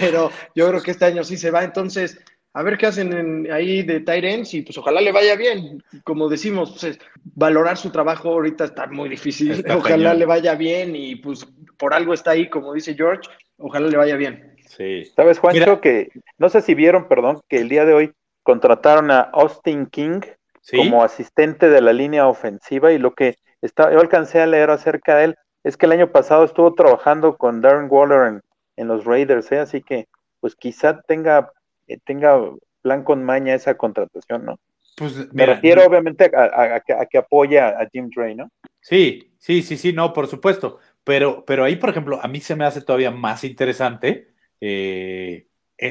pero 0.00 0.30
yo 0.54 0.68
creo 0.68 0.82
que 0.82 0.90
este 0.90 1.04
año 1.04 1.24
sí 1.24 1.36
se 1.36 1.50
va. 1.50 1.64
Entonces, 1.64 2.18
a 2.54 2.62
ver 2.62 2.78
qué 2.78 2.86
hacen 2.86 3.12
en, 3.12 3.52
ahí 3.52 3.82
de 3.82 4.00
Tyrants 4.00 4.54
y 4.54 4.62
pues 4.62 4.78
ojalá 4.78 5.00
le 5.00 5.10
vaya 5.10 5.34
bien. 5.34 5.82
Como 6.04 6.28
decimos, 6.28 6.76
pues, 6.80 6.98
valorar 7.34 7.76
su 7.76 7.90
trabajo 7.90 8.30
ahorita 8.30 8.64
está 8.64 8.86
muy 8.86 9.08
difícil. 9.08 9.50
Está 9.50 9.76
ojalá 9.76 10.14
le 10.14 10.24
vaya 10.24 10.54
bien 10.54 10.94
y 10.94 11.16
pues 11.16 11.46
por 11.76 11.92
algo 11.92 12.14
está 12.14 12.30
ahí, 12.30 12.48
como 12.48 12.72
dice 12.72 12.94
George, 12.94 13.28
ojalá 13.58 13.88
le 13.88 13.96
vaya 13.96 14.16
bien. 14.16 14.56
Sí. 14.68 15.04
¿Sabes, 15.16 15.38
Juancho, 15.38 15.60
Mira. 15.60 15.80
que 15.80 16.08
no 16.38 16.48
sé 16.48 16.60
si 16.62 16.74
vieron, 16.74 17.08
perdón, 17.08 17.40
que 17.48 17.58
el 17.58 17.68
día 17.68 17.84
de 17.84 17.92
hoy 17.92 18.12
contrataron 18.44 19.10
a 19.10 19.20
Austin 19.20 19.86
King 19.86 20.20
¿Sí? 20.60 20.76
como 20.76 21.02
asistente 21.02 21.68
de 21.68 21.80
la 21.80 21.92
línea 21.92 22.28
ofensiva 22.28 22.92
y 22.92 22.98
lo 22.98 23.14
que 23.14 23.36
está, 23.62 23.92
yo 23.92 23.98
alcancé 23.98 24.40
a 24.40 24.46
leer 24.46 24.70
acerca 24.70 25.16
de 25.16 25.24
él 25.24 25.36
es 25.64 25.76
que 25.76 25.86
el 25.86 25.92
año 25.92 26.12
pasado 26.12 26.44
estuvo 26.44 26.74
trabajando 26.74 27.36
con 27.36 27.60
Darren 27.60 27.88
Waller 27.90 28.28
en, 28.28 28.42
en 28.76 28.88
los 28.88 29.04
Raiders, 29.04 29.50
¿eh? 29.50 29.58
así 29.58 29.82
que 29.82 30.06
pues 30.40 30.54
quizá 30.54 31.00
tenga, 31.02 31.50
eh, 31.88 31.98
tenga 32.04 32.38
plan 32.82 33.02
con 33.02 33.24
maña 33.24 33.54
esa 33.54 33.76
contratación, 33.76 34.44
¿no? 34.44 34.58
Pues, 34.96 35.16
mira, 35.16 35.28
Me 35.32 35.46
refiero 35.46 35.84
obviamente 35.84 36.30
a, 36.32 36.44
a, 36.44 36.76
a, 36.76 37.00
a, 37.00 37.06
que 37.06 37.18
apoya 37.18 37.70
a 37.70 37.88
Jim 37.90 38.10
Dre, 38.14 38.34
¿no? 38.34 38.48
Sí, 38.80 39.32
sí, 39.38 39.62
sí, 39.62 39.76
sí, 39.76 39.92
no, 39.92 40.12
por 40.12 40.28
supuesto. 40.28 40.78
Pero, 41.02 41.44
pero 41.44 41.64
ahí, 41.64 41.76
por 41.76 41.90
ejemplo, 41.90 42.20
a 42.22 42.28
mí 42.28 42.40
se 42.40 42.54
me 42.54 42.64
hace 42.64 42.80
todavía 42.80 43.10
más 43.10 43.42
interesante 43.42 44.28
eh, 44.60 45.48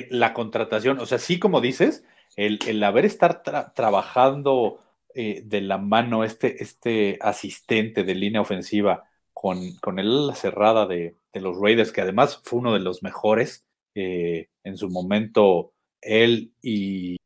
la 0.09 0.33
contratación. 0.33 0.99
O 0.99 1.05
sea, 1.05 1.17
sí, 1.17 1.39
como 1.39 1.59
dices, 1.59 2.05
el, 2.35 2.59
el 2.67 2.83
haber 2.83 3.05
estar 3.05 3.43
tra 3.43 3.73
trabajando 3.73 4.83
eh, 5.13 5.41
de 5.45 5.61
la 5.61 5.77
mano 5.77 6.23
este, 6.23 6.63
este 6.63 7.19
asistente 7.21 8.03
de 8.03 8.15
línea 8.15 8.41
ofensiva 8.41 9.03
con, 9.43 9.75
con 9.81 9.99
el 9.99 10.27
la 10.27 10.35
cerrada 10.35 10.85
de, 10.85 11.17
de, 11.33 11.41
los 11.41 11.59
Raiders, 11.59 11.91
que 11.91 11.99
además 11.99 12.39
fue 12.45 12.59
uno 12.59 12.71
de 12.71 12.79
los 12.79 13.03
mejores 13.03 13.65
eh, 13.93 14.47
en 14.63 14.77
su 14.77 14.89
momento, 14.89 15.73
él 15.99 16.53
y, 16.61 17.17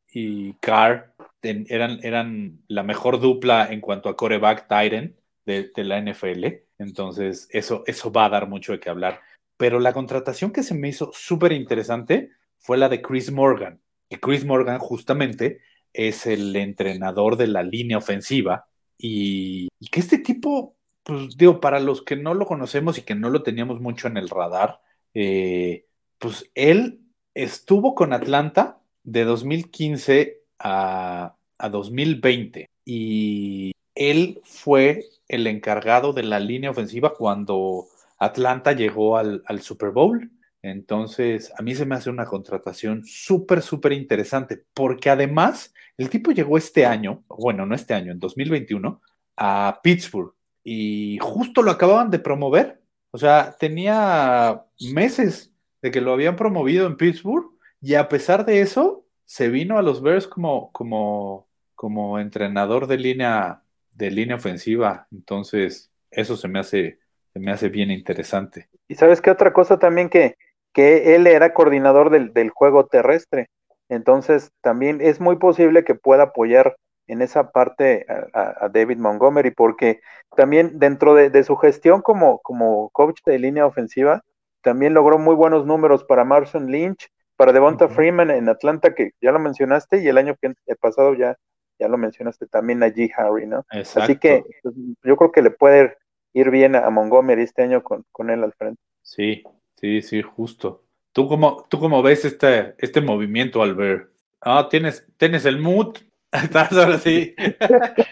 Carr 0.54 1.14
eran, 1.42 2.00
eran 2.02 2.60
la 2.66 2.82
mejor 2.82 3.20
dupla 3.20 3.72
en 3.72 3.80
cuanto 3.80 4.08
a 4.08 4.16
coreback 4.16 4.62
Titan 4.62 5.14
de, 5.46 5.70
de, 5.72 5.84
la 5.84 6.00
NFL. 6.00 6.46
Entonces, 6.78 7.46
eso, 7.52 7.84
eso 7.86 8.10
va 8.10 8.24
a 8.24 8.30
dar 8.30 8.48
mucho 8.48 8.72
de 8.72 8.80
qué 8.80 8.90
hablar. 8.90 9.20
Pero 9.56 9.78
la 9.78 9.92
contratación 9.92 10.50
que 10.50 10.64
se 10.64 10.74
me 10.74 10.88
hizo 10.88 11.12
súper 11.14 11.52
interesante 11.52 12.32
fue 12.58 12.78
la 12.78 12.88
de 12.88 13.00
Chris 13.00 13.30
Morgan. 13.30 13.80
Y 14.08 14.16
Chris 14.16 14.44
Morgan 14.44 14.80
justamente 14.80 15.60
es 15.92 16.26
el 16.26 16.56
entrenador 16.56 17.36
de 17.36 17.46
la 17.46 17.62
línea 17.62 17.98
ofensiva 17.98 18.66
y 18.96 19.68
que 19.92 20.00
este 20.00 20.18
tipo 20.18 20.77
pues 21.08 21.38
digo, 21.38 21.58
para 21.58 21.80
los 21.80 22.02
que 22.02 22.16
no 22.16 22.34
lo 22.34 22.44
conocemos 22.44 22.98
y 22.98 23.02
que 23.02 23.14
no 23.14 23.30
lo 23.30 23.42
teníamos 23.42 23.80
mucho 23.80 24.08
en 24.08 24.18
el 24.18 24.28
radar, 24.28 24.82
eh, 25.14 25.86
pues 26.18 26.50
él 26.54 27.00
estuvo 27.32 27.94
con 27.94 28.12
Atlanta 28.12 28.80
de 29.04 29.24
2015 29.24 30.42
a, 30.58 31.34
a 31.56 31.68
2020 31.70 32.68
y 32.84 33.72
él 33.94 34.42
fue 34.44 35.06
el 35.28 35.46
encargado 35.46 36.12
de 36.12 36.24
la 36.24 36.40
línea 36.40 36.70
ofensiva 36.70 37.14
cuando 37.14 37.86
Atlanta 38.18 38.72
llegó 38.72 39.16
al, 39.16 39.42
al 39.46 39.62
Super 39.62 39.92
Bowl. 39.92 40.30
Entonces, 40.60 41.50
a 41.56 41.62
mí 41.62 41.74
se 41.74 41.86
me 41.86 41.94
hace 41.94 42.10
una 42.10 42.26
contratación 42.26 43.06
súper, 43.06 43.62
súper 43.62 43.92
interesante, 43.94 44.62
porque 44.74 45.08
además 45.08 45.72
el 45.96 46.10
tipo 46.10 46.32
llegó 46.32 46.58
este 46.58 46.84
año, 46.84 47.24
bueno, 47.28 47.64
no 47.64 47.74
este 47.74 47.94
año, 47.94 48.12
en 48.12 48.18
2021, 48.20 49.00
a 49.38 49.80
Pittsburgh 49.82 50.34
y 50.70 51.16
justo 51.22 51.62
lo 51.62 51.70
acababan 51.70 52.10
de 52.10 52.18
promover. 52.18 52.82
O 53.10 53.16
sea, 53.16 53.56
tenía 53.58 54.66
meses 54.92 55.50
de 55.80 55.90
que 55.90 56.02
lo 56.02 56.12
habían 56.12 56.36
promovido 56.36 56.86
en 56.86 56.98
Pittsburgh 56.98 57.46
y 57.80 57.94
a 57.94 58.06
pesar 58.10 58.44
de 58.44 58.60
eso, 58.60 59.06
se 59.24 59.48
vino 59.48 59.78
a 59.78 59.82
los 59.82 60.02
Bears 60.02 60.26
como, 60.26 60.70
como, 60.72 61.48
como 61.74 62.18
entrenador 62.18 62.86
de 62.86 62.98
línea, 62.98 63.62
de 63.92 64.10
línea 64.10 64.36
ofensiva. 64.36 65.06
Entonces, 65.10 65.90
eso 66.10 66.36
se 66.36 66.48
me 66.48 66.58
hace, 66.58 66.98
se 67.32 67.38
me 67.38 67.50
hace 67.50 67.70
bien 67.70 67.90
interesante. 67.90 68.68
Y 68.88 68.96
sabes 68.96 69.22
qué 69.22 69.30
otra 69.30 69.54
cosa 69.54 69.78
también 69.78 70.10
que, 70.10 70.36
que 70.74 71.14
él 71.14 71.26
era 71.26 71.54
coordinador 71.54 72.10
del, 72.10 72.34
del 72.34 72.50
juego 72.50 72.84
terrestre. 72.84 73.48
Entonces, 73.88 74.50
también 74.60 75.00
es 75.00 75.18
muy 75.18 75.36
posible 75.36 75.82
que 75.84 75.94
pueda 75.94 76.24
apoyar 76.24 76.76
en 77.08 77.22
esa 77.22 77.50
parte 77.50 78.06
a, 78.08 78.64
a, 78.64 78.68
David 78.68 78.98
Montgomery, 78.98 79.50
porque 79.50 80.00
también 80.36 80.78
dentro 80.78 81.14
de, 81.14 81.30
de, 81.30 81.42
su 81.42 81.56
gestión 81.56 82.02
como, 82.02 82.38
como 82.40 82.90
coach 82.90 83.20
de 83.24 83.38
línea 83.38 83.66
ofensiva, 83.66 84.22
también 84.62 84.94
logró 84.94 85.18
muy 85.18 85.34
buenos 85.34 85.66
números 85.66 86.04
para 86.04 86.24
Marson 86.24 86.70
Lynch, 86.70 87.08
para 87.36 87.52
Devonta 87.52 87.86
uh 87.86 87.88
-huh. 87.88 87.94
Freeman 87.94 88.30
en 88.30 88.48
Atlanta, 88.48 88.94
que 88.94 89.12
ya 89.20 89.32
lo 89.32 89.38
mencionaste, 89.38 90.02
y 90.02 90.08
el 90.08 90.18
año 90.18 90.36
que 90.40 90.52
el 90.66 90.76
pasado 90.76 91.14
ya, 91.14 91.36
ya 91.78 91.88
lo 91.88 91.96
mencionaste 91.96 92.46
también 92.46 92.82
a 92.82 92.88
G. 92.88 93.10
Harry, 93.16 93.46
¿no? 93.46 93.64
Exacto. 93.72 94.02
Así 94.02 94.18
que 94.18 94.44
pues, 94.62 94.74
yo 95.02 95.16
creo 95.16 95.32
que 95.32 95.42
le 95.42 95.50
puede 95.50 95.96
ir 96.34 96.50
bien 96.50 96.76
a 96.76 96.90
Montgomery 96.90 97.42
este 97.42 97.62
año 97.62 97.82
con, 97.82 98.04
con 98.12 98.30
él 98.30 98.44
al 98.44 98.52
frente. 98.52 98.80
Sí, 99.02 99.42
sí, 99.72 100.02
sí, 100.02 100.22
justo. 100.22 100.84
¿Tú 101.12 101.28
cómo, 101.28 101.66
tú 101.68 101.78
cómo 101.78 102.02
ves 102.02 102.24
este, 102.24 102.74
este 102.78 103.00
movimiento, 103.00 103.62
Albert? 103.62 104.10
Ah, 104.40 104.68
tienes, 104.70 105.06
tienes 105.16 105.46
el 105.46 105.58
mood, 105.58 105.96
Estás 106.32 106.72
ahora 106.72 106.98
sí. 106.98 107.34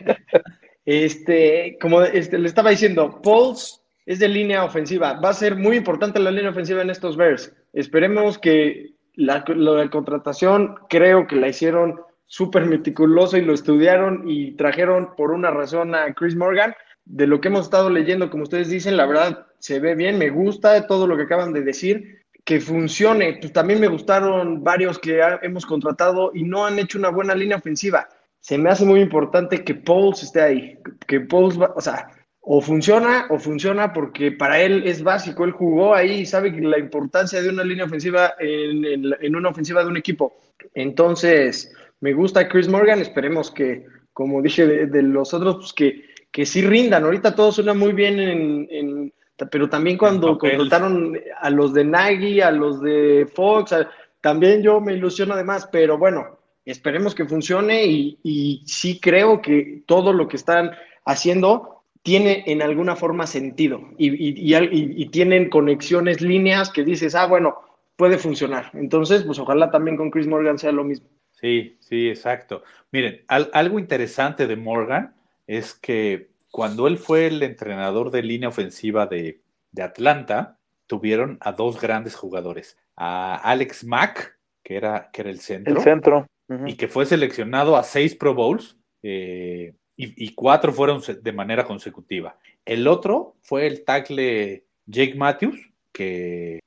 este, 0.85 1.77
como 1.81 2.03
este, 2.03 2.39
le 2.39 2.49
estaba 2.49 2.71
diciendo, 2.71 3.21
Pauls 3.23 3.83
es 4.07 4.19
de 4.19 4.29
línea 4.29 4.65
ofensiva. 4.65 5.15
Va 5.15 5.31
a 5.31 5.35
ser 5.35 5.57
muy 5.57 5.77
importante 5.77 6.19
la 6.19 6.31
línea 6.31 6.51
ofensiva 6.51 6.83
en 6.83 6.91
estos 6.91 7.17
Bears. 7.17 7.53
Esperemos 7.73 8.39
que 8.39 8.95
la, 9.15 9.45
lo 9.49 9.75
de 9.75 9.91
contratación 9.91 10.77
creo 10.89 11.27
que 11.27 11.37
la 11.37 11.49
hicieron 11.49 12.01
súper 12.27 12.67
meticuloso 12.67 13.37
y 13.37 13.43
lo 13.43 13.55
estudiaron 13.55 14.25
y 14.27 14.53
trajeron 14.53 15.15
por 15.17 15.31
una 15.31 15.51
razón 15.51 15.95
a 15.95 16.13
Chris 16.15 16.37
Morgan. 16.37 16.75
De 17.05 17.27
lo 17.27 17.41
que 17.41 17.49
hemos 17.49 17.67
estado 17.67 17.89
leyendo, 17.89 18.31
como 18.31 18.43
ustedes 18.43 18.69
dicen, 18.69 18.97
la 18.97 19.07
verdad 19.07 19.47
se 19.59 19.79
ve 19.79 19.95
bien, 19.95 20.19
me 20.19 20.31
gusta 20.31 20.87
todo 20.87 21.07
lo 21.07 21.17
que 21.17 21.23
acaban 21.25 21.53
de 21.53 21.63
decir, 21.63 22.26
que 22.47 22.61
funcione. 22.61 23.37
Pues 23.39 23.53
también 23.53 23.81
me 23.81 23.89
gustaron 23.89 24.65
varios 24.65 24.99
que 24.99 25.21
hemos 25.43 25.67
contratado 25.67 26.31
y 26.33 26.45
no 26.45 26.65
han 26.65 26.79
hecho 26.79 26.97
una 26.97 27.11
buena 27.11 27.35
línea 27.35 27.59
ofensiva. 27.59 28.09
Se 28.41 28.57
me 28.57 28.71
hace 28.71 28.87
muy 28.87 29.01
importante 29.01 29.63
que 29.65 29.75
Pauls 29.75 30.23
esté 30.23 30.41
ahí, 30.41 30.79
que 31.07 31.21
Pauls, 31.21 31.59
o 31.59 31.81
sea, 31.81 32.09
o 32.41 32.63
funciona 32.63 33.27
o 33.29 33.39
funciona 33.39 33.93
porque 33.93 34.31
para 34.31 34.61
él 34.63 34.85
es 34.87 35.03
básico, 35.03 35.45
él 35.45 35.51
jugó 35.51 35.95
ahí 35.95 36.21
y 36.21 36.27
sabe 36.27 36.53
la 36.53 36.79
importancia 36.79 37.43
de 37.43 37.51
una 37.51 37.65
línea 37.65 37.85
ofensiva 37.85 38.35
en, 38.39 38.85
en 39.21 39.37
una 39.37 39.49
ofensiva 39.49 39.83
de 39.83 39.91
un 39.91 39.97
equipo. 39.97 40.39
Entonces, 40.73 41.75
me 42.01 42.13
gusta 42.13 42.49
Chris 42.49 42.69
Morgan, 42.69 43.01
esperemos 43.01 43.51
que, 43.51 43.85
como 44.13 44.43
dije 44.43 44.67
de, 44.67 45.03
los 45.03 45.35
otros, 45.35 45.57
pues 45.57 45.73
que, 45.73 46.05
que 46.31 46.47
sí 46.47 46.63
rindan. 46.63 47.05
Ahorita 47.05 47.35
todo 47.35 47.51
suena 47.51 47.75
muy 47.75 47.93
bien 47.93 48.21
en, 48.21 49.13
pero 49.51 49.69
también 49.69 49.99
cuando 49.99 50.39
contrataron 50.39 51.19
a 51.41 51.51
los 51.51 51.75
de 51.75 51.85
Nagy, 51.85 52.41
a 52.41 52.51
los 52.51 52.81
de 52.81 53.29
Fox, 53.35 53.75
también 54.21 54.63
yo 54.63 54.81
me 54.81 54.95
ilusiono 54.95 55.35
además, 55.35 55.69
pero 55.71 55.99
bueno, 55.99 56.39
esperemos 56.65 57.15
que 57.15 57.27
funcione 57.27 57.85
y, 57.85 58.19
y 58.23 58.63
sí 58.67 58.99
creo 58.99 59.41
que 59.43 59.83
todo 59.87 60.13
lo 60.13 60.27
que 60.27 60.37
están 60.37 60.73
haciendo 61.05 61.83
tiene 62.03 62.45
en 62.47 62.63
alguna 62.63 62.95
forma 62.95 63.27
sentido 63.27 63.81
y, 63.99 64.11
y, 64.11 64.55
y, 64.55 65.09
tienen 65.09 65.51
conexiones, 65.51 66.21
líneas 66.21 66.71
que 66.71 66.85
dices, 66.85 67.17
ah, 67.17 67.27
bueno, 67.27 67.57
puede 67.97 68.17
funcionar. 68.17 68.71
Entonces, 68.75 69.25
pues 69.25 69.39
ojalá 69.41 69.71
también 69.71 69.97
con 69.97 70.11
Chris 70.11 70.29
Morgan 70.29 70.59
sea 70.59 70.71
lo 70.71 70.85
mismo. 70.85 71.09
Sí, 71.33 71.77
sí, 71.81 72.09
exacto. 72.09 72.63
Miren, 72.93 73.23
algo 73.27 73.79
interesante 73.79 74.47
de 74.47 74.57
Morgan 74.57 75.15
es 75.47 75.75
que 75.75 76.29
cuando 76.57 76.87
él 76.87 76.97
fue 76.97 77.27
el 77.27 77.43
entrenador 77.43 78.11
de 78.11 78.23
línea 78.23 78.49
ofensiva 78.49 79.07
de, 79.07 79.43
Atlanta, 79.79 80.59
tuvieron 80.87 81.37
a 81.43 81.53
dos 81.53 81.79
grandes 81.79 82.15
jugadores, 82.15 82.79
a 82.97 83.35
Alex 83.35 83.85
Mack, 83.85 84.39
que 84.63 84.77
era, 84.79 85.11
que 85.13 85.21
era 85.21 85.29
el 85.29 85.41
centro, 85.41 85.77
el 85.77 85.83
centro. 85.83 86.27
y 86.65 86.77
que 86.77 86.89
fue 86.89 87.05
seleccionado 87.05 87.77
a 87.77 87.83
seis 87.83 88.15
Pro 88.15 88.33
Bowls, 88.33 88.79
eh, 89.03 89.75
y, 89.99 90.35
cuatro 90.35 90.73
fueron 90.73 91.03
de 91.21 91.33
manera 91.33 91.67
consecutiva. 91.67 92.39
El 92.65 92.89
otro 92.89 93.37
fue 93.43 93.67
el 93.67 93.85
tackle 93.85 94.65
Jake 94.87 95.15
Matthews, 95.15 95.61
que, 95.93 96.61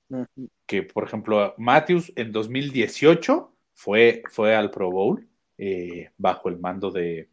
que 0.68 0.84
por 0.84 1.06
ejemplo, 1.06 1.56
Matthews 1.58 2.14
en 2.16 2.32
2018 2.32 3.52
fue, 3.74 4.22
fue 4.30 4.56
al 4.56 4.70
Pro 4.70 4.92
Bowl 4.92 5.28
eh, 5.58 6.12
bajo 6.16 6.48
el 6.48 6.60
mando 6.60 6.92
de, 6.92 7.28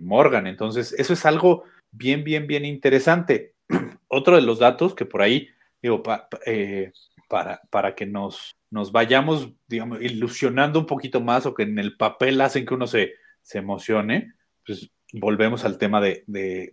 Morgan. 0.00 0.46
Entonces, 0.46 0.94
eso 0.98 1.12
es 1.12 1.26
algo 1.26 1.64
bien, 1.90 2.24
bien, 2.24 2.46
bien 2.46 2.64
interesante. 2.64 3.54
Otro 4.08 4.36
de 4.36 4.42
los 4.42 4.58
datos 4.58 4.94
que 4.94 5.04
por 5.06 5.22
ahí, 5.22 5.48
digo, 5.80 6.02
eh, 6.46 6.92
para, 7.28 7.60
para 7.70 7.94
que 7.94 8.06
nos, 8.06 8.56
nos 8.70 8.92
vayamos, 8.92 9.50
digamos, 9.68 10.00
ilusionando 10.02 10.78
un 10.78 10.86
poquito 10.86 11.20
más 11.20 11.46
o 11.46 11.54
que 11.54 11.62
en 11.62 11.78
el 11.78 11.96
papel 11.96 12.40
hacen 12.40 12.66
que 12.66 12.74
uno 12.74 12.86
se, 12.86 13.14
se 13.42 13.58
emocione, 13.58 14.34
pues 14.66 14.90
volvemos 15.12 15.64
al 15.64 15.78
tema 15.78 16.00
de, 16.00 16.24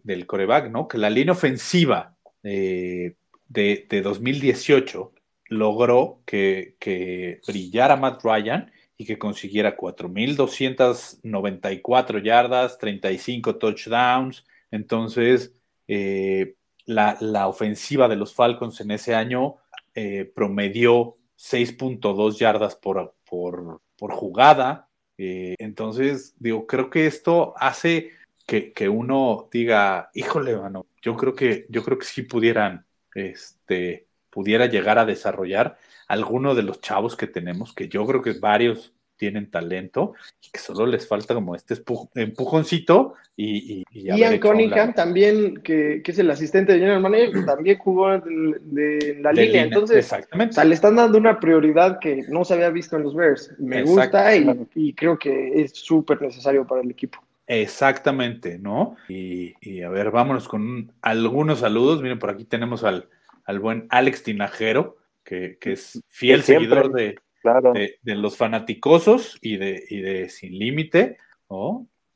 del 0.03 0.25
coreback, 0.25 0.69
¿no? 0.69 0.87
Que 0.87 0.97
la 0.97 1.09
línea 1.09 1.33
ofensiva 1.33 2.15
de, 2.41 3.15
de 3.47 4.01
2018 4.01 5.13
logró 5.49 6.21
que, 6.25 6.75
que 6.79 7.41
brillara 7.47 7.97
Matt 7.97 8.23
Ryan 8.23 8.71
y 9.01 9.05
que 9.05 9.17
consiguiera 9.17 9.77
4.294 9.77 12.21
yardas, 12.21 12.77
35 12.77 13.55
touchdowns. 13.55 14.45
Entonces, 14.71 15.53
eh, 15.87 16.55
la, 16.85 17.47
ofensiva 17.47 18.09
de 18.09 18.17
los 18.17 18.35
Falcons 18.35 18.81
en 18.81 18.91
ese 18.91 19.15
año 19.15 19.55
eh, 19.95 20.29
promedió 20.35 21.15
6.2 21.37 22.37
yardas 22.37 22.75
por, 22.75 23.15
por, 23.25 23.79
jugada. 24.11 24.89
Eh, 25.17 25.55
entonces, 25.59 26.35
digo, 26.37 26.67
creo 26.67 26.89
que 26.89 27.07
esto 27.07 27.53
hace 27.57 28.11
que, 28.45 28.73
que, 28.73 28.89
uno 28.89 29.47
diga, 29.49 30.09
híjole, 30.13 30.57
mano, 30.57 30.87
yo 31.01 31.15
creo 31.15 31.35
que, 31.35 31.67
yo 31.69 31.85
creo 31.85 31.97
que 31.97 32.05
sí 32.05 32.23
pudieran, 32.23 32.85
este, 33.15 34.07
pudiera 34.29 34.65
llegar 34.65 34.99
a 34.99 35.05
desarrollar 35.05 35.77
alguno 36.09 36.55
de 36.55 36.63
los 36.63 36.81
chavos 36.81 37.15
que 37.15 37.27
tenemos, 37.27 37.73
que 37.73 37.87
yo 37.87 38.05
creo 38.05 38.21
que 38.21 38.33
varios 38.33 38.91
tienen 39.15 39.51
talento 39.51 40.13
y 40.41 40.49
que 40.49 40.59
solo 40.59 40.87
les 40.87 41.07
falta 41.07 41.33
como 41.33 41.53
este 41.53 41.75
empujoncito 42.15 43.13
y, 43.35 43.83
y, 43.91 44.03
Ian 44.03 44.39
Cunningham 44.39 44.93
también, 44.93 45.61
que, 45.61 46.01
es 46.03 46.19
el 46.19 46.31
asistente 46.31 46.73
de 46.73 46.79
General 46.79 47.01
Manager, 47.01 47.45
también 47.45 47.77
jugó 47.77 48.17
de, 48.19 49.17
la 49.21 49.31
línea, 49.31 49.63
entonces 49.63 49.97
exactamente. 49.97 50.65
le 50.65 50.73
están 50.73 50.95
dando 50.95 51.17
una 51.17 51.39
prioridad 51.39 51.99
que 51.99 52.23
no 52.27 52.43
se 52.43 52.55
había 52.55 52.69
visto 52.69 52.97
en 52.97 53.03
los 53.03 53.15
Bears. 53.15 53.53
Me 53.59 53.83
gusta 53.83 54.35
y, 54.35 54.93
creo 54.93 55.17
que 55.19 55.61
es 55.61 55.71
súper 55.73 56.21
necesario 56.21 56.65
para 56.65 56.81
el 56.81 56.89
equipo. 56.89 57.19
Exactamente, 57.47 58.59
¿no? 58.59 58.97
Y, 59.07 59.81
a 59.81 59.89
ver, 59.89 60.11
vámonos 60.11 60.47
con 60.47 60.91
algunos 61.01 61.59
saludos. 61.59 62.01
Miren, 62.01 62.19
por 62.19 62.29
aquí 62.29 62.45
tenemos 62.45 62.83
al, 62.83 63.07
al 63.45 63.59
buen 63.59 63.87
Alex 63.89 64.23
Tinajero, 64.23 64.98
que, 65.29 65.71
es 65.71 66.01
fiel 66.07 66.43
seguidor 66.43 66.91
de, 66.91 67.15
de, 68.01 68.15
los 68.15 68.35
fanaticosos 68.35 69.37
y 69.41 69.57
de, 69.57 69.85
de 69.89 70.29
Sin 70.29 70.57
Límite. 70.57 71.17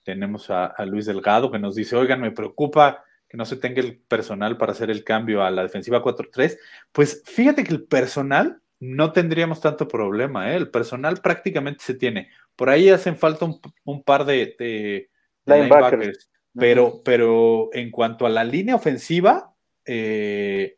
Tenemos 0.03 0.49
a, 0.49 0.73
Luis 0.85 1.05
Delgado 1.05 1.51
que 1.51 1.59
nos 1.59 1.75
dice, 1.75 1.95
oigan, 1.95 2.21
me 2.21 2.31
preocupa 2.31 3.03
que 3.29 3.37
no 3.37 3.45
se 3.45 3.57
tenga 3.57 3.81
el 3.81 3.97
personal 3.97 4.57
para 4.57 4.73
hacer 4.73 4.89
el 4.89 5.03
cambio 5.03 5.43
a 5.43 5.51
la 5.51 5.63
defensiva 5.63 6.03
4-3. 6.03 6.57
Pues 6.91 7.23
fíjate 7.25 7.63
que 7.63 7.73
el 7.73 7.83
personal 7.85 8.61
no 8.79 9.11
tendríamos 9.13 9.61
tanto 9.61 9.87
problema, 9.87 10.51
¿eh? 10.51 10.57
el 10.57 10.69
personal 10.69 11.17
prácticamente 11.21 11.83
se 11.83 11.93
tiene. 11.93 12.29
Por 12.55 12.69
ahí 12.69 12.89
hacen 12.89 13.15
falta 13.15 13.45
un, 13.85 14.03
par 14.03 14.25
de, 14.25 15.09
linebackers, 15.45 16.29
pero, 16.53 17.01
pero 17.03 17.69
en 17.71 17.91
cuanto 17.91 18.25
a 18.25 18.29
la 18.29 18.43
línea 18.43 18.75
ofensiva, 18.75 19.55
eh, 19.85 20.77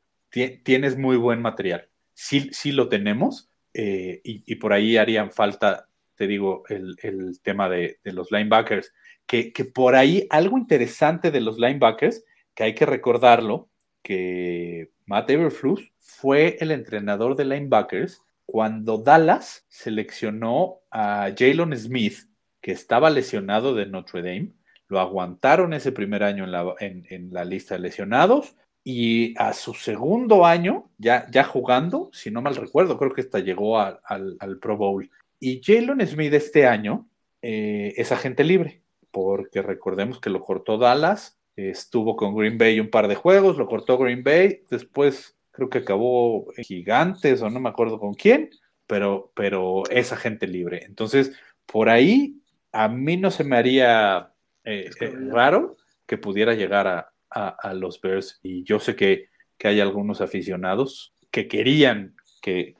tienes 0.63 0.97
muy 0.97 1.17
buen 1.17 1.41
material. 1.41 1.89
Sí, 2.15 2.49
sí 2.51 2.71
lo 2.71 2.89
tenemos, 2.89 3.49
eh, 3.77 4.21
y, 4.23 4.55
por 4.55 4.71
ahí 4.71 4.95
harían 4.95 5.31
falta, 5.31 5.89
te 6.15 6.27
digo, 6.27 6.63
el, 6.69 6.95
tema 7.43 7.67
de, 7.67 7.99
los 8.05 8.31
linebackers, 8.31 8.93
que, 9.27 9.51
por 9.73 9.95
ahí 9.95 10.25
algo 10.29 10.57
interesante 10.57 11.29
de 11.29 11.41
los 11.41 11.59
linebackers, 11.59 12.23
que 12.55 12.63
hay 12.63 12.73
que 12.73 12.85
recordarlo, 12.85 13.69
que 14.01 14.91
Matt 15.05 15.29
Everflus 15.29 15.91
fue 15.99 16.57
el 16.61 16.71
entrenador 16.71 17.35
de 17.35 17.43
linebackers 17.43 18.21
cuando 18.45 18.97
Dallas 18.99 19.65
seleccionó 19.67 20.79
a 20.89 21.31
Jalen 21.37 21.77
Smith, 21.77 22.29
que 22.61 22.71
estaba 22.71 23.09
lesionado 23.09 23.75
de 23.75 23.87
Notre 23.87 24.21
Dame, 24.21 24.53
lo 24.87 25.01
aguantaron 25.01 25.73
ese 25.73 25.91
primer 25.91 26.23
año 26.23 26.45
en 26.45 26.51
la, 26.51 26.75
en 26.79 27.33
la 27.33 27.43
lista 27.43 27.75
de 27.75 27.81
lesionados, 27.81 28.55
y 28.87 29.33
a 29.39 29.53
su 29.53 29.73
segundo 29.73 30.45
año, 30.45 30.91
ya, 30.99 31.27
ya 31.31 31.43
jugando, 31.43 32.11
si 32.13 32.29
no 32.29 32.43
mal 32.43 32.55
recuerdo, 32.55 32.99
creo 32.99 33.11
que 33.11 33.21
hasta 33.21 33.39
llegó 33.39 33.79
al, 33.79 34.59
Pro 34.61 34.77
Bowl. 34.77 35.09
Y 35.39 35.59
Jalen 35.63 36.05
Smith 36.07 36.31
este 36.33 36.67
año 36.67 37.09
eh, 37.41 37.95
es 37.97 38.11
agente 38.11 38.43
libre, 38.43 38.83
porque 39.09 39.63
recordemos 39.63 40.21
que 40.21 40.29
lo 40.29 40.39
cortó 40.39 40.77
Dallas, 40.77 41.39
estuvo 41.55 42.15
con 42.15 42.35
Green 42.35 42.59
Bay 42.59 42.79
un 42.79 42.91
par 42.91 43.07
de 43.07 43.15
juegos, 43.15 43.57
lo 43.57 43.65
cortó 43.65 43.97
Green 43.97 44.23
Bay, 44.23 44.61
después 44.69 45.35
creo 45.49 45.67
que 45.67 45.79
acabó 45.79 46.53
en 46.55 46.63
Gigantes 46.63 47.41
o 47.41 47.49
no 47.49 47.59
me 47.59 47.69
acuerdo 47.69 47.99
con 47.99 48.13
quién, 48.13 48.51
pero, 48.85 49.31
pero 49.35 49.81
es 49.89 50.11
agente 50.11 50.45
libre. 50.45 50.83
Entonces, 50.85 51.31
por 51.65 51.89
ahí 51.89 52.39
a 52.71 52.87
mí 52.87 53.17
no 53.17 53.31
se 53.31 53.43
me 53.43 53.57
haría 53.57 54.31
eh, 54.63 54.91
eh, 54.99 55.13
raro 55.31 55.75
que 56.05 56.19
pudiera 56.19 56.53
llegar 56.53 56.87
a, 56.87 57.14
a, 57.29 57.73
los 57.73 57.99
Bears 57.99 58.39
y 58.43 58.63
yo 58.63 58.79
sé 58.79 58.95
que, 58.95 59.27
hay 59.63 59.79
algunos 59.79 60.21
aficionados 60.21 61.15
que 61.31 61.47
querían 61.47 62.15
que, 62.41 62.75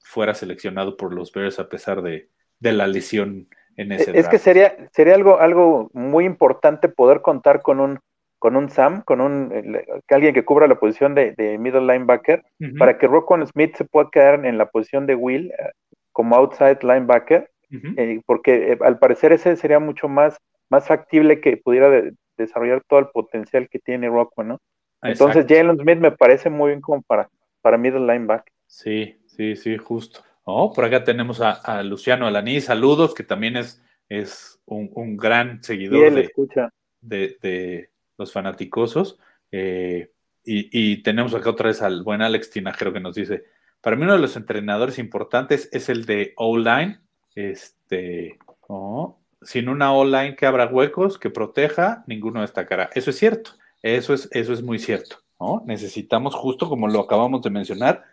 fuera 0.00 0.34
seleccionado 0.34 0.96
por 0.96 1.14
los 1.14 1.32
Bears 1.32 1.58
a 1.58 1.68
pesar 1.68 2.02
de, 2.02 2.28
la 2.60 2.86
lesión 2.86 3.48
en 3.76 3.92
ese 3.92 4.16
Es 4.18 4.28
que 4.28 4.38
sería, 4.38 4.76
sería 4.92 5.14
algo, 5.14 5.40
algo 5.40 5.90
muy 5.92 6.24
importante 6.24 6.88
poder 6.88 7.22
contar 7.22 7.62
con 7.62 7.80
un, 7.80 7.98
con 8.44 8.56
un 8.56 8.68
Sam, 8.68 9.02
con 9.02 9.22
un 9.22 9.80
alguien 10.10 10.34
que 10.34 10.44
cubra 10.44 10.66
la 10.66 10.78
posición 10.78 11.14
de, 11.14 11.56
middle 11.58 11.80
linebacker, 11.80 12.44
para 12.78 12.98
que 12.98 13.06
Rockwell 13.06 13.46
Smith 13.46 13.74
se 13.74 13.86
pueda 13.86 14.10
quedar 14.12 14.44
en 14.44 14.58
la 14.58 14.66
posición 14.66 15.06
de 15.06 15.14
Will 15.14 15.50
eh, 15.50 15.70
como 16.12 16.36
outside 16.36 16.78
linebacker, 16.82 17.50
eh, 17.70 18.20
porque 18.26 18.72
eh, 18.72 18.78
al 18.82 18.98
parecer 18.98 19.32
ese 19.32 19.56
sería 19.56 19.78
mucho 19.78 20.08
más, 20.08 20.36
más 20.68 20.86
factible 20.86 21.40
que 21.40 21.56
pudiera 21.56 21.88
desarrollar 22.36 22.82
todo 22.88 23.00
el 23.00 23.08
potencial 23.08 23.68
que 23.68 23.78
tiene 23.78 24.08
Rockwell, 24.08 24.48
¿no? 24.48 24.60
Entonces 25.02 25.44
Jalen 25.48 25.78
Smith 25.78 25.98
me 25.98 26.12
parece 26.12 26.48
muy 26.50 26.70
bien 26.70 26.80
como 26.80 27.02
para, 27.02 27.28
para 27.60 27.76
middle 27.76 28.00
linebacker. 28.00 28.52
Sí, 28.66 29.18
sí, 29.26 29.54
sí, 29.56 29.76
justo. 29.76 30.20
¿no? 30.46 30.72
Por 30.74 30.84
acá 30.84 31.04
tenemos 31.04 31.40
a, 31.40 31.52
a 31.52 31.82
Luciano 31.82 32.26
Alaní, 32.26 32.60
saludos, 32.60 33.14
que 33.14 33.22
también 33.22 33.56
es, 33.56 33.82
es 34.08 34.60
un, 34.64 34.90
un 34.94 35.16
gran 35.16 35.60
Y 35.60 35.64
seguidor 35.64 36.06
él 36.06 36.14
de, 36.14 36.20
escucha. 36.22 36.70
de, 37.00 37.36
de 37.42 37.90
los 38.16 38.32
fanaticosos. 38.32 39.18
Eh, 39.52 40.10
y, 40.44 40.68
y 40.72 41.02
tenemos 41.02 41.34
acá 41.34 41.50
otra 41.50 41.68
vez 41.68 41.82
al 41.82 42.02
buen 42.02 42.22
Alex 42.22 42.50
Tinajero 42.50 42.92
que 42.92 43.00
nos 43.00 43.14
dice, 43.14 43.44
para 43.80 43.96
mí 43.96 44.02
uno 44.04 44.14
de 44.14 44.18
los 44.20 44.36
entrenadores 44.36 44.98
importantes 44.98 45.68
es 45.72 45.88
el 45.88 46.06
de 46.06 46.32
O-Line. 46.36 47.00
Este, 47.34 48.38
¿no? 48.68 49.23
Sin 49.44 49.68
una 49.68 49.92
O-Line 49.92 50.36
que 50.36 50.46
abra 50.46 50.66
huecos, 50.66 51.18
que 51.18 51.30
proteja, 51.30 52.02
ninguno 52.06 52.40
destacará. 52.40 52.90
Eso 52.94 53.10
es 53.10 53.16
cierto, 53.18 53.52
eso 53.82 54.14
es, 54.14 54.28
eso 54.32 54.52
es 54.52 54.62
muy 54.62 54.78
cierto. 54.78 55.16
¿no? 55.40 55.62
Necesitamos, 55.66 56.34
justo 56.34 56.68
como 56.68 56.88
lo 56.88 57.00
acabamos 57.00 57.42
de 57.42 57.50
mencionar, 57.50 58.04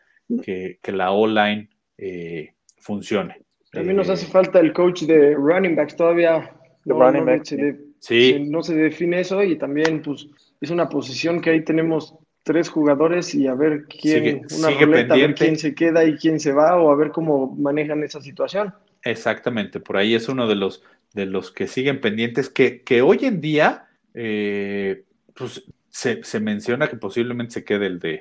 que, 0.44 0.80
que 0.82 0.92
la 0.92 1.12
O-Line 1.12 1.70
eh, 1.98 2.54
funcione. 2.80 3.42
También 3.72 3.96
nos 3.98 4.10
Eh, 4.10 4.14
hace 4.14 4.28
falta 4.28 4.60
el 4.60 4.74
coach 4.74 5.04
de 5.04 5.34
running 5.36 5.76
backs 5.76 5.96
todavía. 5.96 6.52
De 6.84 6.94
No, 6.94 7.00
running 7.00 7.26
no 7.26 7.32
backs, 7.32 7.50
se 7.50 7.56
sí. 7.56 7.62
de- 7.62 7.92
Sí, 8.00 8.32
se- 8.34 8.40
no 8.40 8.64
se 8.64 8.74
define 8.76 9.20
eso 9.20 9.44
y 9.44 9.58
también 9.58 10.02
pues 10.02 10.28
es 10.60 10.72
una 10.72 10.90
posición 10.90 11.40
que 11.40 11.52
ahí 11.52 11.64
tenemos 11.64 12.16
tres 12.44 12.68
jugadores 12.68 13.36
y 13.36 13.46
a 13.46 13.54
ver 13.54 13.86
quién, 13.86 14.24
Sigue- 14.24 14.42
una 14.58 14.68
sigue 14.70 14.86
ruleta, 14.88 15.14
a 15.14 15.18
ver 15.18 15.36
quién 15.36 15.56
se 15.56 15.76
queda 15.76 16.04
y 16.04 16.16
quién 16.18 16.40
se 16.40 16.52
va 16.52 16.82
o 16.82 16.92
a 16.92 16.96
ver 16.96 17.12
cómo 17.12 17.56
manejan 17.56 18.02
esa 18.04 18.20
situación. 18.20 18.74
Exactamente, 19.04 19.80
por 19.80 19.98
ahí 19.98 20.16
es 20.16 20.28
uno 20.30 20.48
de 20.48 20.56
los, 20.56 20.84
de 21.14 21.26
los 21.26 21.52
que 21.52 21.68
siguen 21.68 22.02
pendientes, 22.02 22.50
que, 22.50 22.84
que 22.84 23.02
hoy 23.02 23.20
en 23.22 23.42
día 23.42 23.88
eh, 24.14 25.06
pues, 25.36 25.64
se, 25.90 26.24
se 26.24 26.40
menciona 26.40 26.90
que 26.90 26.98
posiblemente 26.98 27.54
se 27.56 27.66
quede 27.66 27.88
el 27.88 28.00
de 28.00 28.20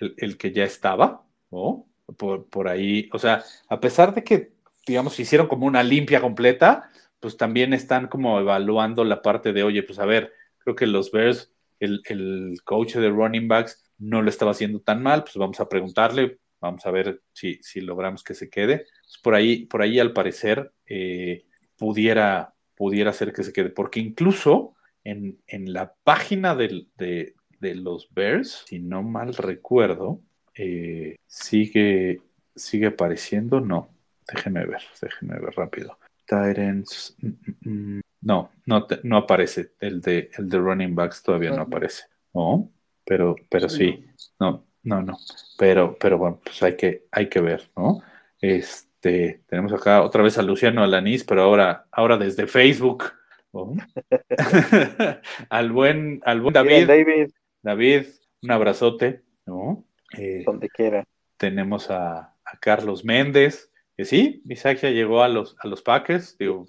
el, 0.00 0.14
el 0.16 0.36
que 0.36 0.52
ya 0.52 0.64
estaba, 0.64 1.24
¿no? 1.50 1.86
Por, 2.16 2.48
por 2.48 2.68
ahí, 2.68 3.08
o 3.12 3.18
sea, 3.18 3.44
a 3.68 3.80
pesar 3.80 4.14
de 4.14 4.24
que, 4.24 4.52
digamos, 4.86 5.18
hicieron 5.18 5.46
como 5.46 5.66
una 5.66 5.82
limpia 5.82 6.20
completa, 6.20 6.90
pues 7.20 7.36
también 7.36 7.72
están 7.72 8.08
como 8.08 8.38
evaluando 8.40 9.04
la 9.04 9.22
parte 9.22 9.52
de, 9.52 9.62
oye, 9.62 9.82
pues 9.82 9.98
a 9.98 10.04
ver, 10.04 10.32
creo 10.58 10.74
que 10.74 10.86
los 10.86 11.10
Bears, 11.12 11.52
el, 11.78 12.02
el 12.06 12.56
coach 12.64 12.94
de 12.96 13.08
running 13.08 13.48
backs 13.48 13.82
no 13.98 14.22
lo 14.22 14.28
estaba 14.28 14.50
haciendo 14.50 14.80
tan 14.80 15.02
mal, 15.02 15.22
pues 15.22 15.36
vamos 15.36 15.60
a 15.60 15.68
preguntarle, 15.68 16.38
vamos 16.60 16.84
a 16.86 16.90
ver 16.90 17.22
si, 17.32 17.58
si 17.62 17.80
logramos 17.80 18.24
que 18.24 18.34
se 18.34 18.50
quede. 18.50 18.86
Pues 19.02 19.18
por 19.22 19.34
ahí, 19.34 19.66
por 19.66 19.82
ahí 19.82 19.98
al 20.00 20.12
parecer 20.12 20.72
eh, 20.86 21.44
pudiera, 21.82 22.54
pudiera 22.76 23.12
ser 23.12 23.32
que 23.32 23.42
se 23.42 23.52
quede, 23.52 23.70
porque 23.70 23.98
incluso 23.98 24.74
en, 25.02 25.40
en 25.48 25.72
la 25.72 25.94
página 26.04 26.54
del- 26.54 26.88
de, 26.96 27.34
de 27.58 27.74
los 27.74 28.08
Bears, 28.14 28.62
si 28.68 28.78
no 28.78 29.02
mal 29.02 29.34
recuerdo, 29.34 30.20
eh, 30.54 31.16
sigue, 31.26 32.20
sigue 32.54 32.86
apareciendo, 32.86 33.60
no, 33.60 33.88
déjenme 34.32 34.64
ver, 34.64 34.80
déjenme 35.00 35.40
ver 35.40 35.54
rápido. 35.56 35.98
Titans, 36.24 37.16
mm, 37.18 37.28
mm, 37.68 37.96
mm, 37.96 38.00
no, 38.20 38.52
no, 38.66 38.86
te- 38.86 39.00
no 39.02 39.16
aparece, 39.16 39.72
el 39.80 40.00
de, 40.00 40.30
el 40.38 40.48
de 40.48 40.58
running 40.58 40.94
backs 40.94 41.20
todavía 41.24 41.50
no 41.50 41.62
aparece, 41.62 42.04
¿no? 42.32 42.70
Pero, 43.04 43.34
pero 43.50 43.68
Sí, 43.68 44.06
sí, 44.16 44.30
no, 44.38 44.64
no, 44.84 45.02
no. 45.02 45.18
Pero, 45.58 45.96
pero 45.98 46.16
bueno, 46.16 46.38
pues 46.44 46.62
hay 46.62 46.76
que, 46.76 47.06
hay 47.10 47.28
que 47.28 47.40
ver, 47.40 47.72
¿no? 47.76 48.02
Este, 48.40 48.91
tenemos 49.02 49.72
acá 49.72 50.02
otra 50.02 50.22
vez 50.22 50.38
a 50.38 50.42
Luciano 50.42 50.82
Alanís, 50.82 51.24
pero 51.24 51.42
ahora, 51.42 51.86
ahora 51.90 52.16
desde 52.16 52.46
Facebook. 52.46 53.04
¿no? 53.52 53.74
al 55.50 55.72
buen, 55.72 56.20
al 56.24 56.40
buen 56.40 56.54
David, 56.54 56.86
David, 56.86 57.04
David, 57.06 57.30
David, 57.62 58.06
un 58.42 58.50
abrazote, 58.50 59.22
¿no? 59.46 59.84
Eh, 60.16 60.42
donde 60.46 60.68
quiera. 60.68 61.04
tenemos 61.36 61.90
a, 61.90 62.34
a 62.44 62.56
Carlos 62.60 63.04
Méndez, 63.04 63.70
que 63.96 64.04
sí, 64.04 64.42
Isaac 64.48 64.78
ya 64.80 64.90
llegó 64.90 65.22
a 65.22 65.28
los, 65.28 65.54
a 65.60 65.66
los 65.68 65.82
Packers, 65.82 66.36
digo, 66.38 66.64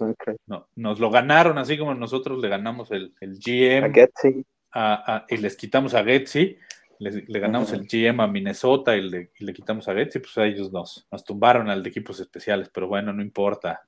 no, 0.46 0.68
nos 0.76 1.00
lo 1.00 1.10
ganaron 1.10 1.56
así 1.58 1.78
como 1.78 1.94
nosotros 1.94 2.38
le 2.42 2.48
ganamos 2.48 2.90
el, 2.90 3.14
el 3.20 3.38
GM 3.38 3.86
A 3.86 3.90
Getsy. 3.90 4.44
a- 4.72 5.24
y 5.28 5.36
les 5.38 5.56
quitamos 5.56 5.94
a 5.94 6.04
Getsi, 6.04 6.58
le, 6.98 7.38
ganamos 7.40 7.72
el 7.72 7.86
GM 7.86 8.20
a 8.22 8.26
Minnesota 8.26 8.96
y 8.96 9.02
le, 9.08 9.30
y 9.38 9.44
le 9.44 9.52
quitamos 9.52 9.88
a 9.88 9.94
Getsi, 9.94 10.18
pues 10.20 10.36
a 10.38 10.44
ellos 10.46 10.72
nos, 10.72 11.06
nos 11.10 11.24
tumbaron 11.24 11.68
al 11.70 11.82
de 11.82 11.88
equipos 11.90 12.20
especiales, 12.20 12.70
pero 12.72 12.86
bueno, 12.88 13.12
no 13.12 13.22
importa. 13.22 13.82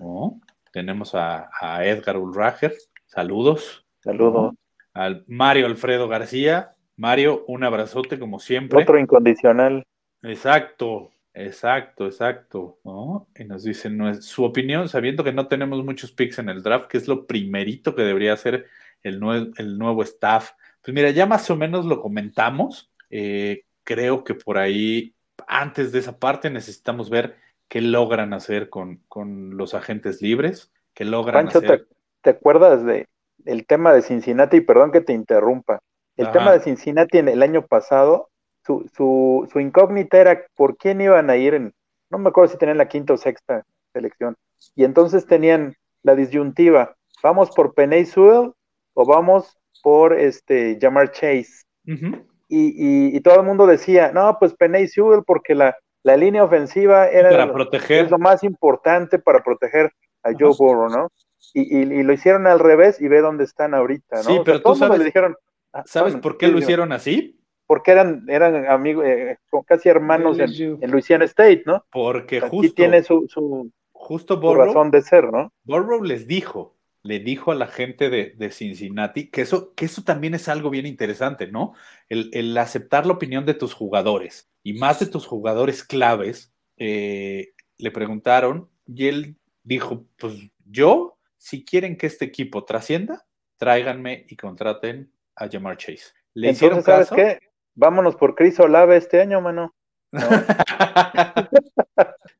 ¿no? 0.00 0.40
Tenemos 0.72 1.14
a, 1.14 1.48
a 1.60 1.84
Edgar 1.84 2.16
Ulrager, 2.16 2.74
saludos. 3.06 3.84
Saludos. 4.00 4.54
Al 4.92 5.24
Mario 5.26 5.66
Alfredo 5.66 6.08
García. 6.08 6.74
Mario, 6.96 7.44
un 7.48 7.64
abrazote 7.64 8.18
como 8.18 8.38
siempre. 8.38 8.82
Otro 8.82 8.98
incondicional. 8.98 9.82
Exacto, 10.22 11.12
exacto, 11.32 12.06
exacto. 12.06 12.78
¿no? 12.84 13.26
Y 13.36 13.44
nos 13.44 13.64
dicen 13.64 13.96
no 13.96 14.08
es- 14.08 14.24
su 14.24 14.44
opinión, 14.44 14.88
sabiendo 14.88 15.22
que 15.24 15.32
no 15.32 15.48
tenemos 15.48 15.84
muchos 15.84 16.12
picks 16.12 16.38
en 16.38 16.48
el 16.48 16.62
draft, 16.62 16.86
que 16.88 16.96
es 16.98 17.08
lo 17.08 17.26
primerito 17.26 17.94
que 17.94 18.02
debería 18.02 18.32
hacer 18.32 18.66
el, 19.02 19.20
nue- 19.20 19.52
el 19.58 19.76
nuevo 19.78 20.02
staff. 20.02 20.52
Pues 20.84 20.94
mira, 20.94 21.10
ya 21.10 21.24
más 21.24 21.48
o 21.50 21.56
menos 21.56 21.86
lo 21.86 22.02
comentamos. 22.02 22.92
Eh, 23.08 23.64
creo 23.84 24.22
que 24.22 24.34
por 24.34 24.58
ahí, 24.58 25.14
antes 25.46 25.92
de 25.92 26.00
esa 26.00 26.18
parte, 26.18 26.50
necesitamos 26.50 27.08
ver 27.08 27.36
qué 27.68 27.80
logran 27.80 28.34
hacer 28.34 28.68
con, 28.68 28.98
con 29.08 29.56
los 29.56 29.74
agentes 29.74 30.20
libres, 30.20 30.72
qué 30.92 31.06
logran 31.06 31.46
Pancho, 31.46 31.60
¿te, 31.60 31.66
hacer. 31.66 31.88
te 32.20 32.30
acuerdas 32.30 32.84
de 32.84 33.06
el 33.46 33.66
tema 33.66 33.94
de 33.94 34.02
Cincinnati? 34.02 34.60
Perdón 34.60 34.92
que 34.92 35.00
te 35.00 35.14
interrumpa. 35.14 35.80
El 36.16 36.26
Ajá. 36.26 36.32
tema 36.32 36.52
de 36.52 36.60
Cincinnati 36.60 37.18
en 37.18 37.28
el 37.28 37.42
año 37.42 37.66
pasado, 37.66 38.28
su, 38.64 38.88
su, 38.94 39.48
su 39.50 39.60
incógnita 39.60 40.18
era 40.18 40.44
por 40.54 40.76
quién 40.76 41.00
iban 41.00 41.30
a 41.30 41.36
ir 41.36 41.54
en, 41.54 41.72
no 42.10 42.18
me 42.18 42.28
acuerdo 42.28 42.52
si 42.52 42.58
tenían 42.58 42.78
la 42.78 42.88
quinta 42.88 43.14
o 43.14 43.16
sexta 43.16 43.64
selección. 43.94 44.36
Y 44.76 44.84
entonces 44.84 45.26
tenían 45.26 45.76
la 46.02 46.14
disyuntiva, 46.14 46.94
¿vamos 47.22 47.50
por 47.50 47.74
Penay 47.74 48.04
Sewell 48.04 48.52
o 48.92 49.06
vamos 49.06 49.56
por 49.84 50.18
este 50.18 50.78
Jamar 50.80 51.12
Chase? 51.12 51.62
Ujú. 51.86 52.24
Y, 52.48 52.68
y, 53.12 53.16
y 53.16 53.20
todo 53.20 53.36
el 53.40 53.46
mundo 53.46 53.66
decía, 53.66 54.10
no, 54.12 54.36
pues 54.40 54.54
Penay 54.54 54.88
Sewell 54.88 55.22
porque 55.26 55.54
la, 55.54 55.76
la 56.02 56.16
línea 56.16 56.42
ofensiva 56.42 57.08
era 57.08 57.30
Para 57.30 57.46
lo- 57.46 57.52
proteger. 57.52 58.06
es 58.06 58.10
lo 58.10 58.18
más 58.18 58.42
importante 58.42 59.18
para 59.18 59.42
proteger 59.44 59.92
a 60.22 60.30
Joe 60.32 60.48
Ajá. 60.48 60.56
Burrow, 60.58 60.88
¿no? 60.88 61.08
Y, 61.52 61.76
y, 61.78 61.82
y 62.00 62.02
lo 62.02 62.12
hicieron 62.14 62.46
al 62.46 62.58
revés 62.58 63.00
y 63.00 63.08
ve 63.08 63.20
dónde 63.20 63.44
están 63.44 63.74
ahorita, 63.74 64.16
¿no? 64.16 64.22
Sí, 64.22 64.30
O 64.32 64.34
sea, 64.36 64.44
pero 64.44 64.62
tú 64.62 64.74
sabes- 64.74 64.98
le 64.98 65.04
dijeron, 65.04 65.36
ah, 65.74 65.82
¿Sabes 65.86 66.16
por 66.16 66.38
qué 66.38 66.46
sí, 66.46 66.52
lo 66.52 66.58
hicieron 66.58 66.90
así? 66.92 67.38
Porque 67.66 67.90
eran, 67.92 68.24
eran 68.28 68.66
amigos, 68.66 69.04
eh, 69.06 69.36
casi 69.66 69.88
hermanos 69.90 70.38
en, 70.38 70.78
en 70.82 70.90
Louisiana 70.90 71.24
State, 71.26 71.62
¿no? 71.66 71.84
Porque 71.90 72.38
Aquí 72.38 72.48
justo, 72.48 72.74
tiene 72.74 73.02
su, 73.02 73.26
su, 73.28 73.70
justo 73.92 74.34
su 74.34 74.40
Burrow, 74.40 74.66
razón 74.66 74.90
de 74.90 75.02
ser, 75.02 75.30
¿no? 75.32 75.50
Burrow 75.64 76.02
les 76.02 76.26
dijo, 76.26 76.74
le 77.04 77.20
dijo 77.20 77.52
a 77.52 77.54
la 77.54 77.66
gente 77.68 78.08
de, 78.10 78.34
de 78.36 78.50
Cincinnati 78.50 79.28
que 79.30 79.42
eso, 79.42 79.74
que 79.74 79.84
eso 79.84 80.02
también 80.02 80.34
es 80.34 80.48
algo 80.48 80.70
bien 80.70 80.86
interesante, 80.86 81.46
¿no? 81.46 81.74
El, 82.08 82.30
el 82.32 82.56
aceptar 82.58 83.06
la 83.06 83.12
opinión 83.12 83.44
de 83.44 83.54
tus 83.54 83.74
jugadores 83.74 84.50
y 84.62 84.72
más 84.72 84.98
de 85.00 85.06
tus 85.06 85.26
jugadores 85.26 85.84
claves, 85.84 86.52
eh, 86.78 87.52
le 87.76 87.90
preguntaron 87.90 88.70
y 88.86 89.06
él 89.08 89.36
dijo, 89.62 90.06
pues 90.18 90.34
yo, 90.64 91.18
si 91.36 91.62
quieren 91.64 91.96
que 91.98 92.06
este 92.06 92.24
equipo 92.24 92.64
trascienda, 92.64 93.26
tráiganme 93.58 94.24
y 94.28 94.36
contraten 94.36 95.12
a 95.36 95.46
Jamar 95.48 95.76
Chase. 95.76 96.14
¿Le 96.32 96.50
hicieron 96.50 96.78
Entonces, 96.78 97.08
¿sabes 97.08 97.08
caso? 97.10 97.16
qué? 97.40 97.46
Vámonos 97.74 98.16
por 98.16 98.34
Chris 98.34 98.58
Olave 98.60 98.96
este 98.96 99.20
año, 99.20 99.42
mano. 99.42 99.74
¿no? 100.12 100.22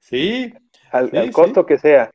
sí, 0.01 0.53
Al, 0.91 1.11
Sí, 1.11 1.17
al 1.19 1.27
sí. 1.27 1.33
costo 1.33 1.67
que 1.67 1.79
sea. 1.79 2.11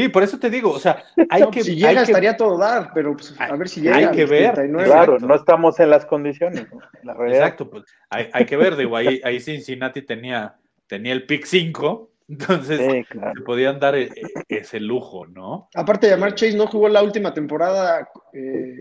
Sí, 0.00 0.08
por 0.08 0.22
eso 0.22 0.38
te 0.38 0.50
digo, 0.50 0.70
o 0.70 0.78
sea, 0.78 1.02
hay 1.30 1.42
No, 1.42 1.50
que... 1.50 1.60
pues, 1.60 1.66
si 1.66 1.72
hay 1.72 1.78
llega 1.78 2.04
que- 2.04 2.10
estaría 2.12 2.36
todo 2.36 2.58
dar, 2.58 2.90
pero 2.94 3.12
pues, 3.16 3.34
a 3.38 3.44
Hay- 3.44 3.58
ver 3.58 3.68
si 3.68 3.80
llega. 3.80 3.96
hay 3.96 4.04
a 4.04 4.10
que 4.10 4.24
ver, 4.26 4.54
39. 4.54 4.84
Claro, 4.86 5.12
Exacto. 5.14 5.26
no 5.26 5.34
estamos 5.34 5.80
en 5.80 5.90
las 5.90 6.06
condiciones. 6.06 6.66
¿no? 6.72 6.80
La 7.02 7.14
realidad. 7.14 7.42
Exacto, 7.42 7.70
pues 7.70 7.84
hay, 8.10 8.28
hay 8.32 8.44
que 8.46 8.56
ver, 8.56 8.76
digo, 8.76 8.96
ahí, 8.96 9.20
ahí 9.24 9.40
Cincinnati 9.40 10.02
tenía, 10.02 10.54
tenía 10.86 11.12
el 11.12 11.24
pick 11.26 11.44
5, 11.44 12.10
entonces 12.28 12.80
Sí, 12.80 13.04
claro. 13.10 13.32
se 13.36 13.42
podían 13.42 13.78
dar 13.78 13.94
e- 13.94 14.04
e- 14.04 14.12
ese 14.48 14.80
lujo, 14.80 15.26
¿no? 15.26 15.68
Aparte, 15.74 16.08
Llamar 16.08 16.34
Chase 16.34 16.56
no 16.56 16.66
jugó 16.66 16.88
la 16.88 17.02
última 17.02 17.32
temporada 17.34 18.08
eh, 18.32 18.80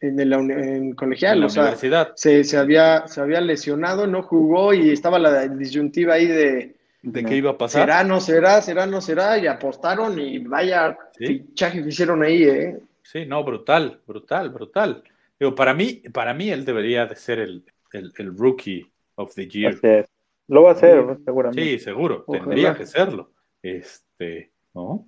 en, 0.00 0.18
el, 0.20 0.32
en 0.32 0.92
colegial, 0.94 1.34
En 1.34 1.40
la 1.40 1.46
o 1.46 1.50
sea, 1.50 1.62
universidad, 1.62 2.12
se, 2.16 2.44
se 2.44 2.58
había, 2.58 3.06
se 3.06 3.20
había 3.20 3.40
lesionado, 3.40 4.06
no 4.06 4.22
jugó 4.22 4.74
y 4.74 4.90
estaba 4.90 5.18
la 5.18 5.46
disyuntiva 5.48 6.14
ahí 6.14 6.26
de 6.26 6.74
¿de 7.02 7.24
qué 7.24 7.36
iba 7.36 7.50
a 7.50 7.58
pasar? 7.58 7.82
será, 7.82 8.04
no 8.04 8.20
será, 8.20 8.62
será, 8.62 8.86
no 8.86 9.00
será, 9.00 9.38
y 9.38 9.46
apostaron 9.46 10.18
y 10.18 10.38
vaya 10.38 10.96
Sí. 11.18 11.26
fichaje 11.26 11.82
que 11.82 11.88
hicieron 11.88 12.22
ahí, 12.22 12.44
¿eh? 12.44 12.78
Sí, 13.02 13.26
no, 13.26 13.42
brutal, 13.44 14.00
brutal, 14.06 14.50
brutal. 14.50 15.02
Digo, 15.38 15.54
para 15.54 15.74
mí, 15.74 16.02
para 16.12 16.32
mí 16.34 16.50
él 16.50 16.64
debería 16.64 17.04
de 17.06 17.16
ser 17.16 17.40
el, 17.40 17.64
el, 17.92 18.12
el 18.16 18.36
rookie 18.36 18.90
of 19.16 19.34
the 19.34 19.48
year. 19.48 19.74
Así. 19.74 20.08
Lo 20.48 20.62
va 20.64 20.70
a 20.70 20.72
hacer, 20.74 21.04
seguramente. 21.24 21.62
Sí, 21.62 21.78
seguro, 21.78 22.24
Ojalá. 22.26 22.44
tendría 22.44 22.74
que 22.74 22.86
serlo. 22.86 23.32
Este, 23.62 24.50
¿no? 24.74 25.06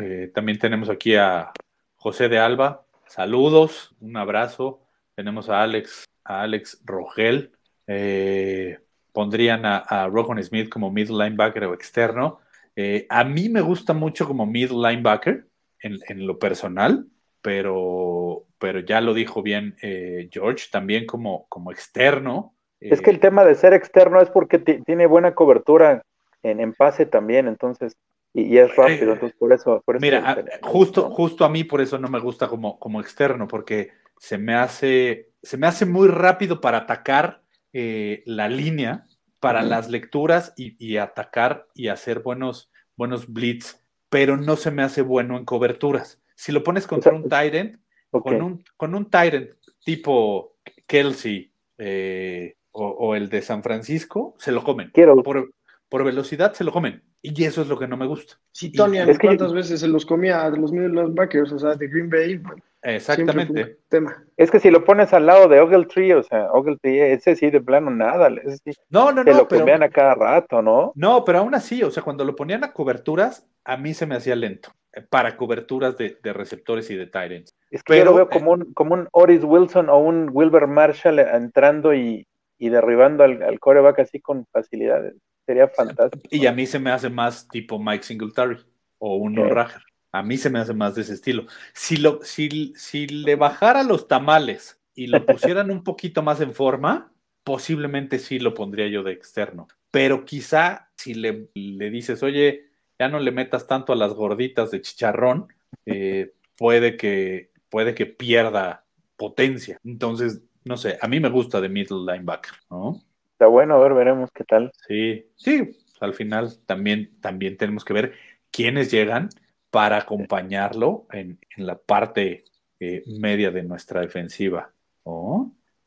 Eh, 0.00 0.30
también 0.34 0.58
tenemos 0.58 0.88
aquí 0.90 1.14
a 1.16 1.52
José 1.96 2.28
de 2.28 2.38
Alba. 2.38 2.84
Saludos, 3.06 3.94
un 4.00 4.16
abrazo. 4.16 4.80
Tenemos 5.14 5.48
a 5.48 5.62
Alex, 5.62 6.04
a 6.24 6.42
Alex 6.42 6.80
Rogel. 6.84 7.52
Eh, 7.86 8.78
pondrían 9.14 9.64
a, 9.64 9.78
a 9.78 10.08
Rohan 10.08 10.42
Smith 10.42 10.68
como 10.68 10.90
middle 10.90 11.16
linebacker 11.24 11.64
o 11.64 11.74
externo. 11.74 12.40
Eh, 12.76 13.06
a 13.08 13.24
mí 13.24 13.48
me 13.48 13.62
gusta 13.62 13.94
mucho 13.94 14.26
como 14.26 14.44
middle 14.44 14.76
linebacker 14.86 15.46
en, 15.80 16.00
en 16.08 16.26
lo 16.26 16.38
personal, 16.38 17.06
pero, 17.40 18.44
pero 18.58 18.80
ya 18.80 19.00
lo 19.00 19.14
dijo 19.14 19.42
bien 19.42 19.76
eh, 19.80 20.28
George, 20.32 20.66
también 20.70 21.06
como, 21.06 21.46
como 21.48 21.70
externo. 21.70 22.54
Es 22.80 23.00
que 23.00 23.10
el 23.10 23.16
eh, 23.16 23.20
tema 23.20 23.44
de 23.44 23.54
ser 23.54 23.72
externo 23.72 24.20
es 24.20 24.28
porque 24.30 24.58
ti- 24.58 24.82
tiene 24.82 25.06
buena 25.06 25.34
cobertura 25.34 26.02
en, 26.42 26.60
en 26.60 26.74
pase 26.74 27.06
también, 27.06 27.46
entonces, 27.46 27.96
y, 28.34 28.42
y 28.42 28.58
es 28.58 28.74
rápido, 28.76 29.12
entonces 29.12 29.38
por 29.38 29.52
eso. 29.52 29.80
Por 29.86 29.96
eso 29.96 30.04
Mira, 30.04 30.18
a- 30.28 30.34
se- 30.34 30.44
justo, 30.62 31.10
justo 31.10 31.44
a 31.44 31.48
mí 31.48 31.62
por 31.64 31.80
eso 31.80 31.98
no 31.98 32.08
me 32.08 32.18
gusta 32.18 32.48
como, 32.48 32.80
como 32.80 33.00
externo, 33.00 33.46
porque 33.46 33.92
se 34.18 34.38
me 34.38 34.54
hace, 34.56 35.30
se 35.42 35.56
me 35.56 35.66
hace 35.68 35.86
muy 35.86 36.08
rápido 36.08 36.60
para 36.60 36.78
atacar 36.78 37.43
eh, 37.74 38.22
la 38.24 38.48
línea, 38.48 39.06
para 39.40 39.60
las 39.62 39.90
lecturas 39.90 40.54
y, 40.56 40.74
y 40.82 40.96
atacar 40.96 41.66
y 41.74 41.88
hacer 41.88 42.20
buenos, 42.20 42.70
buenos 42.96 43.30
blitz, 43.30 43.78
pero 44.08 44.38
no 44.38 44.56
se 44.56 44.70
me 44.70 44.82
hace 44.82 45.02
bueno 45.02 45.36
en 45.36 45.44
coberturas. 45.44 46.22
Si 46.34 46.50
lo 46.50 46.62
pones 46.64 46.86
contra 46.86 47.10
sea, 47.12 47.20
un 47.20 47.28
Tyrant, 47.28 47.78
Ok. 48.10 48.22
con 48.22 48.40
un, 48.42 48.64
con 48.78 48.94
un 48.94 49.10
Tyrant 49.10 49.50
tipo 49.84 50.56
Kelsey 50.86 51.52
eh, 51.76 52.56
o, 52.70 52.86
o 52.86 53.14
el 53.16 53.28
de 53.28 53.42
San 53.42 53.62
Francisco, 53.62 54.34
se 54.38 54.50
lo 54.50 54.64
comen. 54.64 54.90
Quiero- 54.94 55.22
Por, 55.22 55.52
por 55.88 56.04
velocidad 56.04 56.52
se 56.54 56.64
lo 56.64 56.72
comen. 56.72 57.02
Y 57.22 57.44
eso 57.44 57.62
es 57.62 57.68
lo 57.68 57.78
que 57.78 57.88
no 57.88 57.96
me 57.96 58.06
gusta. 58.06 58.34
Si 58.52 58.70
Tonian, 58.72 59.08
Es 59.08 59.18
que- 59.18 59.28
¿cuántas 59.28 59.52
veces 59.52 59.80
se 59.80 59.88
los 59.88 60.04
comía 60.04 60.50
de 60.50 60.58
los 60.58 60.72
linebackers? 60.72 61.52
O 61.52 61.58
sea, 61.58 61.74
de 61.74 61.88
Green 61.88 62.10
Bay. 62.10 62.42
Exactamente. 62.82 63.78
tema. 63.88 64.22
Es 64.36 64.50
que 64.50 64.60
si 64.60 64.70
lo 64.70 64.84
pones 64.84 65.12
al 65.12 65.26
lado 65.26 65.48
de 65.48 65.60
Ogletree, 65.60 66.14
o 66.14 66.22
sea, 66.22 66.52
Ogletree, 66.52 67.12
ese 67.12 67.34
sí, 67.34 67.50
de 67.50 67.60
plano 67.60 67.90
nada, 67.90 68.28
ese 68.44 68.58
sí, 68.58 68.72
No, 68.90 69.10
no, 69.10 69.24
te 69.24 69.30
no, 69.30 69.38
lo 69.38 69.48
pero, 69.48 69.60
comían 69.62 69.82
a 69.82 69.88
cada 69.88 70.14
rato, 70.14 70.60
¿no? 70.62 70.92
no, 70.94 71.24
pero 71.24 71.38
aún 71.38 71.54
así, 71.54 71.82
o 71.82 71.90
sea, 71.90 72.02
cuando 72.02 72.24
lo 72.24 72.36
ponían 72.36 72.62
a 72.62 72.72
coberturas, 72.72 73.46
a 73.64 73.76
mí 73.78 73.94
se 73.94 74.04
me 74.06 74.16
hacía 74.16 74.36
lento 74.36 74.70
eh, 74.92 75.00
para 75.08 75.36
coberturas 75.38 75.96
de, 75.96 76.18
de 76.22 76.32
receptores 76.34 76.90
y 76.90 76.96
de 76.96 77.06
Tyrants. 77.06 77.54
Es 77.70 77.82
que 77.82 77.94
yo 77.94 78.00
Pero, 78.00 78.10
lo 78.10 78.16
veo 78.16 78.24
eh, 78.26 78.28
como 78.30 78.52
un, 78.52 78.74
como 78.74 78.94
un 78.94 79.08
Oris 79.12 79.42
Wilson 79.44 79.88
o 79.88 79.98
un 79.98 80.28
Wilber 80.30 80.66
Marshall 80.66 81.18
entrando 81.20 81.94
y, 81.94 82.26
y 82.58 82.68
derribando 82.68 83.24
al, 83.24 83.42
al 83.42 83.58
coreback 83.60 84.00
así 84.00 84.20
con 84.20 84.44
facilidades. 84.52 85.14
Sería 85.46 85.68
fantástico. 85.68 86.28
Y 86.30 86.46
a 86.46 86.52
mí 86.52 86.66
se 86.66 86.78
me 86.78 86.90
hace 86.90 87.10
más 87.10 87.46
tipo 87.48 87.78
Mike 87.78 88.04
Singletary 88.04 88.58
o 88.98 89.16
un 89.16 89.38
Ok. 89.38 89.50
Rager. 89.50 89.82
A 90.12 90.22
mí 90.22 90.36
se 90.36 90.48
me 90.48 90.60
hace 90.60 90.72
más 90.74 90.94
de 90.94 91.02
ese 91.02 91.14
estilo. 91.14 91.46
Si, 91.72 91.96
lo, 91.96 92.20
si, 92.22 92.72
si 92.76 93.08
le 93.08 93.34
bajara 93.34 93.82
los 93.82 94.06
tamales 94.06 94.80
y 94.94 95.08
lo 95.08 95.26
pusieran 95.26 95.70
un 95.70 95.82
poquito 95.82 96.22
más 96.22 96.40
en 96.40 96.54
forma, 96.54 97.12
posiblemente 97.42 98.18
sí 98.18 98.38
lo 98.38 98.54
pondría 98.54 98.86
yo 98.86 99.02
de 99.02 99.12
externo. 99.12 99.66
Pero 99.90 100.24
quizá 100.24 100.90
si 100.96 101.14
le, 101.14 101.48
le 101.54 101.90
dices, 101.90 102.22
oye, 102.22 102.70
ya 102.98 103.08
no 103.08 103.18
le 103.18 103.32
metas 103.32 103.66
tanto 103.66 103.92
a 103.92 103.96
las 103.96 104.14
gorditas 104.14 104.70
de 104.70 104.80
chicharrón, 104.80 105.48
eh, 105.84 106.32
puede, 106.56 106.96
que, 106.96 107.50
puede 107.68 107.94
que 107.94 108.06
pierda 108.06 108.84
potencia. 109.16 109.78
Entonces, 109.84 110.42
no 110.64 110.76
sé, 110.76 110.96
a 111.00 111.08
mí 111.08 111.20
me 111.20 111.28
gusta 111.28 111.60
de 111.60 111.68
middle 111.68 112.10
linebacker, 112.12 112.54
¿no? 112.70 113.02
Bueno, 113.46 113.74
a 113.74 113.78
ver, 113.80 113.94
veremos 113.94 114.30
qué 114.32 114.44
tal. 114.44 114.72
Sí, 114.86 115.26
sí, 115.36 115.78
al 116.00 116.14
final 116.14 116.58
también, 116.66 117.18
también 117.20 117.56
tenemos 117.56 117.84
que 117.84 117.92
ver 117.92 118.12
quiénes 118.50 118.90
llegan 118.90 119.28
para 119.70 119.98
acompañarlo 119.98 121.06
en, 121.10 121.38
en 121.56 121.66
la 121.66 121.78
parte 121.78 122.44
eh, 122.80 123.02
media 123.06 123.50
de 123.50 123.62
nuestra 123.62 124.00
defensiva. 124.00 124.70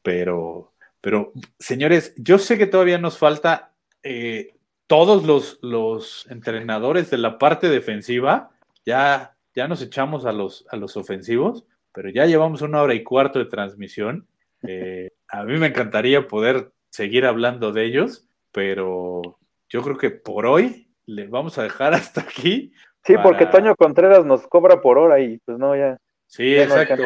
Pero, 0.02 0.74
pero, 1.02 1.34
señores, 1.60 2.14
yo 2.18 2.38
sé 2.38 2.58
que 2.58 2.68
todavía 2.68 2.98
nos 2.98 3.18
falta 3.18 3.74
eh, 4.04 4.56
todos 4.88 5.26
los, 5.26 5.60
los 5.62 6.28
entrenadores 6.30 7.10
de 7.10 7.18
la 7.18 7.38
parte 7.38 7.70
defensiva, 7.70 8.52
ya, 8.86 9.36
ya 9.54 9.68
nos 9.68 9.82
echamos 9.82 10.26
a 10.26 10.32
los, 10.32 10.66
a 10.70 10.78
los 10.78 10.96
ofensivos, 10.98 11.66
pero 11.92 12.10
ya 12.10 12.26
llevamos 12.26 12.62
una 12.62 12.82
hora 12.82 12.94
y 12.94 13.04
cuarto 13.04 13.40
de 13.40 13.46
transmisión. 13.46 14.28
Eh, 14.64 15.12
a 15.28 15.44
mí 15.44 15.58
me 15.58 15.68
encantaría 15.68 16.28
poder 16.28 16.72
seguir 16.98 17.26
hablando 17.28 17.72
de 17.72 17.86
ellos, 17.86 18.28
pero 18.52 19.22
yo 19.70 19.84
creo 19.84 19.98
que 20.00 20.10
por 20.10 20.48
hoy 20.48 20.90
le 21.06 21.28
vamos 21.28 21.60
a 21.60 21.64
dejar 21.64 21.94
hasta 21.94 22.22
aquí. 22.22 22.74
Sí, 23.06 23.14
Para- 23.14 23.24
porque 23.24 23.46
Toño 23.46 23.76
Contreras 23.76 24.26
nos 24.26 24.48
cobra 24.48 24.82
por 24.82 24.98
hora 24.98 25.20
y 25.20 25.38
pues 25.46 25.60
no, 25.60 25.76
ya. 25.76 25.98
Sí, 26.26 26.56
Ya 26.56 26.64
exacto. 26.64 27.04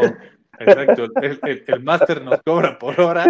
Exacto. 0.60 1.08
El, 1.22 1.40
el- 1.44 1.64
el 1.68 1.84
máster 1.84 2.22
nos 2.24 2.42
cobra 2.42 2.80
por 2.80 3.00
hora. 3.02 3.26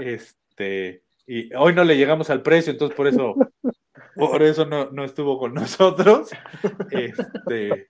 Este, 0.00 1.02
y 1.26 1.52
hoy 1.54 1.72
no 1.74 1.84
le 1.84 1.96
llegamos 1.96 2.28
al 2.30 2.42
precio, 2.42 2.72
entonces 2.72 2.94
por 2.96 3.06
eso, 3.06 3.34
por 4.14 4.42
eso 4.42 4.66
no, 4.66 4.90
no 4.90 5.04
estuvo 5.04 5.38
con 5.38 5.54
nosotros. 5.54 6.30
Este, 6.90 7.88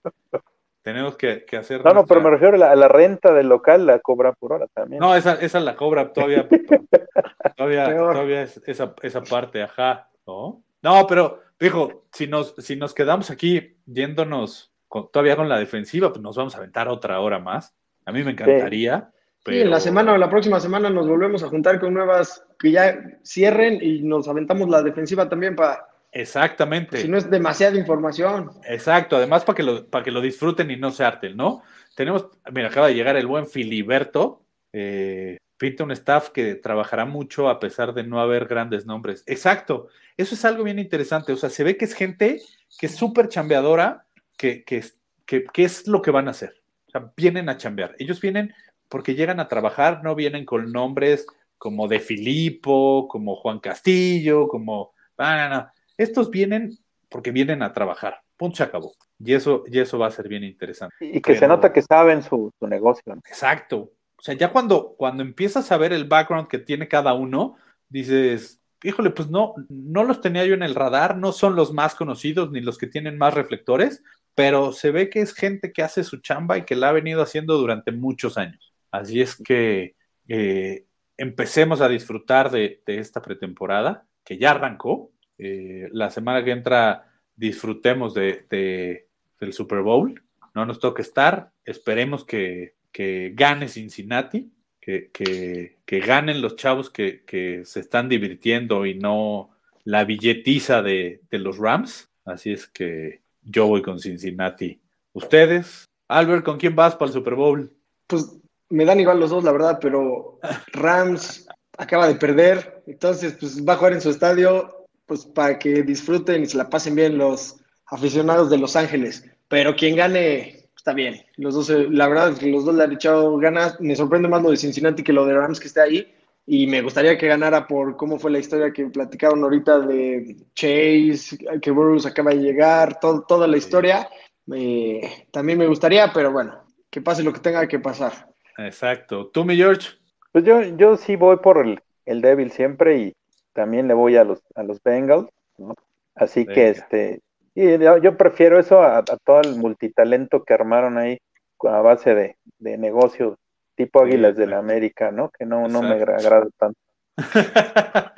tenemos 0.85 1.17
que, 1.17 1.47
que 1.47 1.57
hacer. 1.57 1.83
No, 1.83 1.95
no, 1.95 2.05
pero 2.05 2.21
me 2.21 2.29
refiero 2.29 2.57
a 2.57 2.59
la, 2.59 2.71
a 2.71 2.77
la 2.77 2.89
renta 2.89 3.33
del 3.33 3.49
local, 3.49 3.87
la 3.87 3.99
cobra 4.01 4.35
por 4.35 4.53
hora 4.53 4.67
también. 4.73 5.01
No, 5.01 5.17
esa, 5.17 5.35
esa 5.37 5.59
la 5.59 5.75
cobra 5.75 6.13
todavía. 6.13 6.47
todavía, 7.57 7.97
todavía 7.97 8.43
es 8.43 8.61
esa, 8.67 8.95
esa 9.03 9.23
parte, 9.23 9.63
ajá, 9.63 10.11
¿no? 10.27 10.63
No, 10.83 11.07
pero, 11.09 11.41
dijo, 11.59 12.05
si 12.13 12.27
nos, 12.27 12.55
si 12.59 12.77
nos 12.77 12.93
quedamos 12.93 13.31
aquí 13.31 13.79
yéndonos 13.87 14.73
con- 14.87 15.11
todavía 15.11 15.37
con 15.37 15.49
la 15.49 15.59
defensiva, 15.59 16.11
pues 16.11 16.21
nos 16.21 16.37
vamos 16.37 16.55
a 16.55 16.59
aventar 16.59 16.89
otra 16.89 17.19
hora 17.21 17.39
más. 17.39 17.75
A 18.05 18.13
mí 18.13 18.23
me 18.23 18.33
encantaría. 18.33 19.11
Sí, 19.47 19.61
en 19.61 19.71
la 19.71 19.81
semana 19.81 20.13
o 20.13 20.19
la 20.19 20.29
próxima 20.29 20.61
semana 20.61 20.91
nos 20.91 21.09
volvemos 21.09 21.43
a 21.43 21.49
juntar 21.49 21.81
con 21.81 21.95
nuevas 21.95 22.47
que 22.59 22.71
ya 22.71 22.95
cierren 23.25 23.79
y 23.81 24.03
nos 24.03 24.29
aventamos 24.29 24.69
la 24.69 24.83
defensiva 24.83 25.29
también 25.31 25.57
para, 25.57 25.87
Exactamente. 26.15 27.03
si 27.03 27.09
no 27.09 27.19
es 27.19 27.29
demasiada 27.29 27.77
información. 27.77 28.51
Exacto, 28.65 29.17
además 29.17 29.45
para 29.45 29.57
que, 29.57 29.63
lo, 29.65 29.87
para 29.89 30.05
que 30.05 30.13
lo 30.13 30.21
disfruten 30.21 30.71
y 30.71 30.77
no 30.77 30.91
se 30.93 31.05
harten, 31.05 31.37
¿no? 31.37 31.63
Tenemos, 31.97 32.29
mira, 32.53 32.69
acaba 32.69 32.87
de 32.89 32.95
llegar 32.95 33.17
el 33.17 33.27
buen 33.27 33.47
Filiberto, 33.49 34.43
eh, 34.73 35.37
pinta 35.57 35.85
un 35.85 35.91
staff 35.91 36.31
que 36.31 36.55
trabajará 36.55 37.05
mucho 37.05 37.49
a 37.49 37.59
pesar 37.61 37.95
de 37.95 38.05
no 38.05 38.21
haber 38.21 38.47
grandes 38.47 38.87
nombres. 38.87 39.25
Exacto, 39.27 39.89
eso 40.17 40.35
es 40.35 40.45
algo 40.45 40.63
bien 40.65 40.79
interesante, 40.79 41.33
o 41.33 41.37
sea, 41.37 41.51
se 41.51 41.65
ve 41.65 41.77
que 41.77 41.85
es 41.85 41.95
gente 41.95 42.41
que 42.79 42.87
es 42.87 42.95
súper 42.95 43.29
chambeadora, 43.29 44.07
que, 44.37 44.65
que, 44.65 44.79
es- 44.79 44.97
que, 45.27 45.45
que 45.45 45.65
es 45.65 45.87
lo 45.89 46.01
que 46.01 46.11
van 46.11 46.29
a 46.29 46.33
hacer, 46.33 46.63
o 46.87 46.91
sea, 46.91 47.13
vienen 47.17 47.49
a 47.49 47.57
chambear, 47.57 47.95
ellos 47.99 48.21
vienen 48.21 48.55
porque 48.89 49.15
llegan 49.17 49.41
a 49.41 49.49
trabajar, 49.49 50.03
no 50.05 50.15
vienen 50.15 50.45
con 50.45 50.71
nombres 50.71 51.27
como 51.59 51.89
de 51.89 51.99
Filipo, 51.99 53.09
como 53.09 53.35
Juan 53.37 53.59
Castillo, 53.59 54.47
como... 54.47 54.93
Ah, 55.17 55.49
no, 55.49 55.57
no. 55.57 55.71
Estos 55.97 56.31
vienen 56.31 56.79
porque 57.09 57.31
vienen 57.31 57.63
a 57.63 57.73
trabajar. 57.73 58.21
Punto, 58.37 58.57
se 58.57 58.65
acabó. 58.65 58.93
Y 59.19 59.35
eso, 59.35 59.63
y 59.67 59.79
eso 59.79 59.99
va 59.99 60.09
a 60.09 60.11
ser 60.11 60.29
bien 60.29 60.43
interesante. 60.43 60.95
Y 61.01 61.21
que 61.21 61.37
se 61.37 61.47
nota 61.47 61.73
que 61.73 61.83
saben 61.83 62.23
su, 62.23 62.53
su 62.59 62.67
negocio. 62.67 63.15
¿no? 63.15 63.23
Exacto. 63.27 63.93
O 64.17 64.23
sea, 64.23 64.35
ya 64.35 64.51
cuando, 64.51 64.95
cuando 64.97 65.23
empiezas 65.23 65.71
a 65.71 65.77
ver 65.77 65.93
el 65.93 66.07
background 66.07 66.49
que 66.49 66.59
tiene 66.59 66.89
cada 66.89 67.15
uno, 67.15 67.57
dices, 67.89 68.61
híjole, 68.83 69.11
pues 69.11 69.31
no, 69.31 69.55
no 69.69 70.03
los 70.03 70.21
tenía 70.21 70.45
yo 70.45 70.55
en 70.55 70.63
el 70.63 70.75
radar, 70.75 71.17
no 71.17 71.33
son 71.33 71.57
los 71.57 71.73
más 71.73 71.95
conocidos 71.95 72.51
ni 72.51 72.61
los 72.61 72.79
que 72.79 72.87
tienen 72.87 73.17
más 73.17 73.35
reflectores, 73.35 74.03
pero 74.35 74.73
se 74.73 74.91
ve 74.91 75.09
que 75.09 75.21
es 75.21 75.35
gente 75.35 75.73
que 75.73 75.83
hace 75.83 76.05
su 76.05 76.19
chamba 76.19 76.59
y 76.59 76.65
que 76.65 76.75
la 76.75 76.89
ha 76.89 76.93
venido 76.93 77.23
haciendo 77.23 77.57
durante 77.57 77.93
muchos 77.93 78.37
años. 78.37 78.75
Así 78.91 79.21
es 79.21 79.37
que 79.37 79.95
eh, 80.29 80.87
empecemos 81.17 81.81
a 81.81 81.89
disfrutar 81.89 82.51
de, 82.51 82.83
de 82.87 82.99
esta 82.99 83.23
pretemporada, 83.23 84.07
que 84.25 84.39
ya 84.39 84.53
arrancó. 84.53 85.11
Eh, 85.39 85.89
la 85.93 86.11
semana 86.11 86.45
que 86.45 86.51
entra 86.53 87.11
disfrutemos 87.37 88.15
de, 88.15 88.47
de- 88.51 89.09
del 89.41 89.53
Super 89.53 89.81
Bowl. 89.81 90.23
No 90.55 90.65
nos 90.67 90.79
toca 90.79 91.03
estar. 91.03 91.51
Esperemos 91.65 92.25
que, 92.25 92.75
que 92.93 93.33
gane 93.35 93.69
Cincinnati, 93.69 94.53
que, 94.81 95.11
que- 95.13 95.79
que 95.85 96.01
ganen 96.01 96.41
los 96.41 96.57
chavos 96.57 96.91
que, 96.91 97.25
que 97.25 97.65
se 97.65 97.81
están 97.81 98.09
divirtiendo 98.09 98.87
y 98.87 98.95
no 98.95 99.51
la 99.85 100.05
billetiza 100.05 100.81
de, 100.83 101.21
de 101.31 101.39
los 101.39 101.59
Rams. 101.59 102.09
Así 102.25 102.53
es 102.53 102.67
que 102.69 103.21
yo 103.43 103.67
voy 103.67 103.83
con 103.83 103.99
Cincinnati. 103.99 104.81
¿Ustedes? 105.13 105.85
Albert, 106.09 106.45
¿con 106.45 106.59
quién 106.59 106.75
vas 106.75 106.95
para 106.97 107.09
el 107.09 107.13
Super 107.15 107.35
Bowl? 107.35 107.71
Pues 108.07 108.37
me 108.71 108.85
dan 108.85 109.01
igual 109.01 109.21
los 109.21 109.31
dos, 109.31 109.45
la 109.45 109.53
verdad, 109.53 109.79
pero 109.81 110.39
Rams 110.73 111.47
acaba 111.77 112.09
de 112.09 112.15
perder, 112.15 112.83
entonces 112.87 113.37
pues 113.39 113.65
va 113.67 113.75
a 113.75 113.77
jugar 113.77 113.93
en 113.95 114.01
su 114.01 114.11
estadio, 114.11 114.84
pues 115.07 115.27
para 115.27 115.59
que 115.59 115.83
disfruten 115.83 116.43
y 116.43 116.47
se 116.47 116.57
la 116.57 116.71
pasen 116.71 116.95
bien 116.95 117.19
los 117.19 117.61
aficionados 117.87 118.51
de 118.51 118.59
Los 118.59 118.77
Ángeles. 118.77 119.25
Pero 119.49 119.77
quien 119.77 119.97
gane, 119.97 120.69
está 120.77 120.93
bien. 120.93 121.23
Los 121.37 121.55
dos, 121.55 121.71
eh, 121.71 121.87
la 121.91 122.09
verdad 122.09 122.31
es 122.31 122.39
que 122.39 122.47
los 122.47 122.65
dos 122.65 122.75
le 122.75 122.85
han 122.85 122.93
echado 122.93 123.37
ganas. 123.39 123.81
Me 123.81 123.97
sorprende 123.97 124.29
más 124.29 124.43
lo 124.43 124.51
de 124.51 124.57
Cincinnati 124.57 125.03
que 125.03 125.13
lo 125.13 125.27
de 125.27 125.35
Rams 125.35 125.61
que 125.61 125.69
esté 125.69 125.81
ahí. 125.81 126.15
Y 126.47 126.67
me 126.67 126.83
gustaría 126.83 127.17
que 127.17 127.27
ganara 127.27 127.67
por 127.67 127.97
cómo 127.97 128.19
fue 128.19 128.31
la 128.31 128.39
historia 128.39 128.73
que 128.73 128.87
platicaron 128.87 129.43
ahorita 129.43 129.81
de 129.81 130.37
Chase, 130.55 131.39
que 131.63 131.71
Burroughs 131.71 132.05
acaba 132.05 132.33
de 132.33 132.41
llegar, 132.41 133.01
todo, 133.01 133.23
toda 133.23 133.47
la 133.47 133.57
historia. 133.57 134.09
Eh, 134.53 135.27
también 135.31 135.59
me 135.59 135.67
gustaría, 135.67 136.13
pero 136.13 136.33
bueno, 136.33 136.65
que 136.91 137.01
pase 137.01 137.23
lo 137.23 137.33
que 137.33 137.41
tenga 137.41 137.67
que 137.67 137.79
pasar. 137.79 138.29
Exacto. 138.59 139.29
¿Tú, 139.29 139.45
mi 139.45 139.57
George? 139.57 139.89
Pues 140.33 140.45
yo, 140.45 140.63
yo 140.63 140.97
sí 140.99 141.17
voy 141.17 141.39
por 141.39 141.65
el, 141.65 141.81
el 142.05 142.21
débil 142.21 142.51
siempre 142.51 142.99
y, 142.99 143.13
también 143.55 143.89
le 143.89 143.95
voy 143.95 144.17
a 144.17 144.25
los, 144.25 144.43
a 144.55 144.63
los 144.63 144.83
Bengals, 144.83 145.29
¿no? 145.57 145.75
Así 146.15 146.45
que 146.47 146.69
este, 146.69 147.21
y 147.55 147.79
yo, 147.79 147.97
yo 147.99 148.17
prefiero 148.17 148.59
eso 148.59 148.83
a, 148.83 148.99
a 148.99 149.17
todo 149.25 149.41
el 149.41 149.57
multitalento 149.57 150.45
que 150.45 150.55
armaron 150.55 150.99
ahí 150.99 151.19
a 151.63 151.81
base 151.81 152.15
de, 152.15 152.37
de 152.59 152.77
negocio 152.77 153.39
tipo 153.77 154.03
Águilas 154.03 154.37
de 154.37 154.47
la 154.47 154.57
exacto. 154.57 154.73
América, 154.73 155.11
¿no? 155.11 155.31
Que 155.31 155.47
no, 155.47 155.69
no 155.69 155.83
me 155.83 155.95
agrada 155.95 156.47
tanto. 156.59 156.79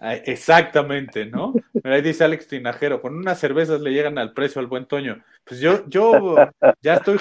Exactamente, 0.00 1.26
¿no? 1.26 1.54
Ahí 1.84 2.02
dice 2.02 2.24
Alex 2.24 2.48
Tinajero, 2.48 3.00
con 3.00 3.16
unas 3.16 3.38
cervezas 3.38 3.80
le 3.80 3.92
llegan 3.92 4.18
al 4.18 4.32
precio 4.32 4.60
al 4.60 4.66
buen 4.66 4.86
Toño. 4.86 5.22
Pues 5.44 5.60
yo, 5.60 5.86
yo 5.88 6.36
ya 6.82 6.94
estoy, 6.94 7.18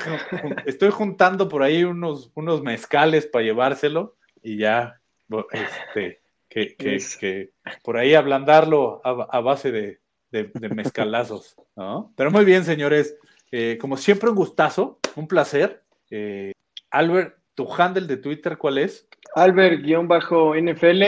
estoy 0.66 0.90
juntando 0.92 1.48
por 1.48 1.64
ahí 1.64 1.84
unos, 1.84 2.32
unos 2.36 2.62
mezcales 2.64 3.28
para 3.28 3.46
llevárselo 3.46 4.16
y 4.42 4.58
ya, 4.58 5.00
este, 5.52 6.22
que, 6.56 6.76
que, 7.20 7.50
por 7.84 7.98
ahí 7.98 8.14
ablandarlo 8.14 9.02
a, 9.04 9.28
a 9.30 9.40
base 9.42 9.72
de, 9.72 10.00
de- 10.32 10.52
de 10.54 10.70
mezcalazos, 10.70 11.56
¿no? 11.76 12.14
Pero 12.16 12.32
muy 12.32 12.46
bien, 12.46 12.64
señores. 12.64 13.18
Eh, 13.52 13.78
como 13.80 13.96
siempre, 13.98 14.30
un 14.30 14.36
gustazo, 14.36 15.00
un 15.16 15.28
placer. 15.28 15.84
Eh, 16.10 16.52
Albert, 16.92 17.38
¿tu 17.54 17.72
handle 17.74 18.08
de 18.08 18.18
Twitter 18.18 18.58
cuál 18.58 18.78
es? 18.80 19.08
Albert-NFL, 19.36 21.04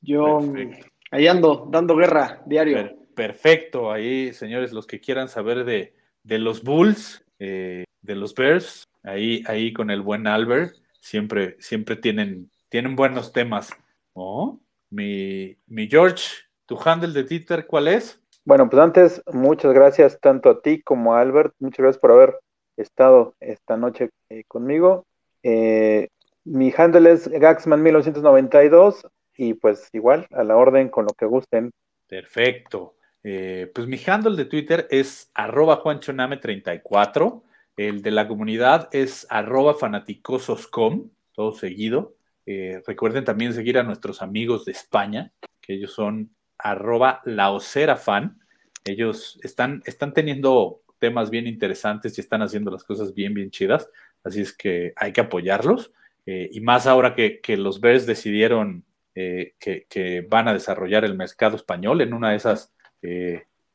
yo 0.00 0.38
Perfecto. 0.52 0.86
ahí 1.10 1.26
ando 1.26 1.68
dando 1.70 1.96
guerra 1.96 2.42
diario. 2.46 2.76
Per- 2.76 2.96
perfecto, 3.14 3.90
ahí, 3.92 4.32
señores, 4.32 4.72
los 4.72 4.86
que 4.86 5.00
quieran 5.00 5.28
saber 5.28 5.64
de, 5.64 5.94
de 6.22 6.38
los 6.38 6.62
Bulls, 6.62 7.24
eh, 7.38 7.84
de 8.02 8.14
los 8.14 8.34
Bears, 8.34 8.84
ahí, 9.02 9.42
ahí 9.46 9.72
con 9.72 9.90
el 9.90 10.02
buen 10.02 10.26
Albert, 10.26 10.74
siempre, 11.00 11.56
siempre 11.60 11.96
tienen, 11.96 12.50
tienen 12.68 12.94
buenos 12.96 13.32
temas. 13.32 13.70
¿no? 14.14 14.60
Mi, 14.90 15.56
mi 15.66 15.88
George, 15.88 16.24
tu 16.66 16.78
handle 16.84 17.12
de 17.12 17.24
Twitter, 17.24 17.66
¿cuál 17.66 17.88
es? 17.88 18.20
Bueno, 18.44 18.70
pues 18.70 18.80
antes, 18.80 19.22
muchas 19.32 19.72
gracias 19.74 20.20
tanto 20.20 20.50
a 20.50 20.62
ti 20.62 20.82
como 20.82 21.14
a 21.14 21.20
Albert. 21.20 21.54
Muchas 21.58 21.78
gracias 21.78 22.00
por 22.00 22.12
haber 22.12 22.38
estado 22.76 23.34
esta 23.40 23.76
noche 23.76 24.10
eh, 24.28 24.44
conmigo. 24.46 25.06
Eh, 25.42 26.08
mi 26.44 26.72
handle 26.76 27.10
es 27.10 27.30
Gaxman1992 27.30 29.08
y 29.36 29.54
pues 29.54 29.88
igual, 29.92 30.26
a 30.30 30.44
la 30.44 30.56
orden 30.56 30.88
con 30.88 31.04
lo 31.04 31.12
que 31.12 31.26
gusten. 31.26 31.70
Perfecto. 32.08 32.94
Eh, 33.22 33.70
pues 33.74 33.86
mi 33.86 33.98
handle 34.06 34.36
de 34.36 34.44
Twitter 34.44 34.86
es 34.90 35.30
arroba 35.34 35.82
juanchoname34. 35.82 37.42
El 37.76 38.02
de 38.02 38.10
la 38.10 38.28
comunidad 38.28 38.88
es 38.92 39.26
arroba 39.28 39.74
fanaticososcom, 39.74 41.10
todo 41.32 41.52
seguido. 41.52 42.15
Eh, 42.46 42.80
recuerden 42.86 43.24
también 43.24 43.52
seguir 43.52 43.78
a 43.78 43.82
nuestros 43.82 44.22
amigos 44.22 44.64
de 44.64 44.72
España, 44.72 45.32
que 45.60 45.74
ellos 45.74 45.92
son 45.92 46.34
arroba 46.58 47.20
laocerafan. 47.24 48.40
Ellos 48.84 49.38
están, 49.42 49.82
están 49.84 50.14
teniendo 50.14 50.82
temas 50.98 51.28
bien 51.28 51.46
interesantes 51.46 52.16
y 52.16 52.20
están 52.20 52.42
haciendo 52.42 52.70
las 52.70 52.84
cosas 52.84 53.12
bien, 53.12 53.34
bien 53.34 53.50
chidas. 53.50 53.90
Así 54.22 54.40
es 54.40 54.52
que 54.52 54.92
hay 54.96 55.12
que 55.12 55.20
apoyarlos. 55.20 55.92
Eh, 56.24 56.48
y 56.52 56.60
más 56.60 56.86
ahora 56.86 57.14
que, 57.14 57.40
que 57.40 57.56
los 57.56 57.80
Bears 57.80 58.06
decidieron 58.06 58.84
eh, 59.14 59.54
que, 59.58 59.86
que 59.88 60.22
van 60.22 60.48
a 60.48 60.52
desarrollar 60.52 61.04
el 61.04 61.16
mercado 61.16 61.56
español. 61.56 62.00
En 62.00 62.14
una 62.14 62.30
de 62.30 62.36
esas 62.36 62.72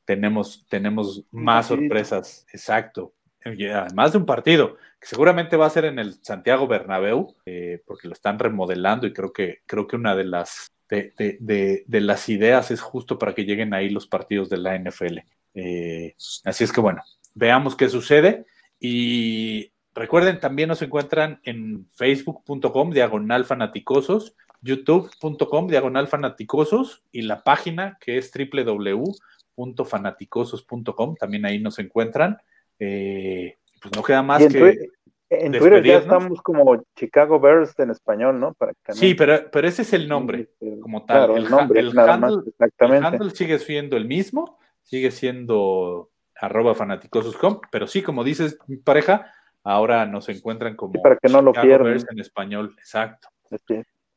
tenemos, 0.06 0.65
tenemos 0.68 1.23
más 1.31 1.68
sorpresas. 1.68 2.45
Exacto. 2.52 3.14
Además 3.43 4.11
de 4.11 4.18
un 4.19 4.26
partido, 4.26 4.77
que 4.99 5.07
seguramente 5.07 5.57
va 5.57 5.65
a 5.65 5.69
ser 5.72 5.85
en 5.85 5.97
el 5.99 6.13
Santiago 6.23 6.68
Bernabéu, 6.68 7.35
eh, 7.45 7.81
porque 7.85 8.07
lo 8.07 8.13
están 8.13 8.38
remodelando 8.39 9.07
y 9.07 9.13
creo 9.13 9.34
que, 9.34 9.59
creo 9.65 9.88
que 9.88 9.95
una 9.95 10.15
de 10.15 10.26
las, 10.26 10.72
de, 10.89 11.13
de- 11.18 11.84
de- 11.88 12.01
las 12.01 12.30
ideas 12.30 12.69
es 12.72 12.81
justo 12.81 13.18
para 13.18 13.34
que 13.34 13.45
lleguen 13.45 13.73
ahí 13.73 13.89
los 13.89 14.07
partidos 14.07 14.49
de 14.49 14.57
la 14.57 14.76
NFL. 14.76 15.19
Eh, 15.55 16.15
así 16.45 16.63
es 16.63 16.72
que 16.72 16.81
bueno, 16.81 17.01
veamos 17.34 17.76
qué 17.76 17.89
sucede. 17.89 18.45
Y 18.80 19.72
recuerden, 19.95 20.39
también 20.39 20.69
nos 20.69 20.81
encuentran 20.81 21.39
en 21.43 21.88
facebook.com 21.95 22.91
diagonal 22.91 23.45
fanaticosos, 23.45 24.35
youtube.com 24.61 25.68
diagonal 25.68 26.07
fanaticosos 26.07 27.03
y 27.11 27.23
la 27.23 27.43
página 27.43 27.97
que 27.99 28.18
es 28.18 28.31
www.fanaticosos.com, 28.31 31.15
también 31.15 31.45
ahí 31.45 31.59
nos 31.59 31.80
encuentran. 31.80 32.38
Eh, 32.83 33.57
pues 33.79 33.95
no 33.95 34.01
queda 34.01 34.23
más 34.23 34.41
en, 34.41 34.51
que... 34.51 34.89
En 35.29 35.53
Twitter 35.53 35.83
ya 35.83 35.97
estamos 35.99 36.41
como 36.41 36.83
Chicago 36.97 37.39
Bears 37.39 37.77
en 37.79 37.91
español, 37.91 38.37
¿no? 38.39 38.53
Para 38.53 38.73
que 38.83 38.91
Sí, 38.93 39.13
pero, 39.13 39.49
pero 39.49 39.67
ese 39.67 39.83
es 39.83 39.93
el 39.93 40.09
nombre 40.09 40.49
como 40.81 41.05
tal. 41.05 41.17
Claro, 41.17 41.37
el, 41.37 41.45
el 41.45 41.49
nombre, 41.51 41.79
el 41.79 41.93
nada 41.93 42.13
handle, 42.15 42.37
más, 42.37 42.47
exactamente. 42.47 42.97
el 42.97 43.05
handle 43.05 43.29
sigue 43.29 43.59
siendo 43.59 43.95
el 43.95 44.05
mismo, 44.05 44.59
sigue 44.81 45.11
siendo 45.11 46.09
arroba 46.35 46.75
fanaticosos.com, 46.75 47.61
pero 47.71 47.87
sí, 47.87 48.01
como 48.01 48.25
dices, 48.25 48.57
mi 48.67 48.77
pareja, 48.77 49.31
ahora 49.63 50.05
nos 50.05 50.27
encuentran 50.27 50.75
como 50.75 50.93
Sí, 50.93 50.99
para 51.01 51.15
que 51.15 51.29
no 51.29 51.41
lo 51.41 51.51
Chicago 51.51 51.67
pierdan. 51.67 51.87
Bears 51.87 52.05
en 52.09 52.19
español. 52.19 52.75
Exacto, 52.77 53.29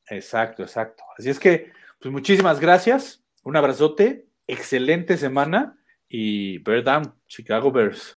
exacto, 0.08 0.62
exacto. 0.62 1.04
Así 1.16 1.30
es 1.30 1.38
que, 1.38 1.70
pues 2.00 2.10
muchísimas 2.10 2.58
gracias, 2.58 3.22
un 3.44 3.56
abrazote, 3.56 4.26
excelente 4.48 5.16
semana 5.16 5.78
y 6.08 6.58
Bear 6.58 6.82
Down, 6.82 7.14
Chicago 7.28 7.70
Bears. 7.70 8.18